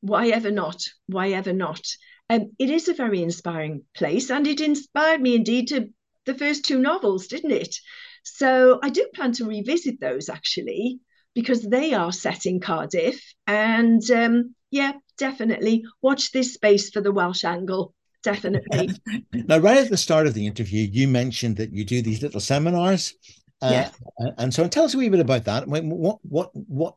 Why 0.00 0.28
ever 0.28 0.50
not? 0.50 0.82
Why 1.06 1.30
ever 1.30 1.52
not? 1.52 1.82
Um, 2.28 2.52
it 2.58 2.70
is 2.70 2.88
a 2.88 2.94
very 2.94 3.22
inspiring 3.22 3.84
place 3.94 4.30
and 4.30 4.46
it 4.46 4.60
inspired 4.60 5.20
me 5.20 5.36
indeed 5.36 5.68
to 5.68 5.90
the 6.26 6.34
first 6.34 6.64
two 6.64 6.78
novels, 6.78 7.28
didn't 7.28 7.52
it? 7.52 7.76
So 8.24 8.80
I 8.82 8.90
do 8.90 9.08
plan 9.14 9.32
to 9.34 9.46
revisit 9.46 10.00
those 10.00 10.28
actually 10.28 11.00
because 11.34 11.62
they 11.62 11.94
are 11.94 12.12
set 12.12 12.46
in 12.46 12.60
Cardiff. 12.60 13.22
And 13.46 14.08
um, 14.10 14.54
yeah, 14.70 14.92
definitely 15.18 15.84
watch 16.02 16.32
this 16.32 16.54
space 16.54 16.90
for 16.90 17.00
the 17.00 17.12
Welsh 17.12 17.44
angle. 17.44 17.94
Definitely. 18.22 18.90
now, 19.32 19.58
right 19.58 19.78
at 19.78 19.88
the 19.88 19.96
start 19.96 20.26
of 20.26 20.34
the 20.34 20.46
interview, 20.46 20.86
you 20.90 21.08
mentioned 21.08 21.56
that 21.56 21.72
you 21.72 21.84
do 21.84 22.02
these 22.02 22.22
little 22.22 22.40
seminars. 22.40 23.14
Uh, 23.62 23.70
yes. 23.70 23.94
And 24.38 24.52
so 24.52 24.68
tell 24.68 24.84
us 24.84 24.94
a 24.94 24.98
wee 24.98 25.08
bit 25.08 25.20
about 25.20 25.44
that. 25.44 25.66
What, 25.66 25.84
what, 25.84 26.50
what, 26.52 26.94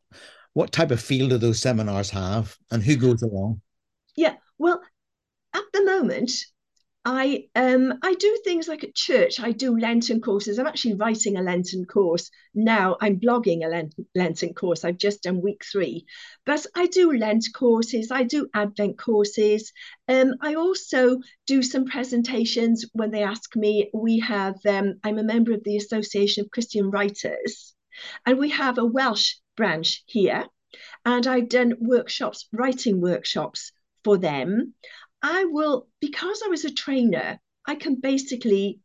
what 0.52 0.72
type 0.72 0.90
of 0.90 1.00
field 1.00 1.30
do 1.30 1.38
those 1.38 1.60
seminars 1.60 2.10
have 2.10 2.56
and 2.70 2.82
who 2.82 2.96
goes 2.96 3.22
along? 3.22 3.60
Yeah, 4.16 4.34
well, 4.58 4.80
at 5.52 5.64
the 5.72 5.84
moment, 5.84 6.32
I 7.06 7.48
um 7.54 7.92
I 8.02 8.14
do 8.14 8.38
things 8.44 8.66
like 8.66 8.82
at 8.82 8.94
church. 8.94 9.38
I 9.38 9.52
do 9.52 9.78
Lenten 9.78 10.22
courses. 10.22 10.58
I'm 10.58 10.66
actually 10.66 10.94
writing 10.94 11.36
a 11.36 11.42
Lenten 11.42 11.84
course 11.84 12.30
now. 12.54 12.96
I'm 12.98 13.20
blogging 13.20 13.62
a 13.62 13.90
Lenten 14.14 14.54
course. 14.54 14.84
I've 14.84 14.96
just 14.96 15.22
done 15.22 15.42
week 15.42 15.62
three, 15.70 16.06
but 16.46 16.64
I 16.74 16.86
do 16.86 17.12
Lent 17.12 17.46
courses. 17.54 18.10
I 18.10 18.22
do 18.22 18.48
Advent 18.54 18.96
courses. 18.96 19.70
Um, 20.08 20.34
I 20.40 20.54
also 20.54 21.20
do 21.46 21.62
some 21.62 21.84
presentations 21.84 22.86
when 22.94 23.10
they 23.10 23.22
ask 23.22 23.54
me. 23.54 23.90
We 23.92 24.20
have 24.20 24.56
um, 24.66 24.94
I'm 25.04 25.18
a 25.18 25.22
member 25.22 25.52
of 25.52 25.62
the 25.62 25.76
Association 25.76 26.44
of 26.44 26.50
Christian 26.50 26.90
Writers, 26.90 27.74
and 28.24 28.38
we 28.38 28.48
have 28.50 28.78
a 28.78 28.84
Welsh 28.84 29.34
branch 29.56 30.04
here, 30.06 30.46
and 31.04 31.26
I've 31.26 31.50
done 31.50 31.74
workshops, 31.80 32.48
writing 32.50 33.02
workshops 33.02 33.72
for 34.04 34.16
them. 34.16 34.74
I 35.26 35.46
will, 35.46 35.88
because 36.02 36.42
I 36.44 36.48
was 36.48 36.66
a 36.66 36.70
trainer, 36.70 37.40
I 37.66 37.76
can 37.76 37.94
basically, 37.94 38.80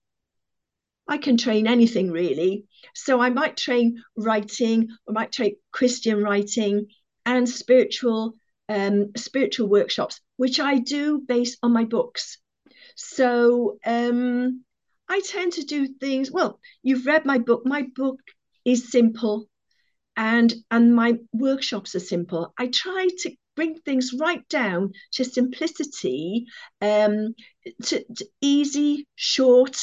I 1.05 1.17
can 1.17 1.35
train 1.35 1.67
anything 1.67 2.11
really. 2.11 2.63
So 2.95 3.19
I 3.19 3.29
might 3.29 3.57
train 3.57 4.01
writing, 4.15 4.87
I 5.07 5.11
might 5.11 5.33
train 5.33 5.57
Christian 5.73 6.23
writing 6.23 6.87
and 7.25 7.47
spiritual, 7.47 8.35
um, 8.69 9.11
spiritual 9.17 9.67
workshops, 9.67 10.21
which 10.37 10.61
I 10.61 10.77
do 10.77 11.19
based 11.19 11.57
on 11.61 11.73
my 11.73 11.83
books. 11.83 12.37
So 12.95 13.77
um, 13.85 14.63
I 15.09 15.19
tend 15.19 15.53
to 15.53 15.63
do 15.63 15.87
things. 15.87 16.31
Well, 16.31 16.61
you've 16.83 17.05
read 17.05 17.25
my 17.25 17.39
book. 17.39 17.63
My 17.65 17.85
book 17.93 18.21
is 18.63 18.89
simple, 18.89 19.49
and 20.15 20.53
and 20.71 20.95
my 20.95 21.17
workshops 21.33 21.95
are 21.95 21.99
simple. 22.13 22.53
I 22.57 22.67
try 22.67 23.09
to 23.23 23.35
bring 23.59 23.75
things 23.75 24.13
right 24.17 24.47
down 24.47 24.93
to 25.11 25.25
simplicity, 25.25 26.45
um, 26.79 27.35
to, 27.83 28.05
to 28.15 28.25
easy, 28.39 29.05
short, 29.15 29.75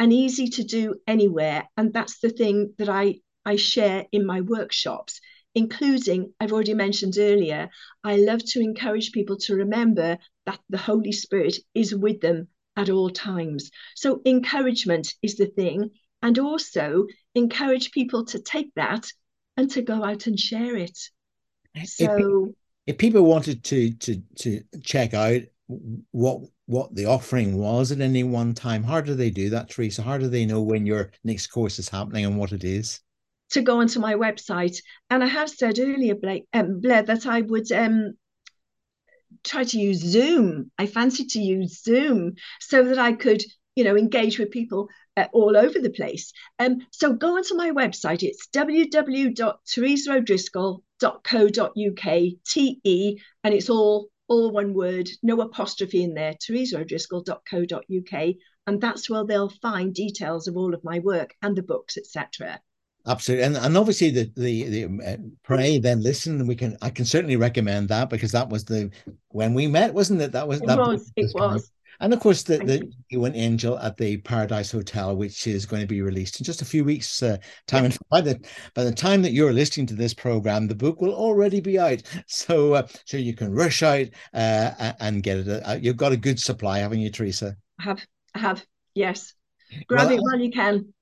and 0.00 0.12
easy 0.12 0.48
to 0.48 0.64
do 0.64 0.96
anywhere. 1.06 1.62
And 1.76 1.92
that's 1.92 2.18
the 2.18 2.30
thing 2.30 2.74
that 2.78 2.88
I, 2.88 3.20
I 3.44 3.54
share 3.54 4.04
in 4.10 4.26
my 4.26 4.40
workshops, 4.40 5.20
including, 5.54 6.34
I've 6.40 6.52
already 6.52 6.74
mentioned 6.74 7.18
earlier, 7.18 7.68
I 8.02 8.16
love 8.16 8.44
to 8.46 8.60
encourage 8.60 9.12
people 9.12 9.36
to 9.44 9.54
remember 9.54 10.18
that 10.46 10.58
the 10.68 10.78
Holy 10.78 11.12
Spirit 11.12 11.56
is 11.72 11.94
with 11.94 12.20
them 12.20 12.48
at 12.76 12.90
all 12.90 13.10
times. 13.10 13.70
So, 13.94 14.22
encouragement 14.26 15.14
is 15.22 15.36
the 15.36 15.46
thing. 15.46 15.90
And 16.20 16.36
also 16.38 17.06
encourage 17.36 17.92
people 17.92 18.24
to 18.26 18.40
take 18.40 18.74
that 18.74 19.06
and 19.56 19.70
to 19.70 19.82
go 19.82 20.02
out 20.02 20.26
and 20.26 20.38
share 20.38 20.76
it. 20.76 20.98
So 21.86 22.54
if, 22.90 22.98
people 22.98 23.22
wanted 23.22 23.64
to 23.64 23.92
to 23.92 24.22
to 24.36 24.62
check 24.82 25.14
out 25.14 25.42
what 26.10 26.40
what 26.66 26.94
the 26.94 27.06
offering 27.06 27.58
was 27.58 27.90
at 27.90 28.00
any 28.00 28.22
one 28.22 28.54
time, 28.54 28.82
how 28.82 29.00
do 29.00 29.14
they 29.14 29.30
do 29.30 29.50
that, 29.50 29.70
Teresa? 29.70 30.02
How 30.02 30.18
do 30.18 30.28
they 30.28 30.46
know 30.46 30.62
when 30.62 30.86
your 30.86 31.10
next 31.24 31.48
course 31.48 31.78
is 31.78 31.88
happening 31.88 32.24
and 32.24 32.38
what 32.38 32.52
it 32.52 32.64
is? 32.64 33.00
To 33.50 33.62
go 33.62 33.80
onto 33.80 33.98
my 33.98 34.14
website, 34.14 34.80
and 35.10 35.24
I 35.24 35.26
have 35.26 35.50
said 35.50 35.78
earlier, 35.80 36.14
Blake, 36.14 36.46
um, 36.52 36.80
Blair, 36.80 37.02
that 37.02 37.26
I 37.26 37.40
would 37.40 37.72
um, 37.72 38.14
try 39.42 39.64
to 39.64 39.78
use 39.78 39.98
Zoom. 39.98 40.70
I 40.78 40.86
fancy 40.86 41.24
to 41.24 41.40
use 41.40 41.82
Zoom 41.82 42.34
so 42.60 42.84
that 42.84 42.98
I 42.98 43.12
could, 43.12 43.42
you 43.74 43.82
know, 43.82 43.96
engage 43.96 44.38
with 44.38 44.52
people 44.52 44.88
uh, 45.16 45.26
all 45.32 45.56
over 45.56 45.80
the 45.80 45.90
place. 45.90 46.32
Um, 46.58 46.86
so 46.92 47.12
go 47.12 47.36
onto 47.36 47.56
my 47.56 47.70
website. 47.70 48.22
It's 48.22 48.46
www.teresaodriscoll.co.uk, 51.00 52.32
T 52.46 52.80
E, 52.84 53.18
and 53.44 53.54
it's 53.54 53.70
all 53.70 54.08
all 54.28 54.52
one 54.52 54.74
word, 54.74 55.08
no 55.22 55.40
apostrophe 55.40 56.04
in 56.04 56.14
there. 56.14 56.34
teresaodriscoll.co.uk, 56.34 58.34
and 58.66 58.80
that's 58.80 59.10
where 59.10 59.24
they'll 59.24 59.48
find 59.48 59.92
details 59.92 60.46
of 60.46 60.56
all 60.56 60.72
of 60.72 60.84
my 60.84 61.00
work 61.00 61.34
and 61.42 61.56
the 61.56 61.62
books, 61.62 61.96
etc. 61.96 62.60
Absolutely, 63.06 63.46
and 63.46 63.56
and 63.56 63.76
obviously 63.76 64.10
the 64.10 64.30
the 64.36 64.64
the 64.64 64.84
uh, 65.04 65.16
pray 65.42 65.78
then 65.78 66.02
listen. 66.02 66.46
We 66.46 66.54
can 66.54 66.76
I 66.82 66.90
can 66.90 67.06
certainly 67.06 67.36
recommend 67.36 67.88
that 67.88 68.10
because 68.10 68.32
that 68.32 68.50
was 68.50 68.64
the 68.64 68.90
when 69.28 69.54
we 69.54 69.66
met, 69.66 69.94
wasn't 69.94 70.20
it? 70.20 70.32
That 70.32 70.46
was 70.46 70.60
it 70.60 70.66
that 70.66 70.78
was 70.78 71.10
it 71.16 71.30
was. 71.34 71.72
And 72.00 72.12
of 72.14 72.20
course, 72.20 72.42
the 72.42 72.58
the 72.58 72.92
you 73.10 73.24
an 73.24 73.34
angel 73.34 73.78
at 73.78 73.96
the 73.96 74.16
Paradise 74.18 74.72
Hotel, 74.72 75.14
which 75.14 75.46
is 75.46 75.66
going 75.66 75.82
to 75.82 75.86
be 75.86 76.00
released 76.00 76.40
in 76.40 76.44
just 76.44 76.62
a 76.62 76.64
few 76.64 76.82
weeks' 76.84 77.22
uh, 77.22 77.36
time. 77.66 77.84
And 77.84 77.98
by 78.10 78.20
the 78.22 78.40
by 78.74 78.84
the 78.84 78.92
time 78.92 79.22
that 79.22 79.32
you're 79.32 79.52
listening 79.52 79.86
to 79.88 79.94
this 79.94 80.14
program, 80.14 80.66
the 80.66 80.74
book 80.74 81.00
will 81.00 81.14
already 81.14 81.60
be 81.60 81.78
out. 81.78 82.02
So 82.26 82.74
uh, 82.74 82.86
so 83.04 83.16
you 83.16 83.34
can 83.34 83.54
rush 83.54 83.82
out 83.82 84.06
uh, 84.32 84.92
and 85.00 85.22
get 85.22 85.38
it. 85.38 85.62
Uh, 85.64 85.78
you've 85.80 85.96
got 85.96 86.12
a 86.12 86.16
good 86.16 86.40
supply, 86.40 86.78
haven't 86.78 87.00
you, 87.00 87.10
Teresa? 87.10 87.56
I 87.78 87.84
have. 87.84 88.06
I 88.34 88.38
have. 88.38 88.64
Yes. 88.94 89.34
Grab 89.86 90.08
well, 90.08 90.18
it 90.18 90.20
while 90.20 90.40
you 90.40 90.50
can. 90.50 90.92